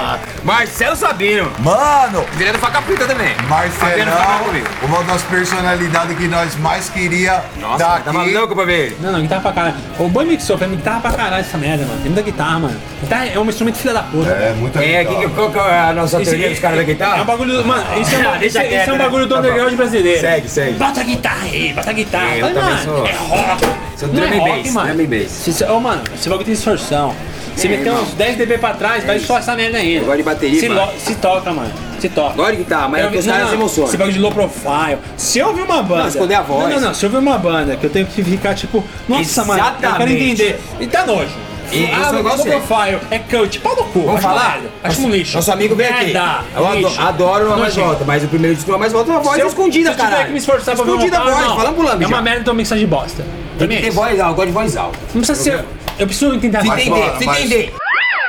Marcelo 0.44 0.96
Sabino. 0.96 1.52
Mano! 1.60 2.26
É 2.40 2.52
do 2.52 2.58
Faca 2.58 2.82
Preta 2.82 3.06
também. 3.06 3.36
Marcelão, 3.48 4.40
comigo. 4.46 4.68
uma 4.82 5.04
das 5.04 5.22
personalidades 5.24 6.18
que 6.18 6.28
nós 6.28 6.56
mais 6.56 6.90
queria 6.90 7.44
Nossa, 7.60 7.78
daqui. 7.78 8.04
tá 8.06 8.14
maluco 8.14 8.56
pra 8.56 8.66
ver? 8.66 8.98
Não, 9.00 9.12
não, 9.12 9.22
guitarra 9.22 9.42
pra 9.42 9.52
caralho. 9.52 9.76
O 10.00 10.10
boi 10.10 10.26
mixou 10.26 10.58
pra 10.58 10.68
mim, 10.68 10.78
guitarra 10.78 11.00
pra 11.00 11.12
caralho 11.12 11.42
essa 11.42 11.58
merda, 11.60 11.86
mano. 11.86 12.02
Tem 12.02 12.12
muita 12.12 12.24
guitarra, 12.24 12.58
mano. 12.60 12.80
Guitarra 13.02 13.26
é 13.28 13.38
um 13.40 13.48
instrumento 13.48 13.78
filha 13.78 13.94
da 13.94 14.02
puta. 14.02 14.30
É, 14.32 14.54
muita 14.58 14.84
É, 14.84 15.06
que, 15.06 15.16
que, 15.16 15.28
qual 15.30 15.52
que 15.52 15.60
é 15.60 15.80
a 15.80 15.94
nossa 15.94 16.20
Esse- 16.22 16.32
teoria 16.32 16.50
dos 16.50 16.60
caras 16.60 16.78
da 16.78 16.84
guitarra? 16.84 17.18
É 17.18 17.22
um 17.22 17.26
bagulho. 17.26 17.66
Mano, 17.66 17.84
isso 18.02 18.16
é, 18.16 18.18
um, 18.18 18.36
isso 18.44 18.58
é- 18.58 18.82
isso 18.82 18.90
é 18.90 18.94
um 18.94 18.98
né? 18.98 19.04
bagulho 19.04 19.26
do 19.28 19.34
Tá 19.36 19.40
underground 19.42 19.74
brasileiro. 19.76 20.22
Segue, 20.22 20.50
segue. 20.50 20.74
Bota 20.74 21.02
a 21.02 21.04
guitarra 21.04 21.44
aí, 21.44 21.74
bota 21.74 21.90
a 21.90 21.94
guitarra. 21.94 22.26
É, 22.32 22.42
eu 22.42 22.48
também 22.48 22.64
mano, 22.64 22.84
sou- 22.84 23.06
É 23.08 23.12
rock. 23.12 23.66
Sou 23.96 24.10
Não 24.10 24.24
é 24.24 24.28
drum 24.28 24.36
and 24.36 24.40
rock, 24.40 24.64
bass, 24.64 24.74
mano. 24.74 24.94
drum 24.96 25.04
and 25.04 25.08
bass. 25.08 25.32
Se- 25.32 25.64
Ô, 25.66 25.80
mano, 25.80 26.02
esse 26.16 26.28
bagulho 26.30 26.46
tem 26.46 26.56
distorção. 26.56 27.16
Se 27.56 27.68
É, 27.68 27.70
meter 27.72 27.88
irmão. 27.88 28.02
uns 28.04 28.14
10 28.14 28.38
dB 28.38 28.58
pra 28.58 28.74
trás, 28.74 29.04
vai 29.06 29.20
só 29.20 29.38
essa 29.38 29.56
merda 29.56 29.78
ainda. 29.78 30.00
Eu 30.02 30.06
gosto 30.06 30.18
de 30.18 30.24
bateria, 30.24 30.60
se, 30.60 30.70
mano. 30.70 30.92
se 30.98 31.16
toca, 31.16 31.52
mano. 31.54 31.72
Se 32.00 32.10
toca. 32.10 32.34
Gosto 32.36 32.52
de 32.52 32.58
guitarra, 32.58 32.88
mas 32.88 33.02
é 33.02 33.06
Eu- 33.06 33.12
caras 33.26 33.42
não, 33.42 33.50
se 33.50 33.56
emocionam. 33.56 33.88
Esse 33.90 33.98
bagulho 33.98 34.14
de 34.16 34.20
low 34.22 34.32
profile. 34.32 34.98
Se 35.18 35.40
eu 35.40 35.48
ouvir 35.50 35.62
uma 35.62 35.84
banda. 35.84 36.02
Não, 36.02 36.08
esconder 36.10 36.36
a 36.36 36.42
voz. 36.42 36.64
Não, 36.64 36.70
não, 36.80 36.88
não. 36.88 36.94
Se 36.94 37.06
eu 37.06 37.10
ouvir 37.14 37.28
uma 37.28 37.38
banda 37.38 37.76
que 37.76 37.86
eu 37.86 37.90
tenho 37.90 38.08
que 38.08 38.24
ficar 38.24 38.56
tipo, 38.56 38.84
nossa, 39.08 39.46
mano, 39.46 39.60
eu 39.60 39.66
quero 39.66 39.86
Exatamente. 39.86 40.24
entender. 40.24 40.60
E 40.80 40.88
tá 40.88 41.06
nojo. 41.06 41.30
E 41.72 41.86
ah, 41.90 42.08
low 42.08 42.14
negócio 42.16 42.52
é- 42.52 42.60
profile 42.60 43.00
é 43.12 43.20
cult. 43.20 43.60
Pau 43.60 43.76
no 43.76 43.84
cu. 43.86 44.00
Vamos 44.00 44.16
acho 44.16 44.24
falar? 44.24 44.60
Acho 44.84 45.02
um 45.06 45.10
lixo. 45.10 45.36
Nosso 45.36 45.52
amigo 45.54 45.74
veio 45.76 45.90
aqui. 45.90 46.06
Merda, 46.06 46.40
Eu 46.56 46.74
lixo. 46.74 47.00
adoro 47.02 47.46
uma 47.48 47.58
mais 47.58 47.76
volta, 47.76 48.04
mas 48.04 48.24
o 48.24 48.28
primeiro 48.28 48.56
disco 48.56 48.72
uma 48.72 48.78
mais 48.80 48.92
volta 48.92 49.10
é 49.10 49.14
uma 49.14 49.22
voz 49.22 49.40
eu- 49.40 49.48
escondida, 49.48 49.94
se 49.94 49.96
eu 50.00 50.04
tiver 50.04 50.10
cara. 50.16 50.26
que 50.26 50.32
me 50.34 50.38
esforçar 50.40 50.76
pra 50.76 50.84
ver 50.84 50.92
Escondida 50.92 51.18
uma- 51.22 51.32
voz, 51.32 51.38
Ah, 51.46 51.48
não. 51.48 51.56
falando 51.56 51.76
pro 51.76 51.86
Lambi 51.86 52.04
É 52.04 52.08
uma 52.08 52.22
merda, 52.22 52.42
então 52.42 52.54
de 52.80 52.88
bosta. 52.88 53.24
Tem 53.58 53.68
que 53.68 53.82
ter 53.82 53.92
voz 53.92 54.20
alta, 54.20 54.32
eu 54.32 54.36
gosto 54.36 54.48
de 54.48 54.54
voz 54.54 54.78
alta. 54.78 55.00
Não 55.14 55.22
precisa 55.22 55.36
ser. 55.36 55.66
Eu 56.00 56.08
preciso 56.08 56.34
entender 56.36 56.58
a 56.58 56.62
Se 56.62 56.68
voz. 56.68 56.82
entender, 56.82 57.00
mano, 57.00 57.20
se 57.20 57.26
mas- 57.26 57.40
entender. 57.40 57.74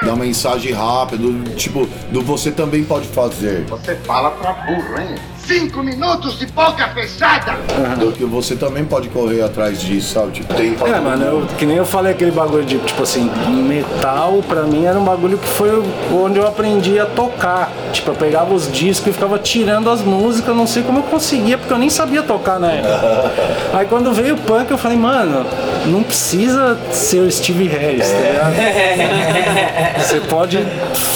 Da 0.03 0.17
mensagem 0.17 0.73
rápida, 0.73 1.23
do 1.23 1.55
tipo, 1.55 1.87
do 2.11 2.21
você 2.23 2.51
também 2.51 2.83
pode 2.85 3.07
fazer. 3.09 3.65
Você 3.69 3.95
fala 4.05 4.31
pra 4.33 4.53
burro, 4.53 5.01
hein? 5.01 5.15
Cinco 5.47 5.83
minutos 5.83 6.39
de 6.39 6.47
boca 6.47 6.89
fechada! 6.95 7.57
Do 7.99 8.13
que 8.13 8.25
você 8.25 8.55
também 8.55 8.85
pode 8.85 9.09
correr 9.09 9.43
atrás 9.43 9.81
disso, 9.81 10.15
sabe? 10.15 10.33
Tipo, 10.33 10.55
tem 10.55 10.77
É, 10.87 11.01
mano, 11.01 11.25
eu- 11.25 11.47
que 11.59 11.67
nem 11.67 11.77
eu 11.77 11.85
falei 11.85 12.13
aquele 12.13 12.31
bagulho 12.31 12.65
de, 12.65 12.79
tipo 12.79 13.03
assim, 13.03 13.31
metal 13.49 14.41
pra 14.49 14.63
mim 14.63 14.85
era 14.85 14.99
um 14.99 15.05
bagulho 15.05 15.37
que 15.39 15.47
foi 15.47 15.83
onde 16.13 16.39
eu 16.39 16.47
aprendi 16.47 16.99
a 16.99 17.07
tocar. 17.07 17.71
Tipo, 17.93 18.13
eu 18.13 18.15
pegava 18.15 18.55
os 18.55 18.71
discos 18.71 19.09
e 19.09 19.13
ficava 19.13 19.39
tirando 19.39 19.91
as 19.91 20.01
músicas, 20.01 20.55
não 20.57 20.67
sei 20.67 20.83
como 20.83 21.01
eu 21.01 21.03
conseguia, 21.05 21.59
porque 21.59 21.73
eu 21.73 21.79
nem 21.79 21.91
sabia 21.91 22.23
tocar 22.23 22.59
na 22.61 22.71
época. 22.71 23.33
Aí 23.75 23.87
quando 23.87 24.13
veio 24.13 24.35
o 24.35 24.39
punk, 24.39 24.71
eu 24.71 24.79
falei, 24.79 24.97
mano, 24.97 25.45
não 25.87 26.03
precisa 26.03 26.79
ser 26.93 27.19
o 27.21 27.31
Steve 27.31 27.67
Harris, 27.67 28.09
tá 28.09 28.19
ligado? 28.19 29.99
Você 30.03 30.21
pode 30.21 30.59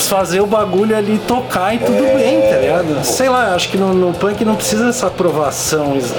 fazer 0.09 0.41
o 0.41 0.47
bagulho 0.47 0.97
ali 0.97 1.18
tocar 1.27 1.74
e 1.74 1.79
tudo 1.79 2.03
bem, 2.16 2.41
tá 2.43 2.57
ligado? 2.59 3.05
Sei 3.05 3.29
lá, 3.29 3.55
acho 3.55 3.68
que 3.68 3.77
no, 3.77 3.93
no 3.95 4.16
punk 4.17 4.45
não 4.45 4.57
precisa 4.57 4.87
dessa 4.87 5.07
aprovação 5.07 5.95
ex- 5.95 6.12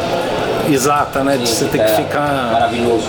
exata, 0.69 1.23
né? 1.23 1.37
De 1.37 1.47
você 1.47 1.65
ter 1.65 1.83
que 1.85 1.95
ficar. 2.03 2.51
Maravilhoso. 2.53 3.07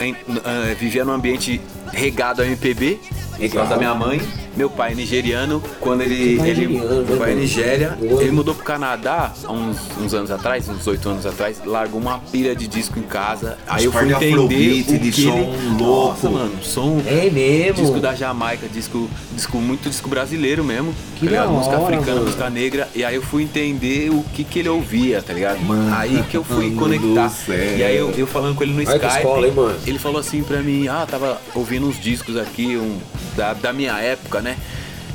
em- 0.00 0.14
eh, 0.44 0.74
vivia 0.78 1.04
num 1.04 1.12
ambiente 1.12 1.60
regado 1.92 2.42
a 2.42 2.46
MPB, 2.46 3.00
por 3.38 3.50
causa 3.50 3.70
da 3.70 3.76
minha 3.76 3.94
mãe. 3.94 4.20
Meu 4.58 4.68
pai 4.68 4.90
é 4.90 4.94
nigeriano, 4.96 5.62
quando 5.78 6.00
ele. 6.00 6.36
é 6.40 6.48
ele 6.48 6.66
meu 6.66 7.16
pai 7.16 7.30
é 7.30 7.34
Nigéria, 7.36 7.96
mano? 8.00 8.20
ele 8.20 8.32
mudou 8.32 8.56
pro 8.56 8.64
Canadá 8.64 9.32
há 9.44 9.52
uns, 9.52 9.78
uns 9.96 10.12
anos 10.12 10.32
atrás, 10.32 10.68
uns 10.68 10.84
oito 10.84 11.08
anos 11.08 11.24
atrás, 11.24 11.62
largou 11.64 12.00
uma 12.00 12.18
pilha 12.18 12.56
de 12.56 12.66
disco 12.66 12.98
em 12.98 13.02
casa. 13.02 13.56
Aí 13.68 13.84
eu 13.84 13.92
fui 13.92 14.06
de 14.06 14.14
entender 14.14 14.84
o 14.88 14.98
de 14.98 15.12
que 15.12 15.22
som 15.22 15.38
ele... 15.38 15.78
louco. 15.78 16.08
Nossa, 16.08 16.28
mano, 16.28 16.52
som. 16.60 17.00
É 17.06 17.30
mesmo? 17.30 17.84
Disco 17.84 18.00
da 18.00 18.16
Jamaica, 18.16 18.66
disco, 18.66 19.08
disco 19.32 19.58
muito 19.58 19.88
disco 19.88 20.08
brasileiro 20.08 20.64
mesmo. 20.64 20.92
Que 21.14 21.26
tá 21.26 21.30
ligado? 21.30 21.50
música 21.52 21.76
hora, 21.76 21.94
africana, 21.94 22.14
mano. 22.16 22.24
música 22.26 22.50
negra. 22.50 22.88
E 22.96 23.04
aí 23.04 23.14
eu 23.14 23.22
fui 23.22 23.44
entender 23.44 24.10
o 24.10 24.24
que 24.34 24.42
que 24.42 24.58
ele 24.58 24.68
ouvia, 24.68 25.22
tá 25.22 25.32
ligado? 25.32 25.60
aí 25.96 26.20
que 26.24 26.36
eu 26.36 26.42
fui 26.42 26.70
mano 26.70 26.76
conectar. 26.76 27.32
E 27.48 27.84
aí 27.84 27.96
eu, 27.96 28.10
eu 28.10 28.26
falando 28.26 28.56
com 28.56 28.64
ele 28.64 28.72
no 28.72 28.84
que 28.84 28.90
Skype. 28.90 29.06
escola, 29.18 29.46
hein, 29.46 29.52
mano? 29.54 29.78
Ele 29.86 30.00
falou 30.00 30.18
assim 30.18 30.42
pra 30.42 30.60
mim, 30.62 30.88
ah, 30.88 31.06
tava 31.08 31.40
ouvindo 31.54 31.86
uns 31.86 32.00
discos 32.00 32.36
aqui, 32.36 32.76
um, 32.76 32.98
da, 33.36 33.54
da 33.54 33.72
minha 33.72 33.96
época, 34.00 34.40
né? 34.40 34.47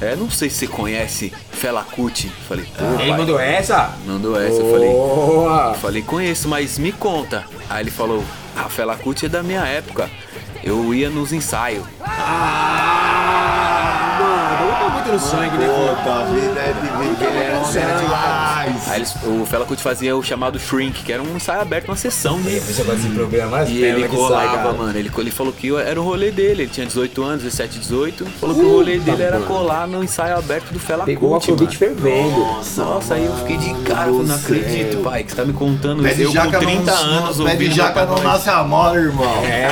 É, 0.02 0.16
não 0.16 0.30
sei 0.30 0.50
se 0.50 0.58
você 0.58 0.68
conhece 0.68 1.32
Fela 1.52 1.84
Kuti. 1.84 2.30
Falei, 2.48 2.66
pô, 2.78 2.84
Ele 3.00 3.10
pai. 3.10 3.18
mandou 3.18 3.40
essa? 3.40 3.96
Mandou 4.06 4.40
essa, 4.42 4.60
eu 4.60 4.72
falei. 4.72 4.90
Boa. 4.90 5.72
eu 5.76 5.80
Falei, 5.80 6.02
conheço, 6.02 6.48
mas 6.50 6.78
me 6.78 6.92
conta. 6.92 7.46
Aí 7.70 7.84
ele 7.84 7.92
falou, 7.92 8.24
a 8.56 8.64
Fela 8.70 8.96
Kuti 8.98 9.28
é 9.28 9.30
da 9.30 9.42
minha 9.44 9.62
época. 9.66 10.10
Eu 10.64 10.94
ia 10.94 11.10
nos 11.10 11.32
ensaios. 11.32 11.86
Mano, 14.20 14.70
tá 14.70 14.73
muito 14.94 15.12
no 15.12 15.20
sangue, 15.20 15.58
né? 15.58 15.68
Puta 15.68 16.26
vida 16.26 16.60
é 16.60 16.74
Aí 18.88 18.98
eles, 18.98 19.16
o 19.24 19.46
Fela 19.46 19.66
Kuti 19.66 19.82
fazia 19.82 20.16
o 20.16 20.24
chamado 20.24 20.60
Shrink, 20.60 21.04
que 21.04 21.12
era 21.12 21.22
um 21.22 21.36
ensaio 21.36 21.62
aberto, 21.62 21.88
uma 21.88 21.96
sessão 21.96 22.42
de. 22.42 22.60
Você 22.60 22.84
vai 22.84 22.98
se 22.98 23.08
programar 23.10 23.70
E 23.70 23.84
ele 23.84 24.08
colava, 24.08 24.74
mano. 24.74 24.98
Ele, 24.98 25.12
ele 25.18 25.32
falou 25.32 25.52
que 25.52 25.74
era 25.76 26.00
o 26.00 26.04
rolê 26.04 26.32
dele. 26.32 26.64
Ele 26.64 26.72
tinha 26.72 26.86
18 26.86 27.24
anos, 27.24 27.44
17, 27.44 27.80
18. 27.80 28.26
Falou 28.40 28.56
que 28.56 28.62
o 28.62 28.72
rolê 28.72 29.00
dele 29.00 29.24
era 29.24 29.40
colar 29.42 29.88
no 29.88 30.04
ensaio 30.04 30.38
aberto 30.38 30.72
do 30.72 30.80
Fela 30.80 31.06
Pegou 31.06 31.32
o 31.32 31.34
Kuti. 31.40 31.52
Afrobeat 31.52 31.82
mano. 31.82 31.96
fervendo. 31.96 32.40
Nossa, 32.40 32.84
nossa, 32.84 33.14
aí 33.16 33.26
eu 33.26 33.36
fiquei 33.38 33.58
de 33.58 33.74
cara. 33.84 34.12
Não 34.12 34.36
acredito, 34.36 34.98
pai, 35.04 35.24
que 35.24 35.32
você 35.32 35.38
tá 35.38 35.46
me 35.46 35.54
contando 35.54 36.08
isso. 36.08 36.22
Eu 36.22 36.28
com 36.28 36.34
jaca 36.34 36.60
30 36.60 36.92
não, 36.92 37.04
anos 37.04 37.40
ouvindo 37.40 37.74
jaca 37.74 38.06
não 38.06 38.22
nasce 38.22 38.50
amor, 38.50 38.98
irmão. 38.98 39.44
É, 39.46 39.70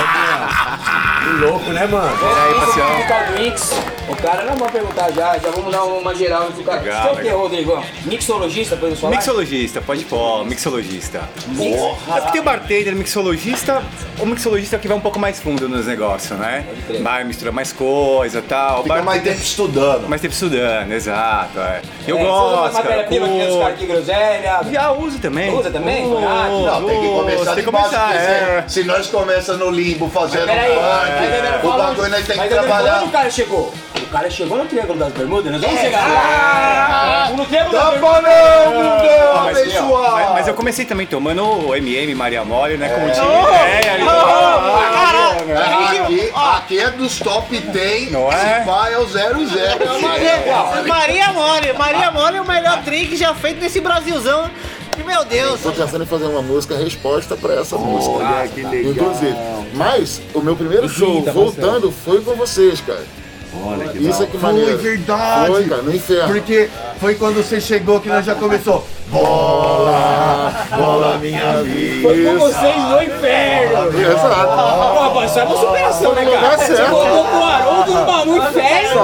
louco, 1.40 1.70
né, 1.72 1.86
mano? 1.86 2.18
Peraí, 2.18 3.44
Mix. 3.44 3.72
O 4.10 4.16
cara 4.16 4.44
não 4.46 4.56
vamos 4.56 4.72
perguntar 4.72 5.11
já, 5.16 5.38
já 5.38 5.52
vamos 5.52 5.72
dar 5.72 5.84
uma 5.84 6.14
geral 6.16 6.50
no 6.50 6.64
cara. 6.64 6.82
Legal, 6.82 7.02
Você 7.04 7.08
é 7.08 7.12
o 7.12 7.16
que, 7.16 7.22
legal. 7.24 7.40
Rodrigo? 7.40 7.84
Mixologista, 8.06 8.76
podemos 8.76 9.00
falar? 9.00 9.16
Mixologista, 9.16 9.82
pode 9.82 10.06
pôr, 10.06 10.46
mixologista. 10.46 11.22
É 11.50 12.20
porque 12.20 12.32
tem 12.32 12.42
o 12.42 12.44
bartender, 12.44 12.96
mixologista, 12.96 13.82
o 14.20 14.26
mixologista 14.26 14.76
é 14.76 14.80
que 14.80 14.88
vai 14.88 14.98
um 14.98 15.02
pouco 15.02 15.20
mais 15.20 15.40
fundo 15.40 15.68
nos 15.70 15.86
negócios, 15.88 16.38
né? 16.40 16.66
Vai 17.02 17.24
misturar 17.24 17.54
mais 17.54 17.72
coisa 17.74 18.40
e 18.40 18.42
tal. 18.42 18.84
Fica 18.84 19.02
mais 19.02 19.22
tempo 19.24 19.42
estudando. 19.42 20.08
Mais 20.10 20.22
tempo 20.22 20.34
estudando, 20.34 20.92
exato. 20.92 21.60
é. 21.60 21.82
Eu 22.08 22.18
É, 22.18 22.22
você 22.22 22.28
usa 22.28 22.32
gosto, 22.32 22.72
cara. 22.74 22.84
matéria-prima 22.84 23.28
que 23.28 23.42
os 23.42 23.48
pô. 23.48 23.60
caras 23.60 23.74
aqui, 23.74 23.86
groselha. 23.86 24.60
Já 24.72 24.92
uso 24.92 25.20
também. 25.20 25.54
Usa 25.58 25.72
também? 25.72 26.06
Uso, 26.06 26.18
Ah, 26.26 26.48
Não, 26.50 26.88
tem 26.88 27.00
que 27.02 27.08
começar 27.08 27.56
tem 27.56 27.64
que 27.64 27.72
começar, 27.72 28.16
é. 28.16 28.64
se, 28.68 28.84
nós 28.84 29.08
começamos 29.08 29.60
no 29.62 29.72
limbo 29.72 30.10
fazendo 30.10 30.48
mas 30.48 31.64
o 31.64 31.78
bagulho 31.78 32.10
nós 32.10 32.26
tem 32.26 32.40
que 32.40 32.48
trabalhar. 32.48 32.98
Onde 32.98 33.06
o 33.06 33.12
cara 33.12 33.30
chegou? 33.30 33.74
O 34.12 34.14
cara 34.14 34.30
chegou 34.30 34.58
no 34.58 34.66
Triângulo 34.66 35.00
das 35.00 35.14
Bermudas, 35.14 35.50
nós 35.54 35.62
vamos 35.62 35.78
É. 35.78 35.82
chegar 35.84 36.06
lá. 36.06 37.30
No 37.34 37.46
Triângulo 37.46 37.72
das 37.72 37.82
Tá 37.86 37.92
Bermudas. 37.92 38.12
falando, 38.12 38.72
meu 38.74 39.32
Ah, 39.32 39.42
mas, 39.46 39.74
mas- 39.74 40.32
mas 40.34 40.48
eu 40.50 40.54
comecei 40.54 40.84
também 40.84 41.08
tomando 41.08 41.46
o 41.46 41.74
MM 41.74 42.14
Maria 42.14 42.44
Mole, 42.44 42.76
né? 42.76 42.90
Como 42.90 43.10
tinha 43.10 43.24
Oh, 43.24 43.48
ideia 43.48 43.94
ali. 43.94 44.04
Aqui, 46.02 46.32
aqui 46.36 46.80
é 46.80 46.90
dos 46.92 47.20
top 47.20 47.58
10, 47.58 48.12
Não 48.12 48.30
é? 48.30 48.60
se 48.60 48.66
vai 48.66 48.94
é 48.94 48.98
o 48.98 49.06
00. 49.08 50.02
Maria, 50.02 50.44
Maria 50.88 51.32
Mole, 51.34 51.74
Maria 51.74 52.12
Mole 52.12 52.36
é 52.38 52.42
o 52.42 52.46
melhor 52.48 52.82
drink 52.82 53.16
já 53.16 53.34
feito 53.34 53.62
nesse 53.62 53.80
Brasilzão. 53.80 54.50
E, 55.00 55.04
Meu 55.04 55.24
Deus. 55.24 55.62
Tô 55.62 55.72
pensando 55.72 56.04
em 56.04 56.08
fazer 56.08 56.26
uma 56.26 56.42
música 56.42 56.76
resposta 56.76 57.38
pra 57.38 57.54
essa 57.62 57.78
música. 57.78 58.48
que 58.54 58.62
legal. 58.62 58.92
Inclusive. 58.92 59.38
Mas 59.74 60.22
o 60.34 60.42
meu 60.42 60.56
primeiro 60.58 60.90
show 60.90 61.22
voltando 61.24 61.92
foi 61.92 62.20
com 62.22 62.36
vocês, 62.36 62.82
cara. 62.82 63.06
Olha 63.54 63.88
que 63.90 63.98
Isso 63.98 64.24
é 64.24 64.26
que 64.26 64.38
Foi 64.38 64.52
maneiro. 64.52 64.78
verdade. 64.78 65.48
Foi, 65.52 65.66
cara, 65.66 65.82
no 65.82 65.96
inferno. 65.96 66.28
Porque 66.34 66.70
foi 67.00 67.16
quando 67.16 67.36
você 67.36 67.60
chegou 67.60 68.00
que 68.00 68.08
nós 68.08 68.26
já 68.26 68.36
começou. 68.36 68.86
Bola, 69.08 70.54
bola 70.78 71.18
minha 71.18 71.62
vida. 71.64 72.02
Foi 72.08 72.24
com 72.26 72.40
vocês 72.40 72.78
no 72.78 73.04
inferno. 73.04 74.00
Exato. 74.00 74.94
Pô, 74.94 75.00
rapaz, 75.02 75.32
isso 75.32 75.40
é 75.40 75.44
uma 75.44 75.58
superação, 75.58 76.14
né, 76.14 76.26
cara? 76.26 76.58
Você 76.58 76.84
colocou 76.84 77.24
com 77.26 77.38
o 77.38 77.44
Haroldo 77.44 77.92
no 77.92 78.26
no 78.26 78.38
inferno. 78.38 79.02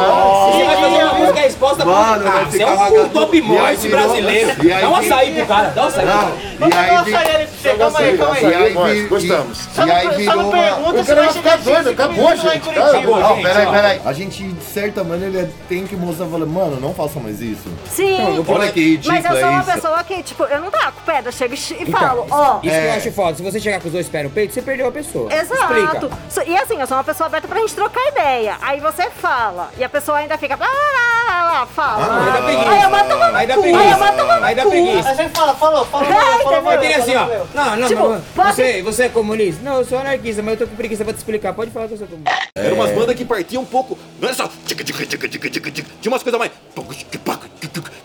Você 0.53 0.63
vai 0.63 0.75
fazer 0.77 1.03
uma 1.03 1.13
música 1.13 1.16
resposta 1.57 1.83
pra 1.83 1.93
Mano, 1.93 2.27
ah, 2.27 2.31
nós 2.43 2.47
Você 2.53 2.63
é 2.63 3.01
um 3.01 3.09
top 3.09 3.41
morte 3.41 3.87
brasileiro. 3.89 4.63
e 4.65 4.71
aí 4.71 4.81
Dá 4.81 4.89
um 4.89 4.99
vi- 4.99 5.05
açaí 5.07 5.33
pro 5.35 5.45
cara, 5.47 5.69
dá 5.69 5.83
um 5.83 5.87
açaí 5.87 6.05
pro 6.05 6.15
Não, 6.59 6.69
cara. 6.69 6.87
e 7.09 7.15
aí 7.15 7.45
vi- 7.47 7.57
Calma 7.77 7.99
aí, 7.99 8.17
calma 8.17 8.35
aí, 8.35 8.41
calma 8.47 8.87
aí. 8.87 8.97
E 8.97 9.01
aí 9.01 9.07
gostamos. 9.07 9.65
E, 9.65 9.81
e 9.81 9.91
aí 9.91 10.07
virou 10.15 10.41
uma... 10.49 10.89
O 10.89 11.05
cara 11.05 11.21
vai 11.21 11.33
ficar 11.33 11.57
doido, 11.57 11.89
acabou, 11.89 12.35
gente. 12.35 12.69
Não, 12.71 13.41
peraí, 13.41 13.67
peraí. 13.67 14.01
A 14.05 14.13
gente, 14.13 14.43
de 14.43 14.63
certa 14.63 15.03
maneira, 15.03 15.49
tem 15.67 15.85
que 15.85 15.95
mostrar, 15.95 16.27
falando, 16.27 16.49
mano, 16.49 16.79
não 16.79 16.93
faça 16.93 17.19
mais 17.19 17.41
isso. 17.41 17.67
Sim. 17.89 18.43
Olha 18.47 18.71
que 18.71 18.79
ridículo 18.79 19.13
Mas 19.21 19.25
eu 19.25 19.31
sou 19.31 19.39
é 19.39 19.45
uma 19.51 19.61
isso. 19.61 19.71
pessoa 19.71 20.03
que, 20.03 20.23
tipo, 20.23 20.43
eu 20.45 20.61
não 20.61 20.71
taco 20.71 21.01
pedra, 21.05 21.27
eu 21.29 21.31
chego 21.33 21.53
e 21.55 21.57
Então, 21.83 21.99
falo, 21.99 22.25
ó. 22.29 22.59
Isso 22.63 22.75
que 22.79 22.85
eu 22.85 22.93
acho 22.93 23.11
foda. 23.11 23.35
Se 23.37 23.43
você 23.43 23.59
chegar 23.59 23.79
com 23.81 23.87
os 23.87 23.93
dois 23.93 24.07
pés 24.07 24.23
no 24.23 24.29
peito, 24.29 24.53
você 24.53 24.61
perdeu 24.61 24.87
a 24.87 24.91
pessoa. 24.91 25.29
Exato. 25.33 26.09
E 26.45 26.55
assim, 26.57 26.79
eu 26.79 26.87
sou 26.87 26.97
uma 26.97 27.03
pessoa 27.03 27.27
aberta 27.27 27.47
pra 27.47 27.59
gente 27.59 27.73
trocar 27.75 28.05
ideia. 28.07 28.55
Aí 28.61 28.79
você 28.79 29.09
fala, 29.09 29.69
e 29.77 29.83
a 29.83 29.89
pessoa 29.89 30.17
ainda 30.19 30.37
fica. 30.37 30.57
Ah, 30.59 31.46
lá, 31.47 31.65
fala. 31.65 32.05
Ah, 32.05 32.25
aí 32.25 32.31
dá 32.33 32.41
preguiça. 32.43 32.69
Aí 32.69 32.81
eu 32.83 32.89
mato 32.89 33.07
cu. 33.07 33.61
preguiça. 33.61 33.83
Aí 33.83 33.91
eu 33.91 33.97
mato 33.97 34.55
dá 34.55 34.65
preguiça. 34.65 35.09
Aí 35.09 35.15
você 35.15 35.29
fala, 35.29 35.55
falou, 35.55 35.85
falou, 35.85 36.07
É, 36.07 36.43
falou, 36.43 36.73
entendeu? 36.73 36.89
É 36.91 36.95
assim, 36.95 37.15
ó. 37.15 37.27
Não, 37.53 37.75
não, 37.77 37.87
Tipo, 37.87 38.21
pode- 38.35 38.53
você, 38.55 38.81
você 38.83 39.03
é 39.03 39.09
comunista? 39.09 39.61
Não, 39.63 39.77
eu 39.77 39.85
sou 39.85 39.97
anarquista, 39.99 40.41
mas 40.43 40.59
eu 40.59 40.65
tô 40.65 40.69
com 40.71 40.75
preguiça 40.75 41.03
pra 41.03 41.13
te 41.13 41.17
explicar. 41.17 41.53
Pode 41.53 41.71
falar 41.71 41.87
que 41.87 41.93
eu 41.93 41.97
sou 41.97 42.07
comunista. 42.07 42.37
Era 42.55 42.73
umas 42.75 42.91
bandas 42.91 43.15
que 43.15 43.25
partiam 43.25 43.61
um 43.61 43.65
pouco. 43.65 43.97
Não 44.19 44.27
era 44.27 44.35
só. 44.37 44.49
tica, 44.65 44.83
tica, 44.83 45.05
tica, 45.05 45.27
tica, 45.29 45.49
tica, 45.49 45.71
tica. 45.71 45.89
Tinha 46.01 46.11
umas 46.11 46.23
coisas 46.23 46.39
mais. 46.39 46.51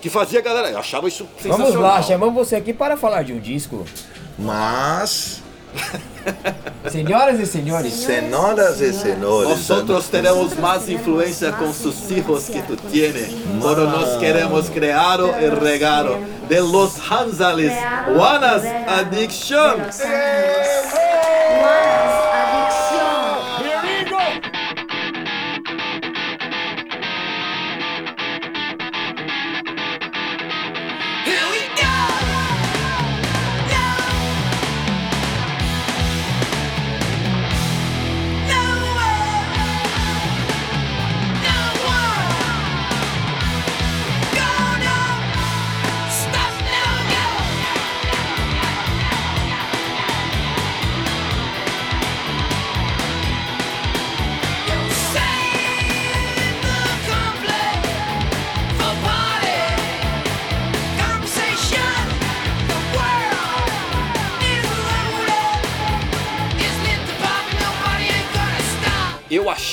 Que 0.01 0.09
fazia 0.11 0.39
a 0.41 0.43
galera. 0.43 0.71
Eu 0.71 0.79
achava 0.79 1.07
isso 1.09 1.27
sensacional. 1.37 1.73
Vamos 1.73 1.83
lá, 1.83 2.03
chamamos 2.03 2.35
você 2.35 2.57
aqui 2.57 2.73
para 2.73 2.97
falar 2.97 3.23
de 3.23 3.33
um 3.33 3.39
disco. 3.39 3.85
Mas. 4.39 5.42
Senhoras 6.91 7.41
e 7.41 7.47
senhores. 7.47 7.93
Senhoras 7.95 8.81
e 8.81 8.93
senhores. 8.93 9.51
Nosotros 9.51 10.09
tenemos 10.11 10.59
más 10.59 10.89
influencia 10.89 11.53
con 11.53 11.73
sus 11.73 12.11
hijos 12.11 12.45
que 12.45 12.61
tú 12.63 12.77
tienes. 12.77 13.31
Pero 13.63 13.85
nos 13.91 14.19
queremos 14.19 14.69
crear 14.71 15.21
el 15.41 15.53
regalo 15.53 16.19
de 16.49 16.61
los 16.61 16.99
Hanzales. 17.11 17.73
Juanas 18.15 18.63
Addiction. 18.89 19.91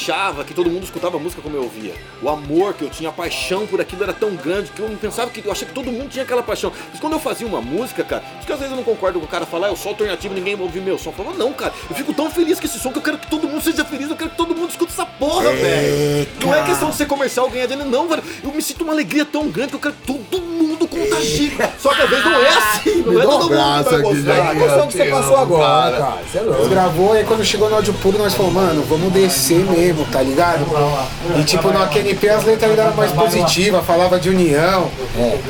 Achava 0.09 0.43
que 0.43 0.53
todo 0.53 0.69
mundo 0.69 0.83
escutava 0.83 1.19
música 1.19 1.41
como 1.41 1.55
eu 1.55 1.63
ouvia. 1.63 1.93
O 2.21 2.29
amor 2.29 2.73
que 2.73 2.83
eu 2.83 2.89
tinha, 2.89 3.09
a 3.09 3.13
paixão 3.13 3.65
por 3.67 3.79
aquilo 3.79 4.03
era 4.03 4.13
tão 4.13 4.35
grande 4.35 4.71
que 4.71 4.81
eu 4.81 4.89
não 4.89 4.97
pensava 4.97 5.29
que. 5.29 5.45
Eu 5.45 5.51
achei 5.51 5.67
que 5.67 5.73
todo 5.73 5.91
mundo 5.91 6.09
tinha 6.09 6.23
aquela 6.23 6.43
paixão. 6.43 6.71
Mas 6.91 6.99
quando 6.99 7.13
eu 7.13 7.19
fazia 7.19 7.47
uma 7.47 7.61
música, 7.61 8.03
cara, 8.03 8.21
por 8.21 8.37
isso 8.37 8.47
que 8.47 8.53
às 8.53 8.59
vezes 8.59 8.71
eu 8.71 8.77
não 8.77 8.83
concordo 8.83 9.19
com 9.19 9.25
o 9.25 9.29
cara 9.29 9.45
falar, 9.45 9.69
eu 9.69 9.75
sou 9.75 9.91
alternativo, 9.91 10.33
ninguém 10.33 10.55
vai 10.55 10.65
ouvir 10.65 10.81
meu 10.81 10.97
som. 10.97 11.09
Eu 11.09 11.13
falava, 11.13 11.37
não, 11.37 11.53
cara, 11.53 11.73
eu 11.89 11.95
fico 11.95 12.13
tão 12.13 12.29
feliz 12.29 12.59
com 12.59 12.65
esse 12.65 12.79
som 12.79 12.91
que 12.91 12.97
eu 12.97 13.01
quero 13.01 13.17
que 13.17 13.27
todo 13.27 13.47
mundo 13.47 13.61
seja 13.61 13.85
feliz, 13.85 14.09
eu 14.09 14.15
quero 14.15 14.31
que 14.31 14.37
todo 14.37 14.55
mundo 14.55 14.69
escute 14.69 14.91
essa 14.91 15.05
porra, 15.05 15.51
velho. 15.51 16.27
Não 16.43 16.53
é 16.53 16.63
questão 16.63 16.89
de 16.89 16.95
ser 16.95 17.05
comercial 17.05 17.49
ganhar 17.49 17.67
dinheiro, 17.67 17.89
não, 17.89 18.07
velho. 18.07 18.23
Eu 18.43 18.51
me 18.51 18.61
sinto 18.61 18.83
uma 18.83 18.93
alegria 18.93 19.25
tão 19.25 19.47
grande 19.49 19.69
que 19.69 19.75
eu 19.75 19.79
quero 19.79 19.95
que 19.95 20.13
todo 20.13 20.41
mundo 20.41 20.87
contagie. 20.87 21.57
Só 21.79 21.93
que 21.93 22.01
às 22.01 22.09
vezes 22.09 22.25
não 22.25 22.41
é 22.41 22.49
assim, 22.49 23.01
não 23.01 23.19
é 23.19 23.23
todo 23.23 23.49
mundo 23.49 23.83
que 23.83 23.89
vai 23.89 24.01
gostar. 24.01 24.35
É 24.35 24.41
a 24.41 24.87
que 24.87 24.97
você 24.97 25.05
passou 25.05 25.37
agora, 25.37 25.97
cara. 25.97 26.21
Você 26.29 26.37
é 26.37 26.41
louco. 26.41 26.69
Gravou 26.69 27.15
e 27.15 27.19
aí 27.19 27.23
quando 27.23 27.43
chegou 27.43 27.69
no 27.69 27.75
áudio 27.75 27.93
puro 27.95 28.17
nós 28.17 28.33
falamos, 28.33 28.55
mano, 28.55 28.83
vamos 28.83 29.11
descer 29.11 29.63
mesmo, 29.65 29.98
tá 30.05 30.21
ligado? 30.21 30.65
E 31.37 31.43
tipo, 31.43 31.71
no 31.71 31.81
AQNP 31.83 32.29
as 32.29 32.43
letras 32.43 32.77
eram 32.77 32.93
mais 32.95 33.11
positivas, 33.11 33.85
falava 33.85 34.19
de 34.19 34.29
união. 34.29 34.89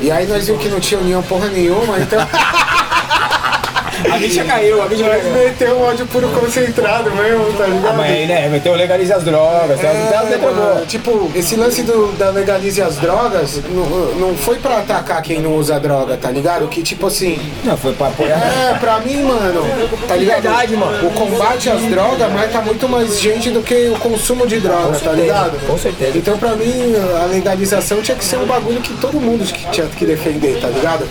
E 0.00 0.10
aí 0.10 0.26
nós 0.26 0.46
vimos 0.46 0.62
que 0.62 0.68
não 0.68 0.80
tinha 0.80 1.00
união 1.00 1.22
porra 1.22 1.48
nenhuma, 1.48 1.98
então. 1.98 2.20
A 4.12 4.16
bicha 4.18 4.44
caiu, 4.44 4.82
a 4.82 4.86
bicha 4.86 5.02
Nós 5.04 5.22
caiu. 5.22 5.32
meteu 5.34 5.78
um 5.78 5.84
áudio 5.86 6.06
puro 6.06 6.28
concentrado 6.28 7.10
mesmo, 7.10 7.52
tá 7.56 7.66
ligado? 7.66 7.88
Ah, 7.90 7.94
mas 7.96 8.10
aí, 8.10 8.26
né? 8.26 8.48
Meteu 8.48 8.74
legalize 8.74 9.12
as 9.12 9.22
drogas, 9.24 9.80
letras 9.80 10.40
boas. 10.40 10.82
É, 10.82 10.86
tipo, 10.86 11.30
esse 11.34 11.56
lance 11.56 11.82
do, 11.82 12.12
da 12.16 12.30
legalize 12.30 12.80
as 12.80 12.96
drogas 12.96 13.60
não, 13.70 13.84
não 14.28 14.34
foi 14.36 14.56
pra 14.56 14.78
atacar 14.78 15.20
quem 15.22 15.40
não 15.40 15.54
usa 15.56 15.78
droga, 15.80 16.16
tá 16.16 16.30
ligado? 16.30 16.66
Que 16.68 16.82
tipo 16.82 17.06
assim. 17.06 17.38
Não, 17.64 17.76
foi 17.76 17.92
pra 17.92 18.08
apoiar. 18.08 18.38
É, 18.38 18.74
pra 18.78 19.00
mim, 19.00 19.22
mano, 19.22 19.62
tá 20.08 20.16
ligado? 20.16 20.42
Verdade, 20.42 20.76
mano. 20.76 21.08
O 21.08 21.10
combate 21.12 21.68
às 21.70 21.82
drogas 21.82 22.32
marca 22.32 22.60
muito 22.60 22.88
mais 22.88 23.18
gente 23.20 23.50
do 23.50 23.62
que 23.62 23.88
o 23.94 23.98
consumo 23.98 24.46
de 24.46 24.60
droga, 24.60 24.98
tá 24.98 25.12
ligado? 25.12 25.58
com 25.66 25.76
certeza. 25.78 26.16
Então, 26.16 26.38
pra 26.38 26.54
mim, 26.56 26.94
a 27.22 27.26
legalização 27.26 28.00
tinha 28.02 28.16
que 28.16 28.24
ser 28.24 28.36
um 28.36 28.46
bagulho 28.46 28.80
que 28.80 28.92
todo 28.94 29.20
mundo 29.20 29.44
tinha 29.72 29.86
que 29.86 30.04
defender, 30.06 30.58
tá 30.60 30.68
ligado? 30.68 31.06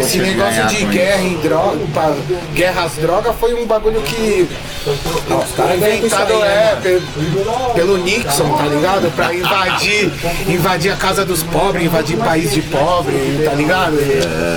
Esse 0.00 0.18
negócio 0.18 0.64
de 0.66 0.84
guerra 0.86 1.22
em 1.22 1.36
droga, 1.38 1.78
pra- 1.92 2.14
guerra 2.54 2.84
às 2.84 2.92
drogas 2.92 3.34
foi 3.38 3.54
um 3.54 3.66
bagulho 3.66 4.00
que. 4.02 4.48
com 4.84 5.42
isso 5.42 5.76
inventado 5.76 6.32
aí, 6.34 6.42
é, 6.42 6.70
mano? 6.74 6.82
pe- 6.82 7.72
pelo 7.74 7.96
Nixon, 7.98 8.56
tá 8.56 8.64
ligado? 8.64 9.10
Pra 9.14 9.32
invadir, 9.34 10.12
invadir 10.48 10.92
a 10.92 10.96
casa 10.96 11.24
dos 11.24 11.42
pobres, 11.42 11.84
invadir 11.84 12.16
país 12.18 12.52
de 12.52 12.62
pobre, 12.62 13.40
tá 13.44 13.52
ligado? 13.54 13.96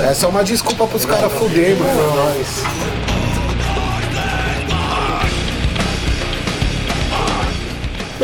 É 0.09 0.13
só 0.13 0.29
uma 0.29 0.43
desculpa 0.43 0.87
pros 0.87 1.05
caras 1.05 1.31
fuder, 1.33 1.77
mano. 1.77 3.04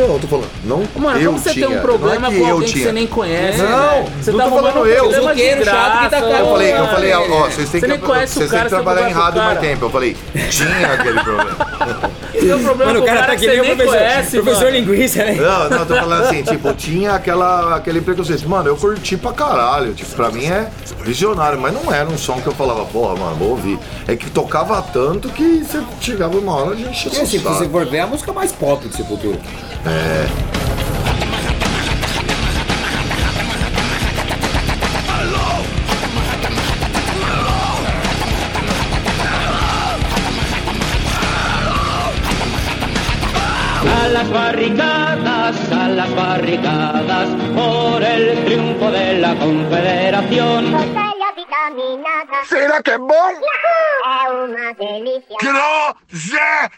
Eu 0.02 0.18
tô 0.20 0.26
falando, 0.28 0.48
não 0.64 0.82
Mano, 0.96 1.18
eu 1.20 1.30
como 1.32 1.42
você 1.42 1.50
tinha, 1.52 1.66
tem 1.68 1.76
um 1.76 1.80
problema 1.80 2.20
não 2.20 2.28
é 2.28 2.30
que 2.32 2.40
com 2.40 2.46
eu 2.46 2.52
alguém 2.54 2.66
que 2.68 2.72
tinha. 2.74 2.84
você 2.86 2.92
nem 2.92 3.06
conhece, 3.06 3.58
Não, 3.58 3.66
velho? 3.90 4.12
Você 4.20 4.30
não 4.32 4.38
tá 4.38 4.44
tô 4.44 4.50
falando 4.50 4.80
um 4.80 4.86
eu. 4.86 5.12
Zoqueiro 5.12 5.64
chato 5.64 6.04
que 6.04 6.10
tá 6.10 6.20
graça, 6.20 6.38
Eu 6.38 6.46
falei, 6.50 6.72
eu 6.72 6.86
falei, 6.88 7.12
ó, 7.12 7.20
velho. 7.20 7.34
ó, 7.34 7.44
vocês 7.50 7.70
têm 7.70 7.80
Você 7.80 7.88
que, 7.88 7.98
conhece 7.98 8.34
vocês 8.34 8.46
o 8.46 8.50
têm 8.50 8.58
cara, 8.58 8.70
que 8.70 8.76
você 8.76 8.82
trabalhar 8.82 9.14
cara. 9.14 9.44
mais 9.44 9.58
tempo. 9.60 9.84
Eu 9.86 9.90
falei, 9.90 10.16
tinha 10.50 10.92
aquele 10.92 11.20
problema. 11.20 11.56
Tem 12.32 12.52
um 12.54 12.64
problema 12.64 12.92
Mano, 12.92 13.04
o 13.04 13.06
com 13.06 13.14
cara 13.14 13.26
tá 13.26 13.36
que 13.36 13.46
nem 13.46 13.60
o 13.60 13.64
professor- 13.64 13.86
conhece, 13.98 14.40
professor 14.40 14.64
mano. 14.64 14.76
linguiça, 14.76 15.24
né? 15.24 15.34
Não, 15.34 15.70
não, 15.70 15.86
tô 15.86 15.94
falando 15.94 16.22
assim, 16.24 16.42
tipo, 16.42 16.72
tinha 16.74 17.12
aquela, 17.12 17.76
aquele 17.76 18.00
preconceito. 18.00 18.48
Mano, 18.48 18.68
eu 18.68 18.76
curti 18.76 19.16
pra 19.16 19.32
caralho. 19.32 19.92
Tipo, 19.92 20.10
pra 20.16 20.30
mim 20.32 20.46
é 20.46 20.68
visionário, 21.02 21.60
mas 21.60 21.72
não 21.72 21.92
era 21.94 22.08
um 22.08 22.18
som 22.18 22.40
que 22.40 22.46
eu 22.48 22.52
falava, 22.54 22.84
porra, 22.86 23.14
mano, 23.16 23.36
vou 23.36 23.50
ouvir. 23.50 23.78
É 24.08 24.16
que 24.16 24.28
tocava 24.30 24.82
tanto 24.82 25.28
que 25.28 25.62
você 25.64 25.80
chegava 26.00 26.36
uma 26.36 26.52
hora 26.56 26.74
de 26.74 26.82
encher 26.82 27.12
E 27.12 27.16
assim, 27.20 27.26
se 27.26 27.36
o 27.38 27.42
você 27.42 27.68
for 27.68 27.86
ver, 27.86 27.98
é 27.98 28.00
a 28.00 28.06
música 28.08 28.32
mais 28.32 28.50
pop 28.50 28.88
de 28.88 28.96
Sepultura. 28.96 29.38
É. 29.86 29.91
A 43.84 44.08
las 44.08 44.30
barricadas, 44.30 45.72
a 45.72 45.88
las 45.88 46.14
barricadas, 46.14 47.28
por 47.54 48.02
el 48.02 48.42
triunfo 48.46 48.90
de 48.90 49.18
la 49.18 49.34
Confederación. 49.34 50.72
Botella 50.72 51.32
vitaminada. 51.36 52.44
Será 52.48 52.82
que 52.82 52.92
é 52.92 52.98
bom? 52.98 53.12
É 53.12 54.30
uma 54.30 54.72
delícia. 54.72 55.36
Groselha! 55.38 56.70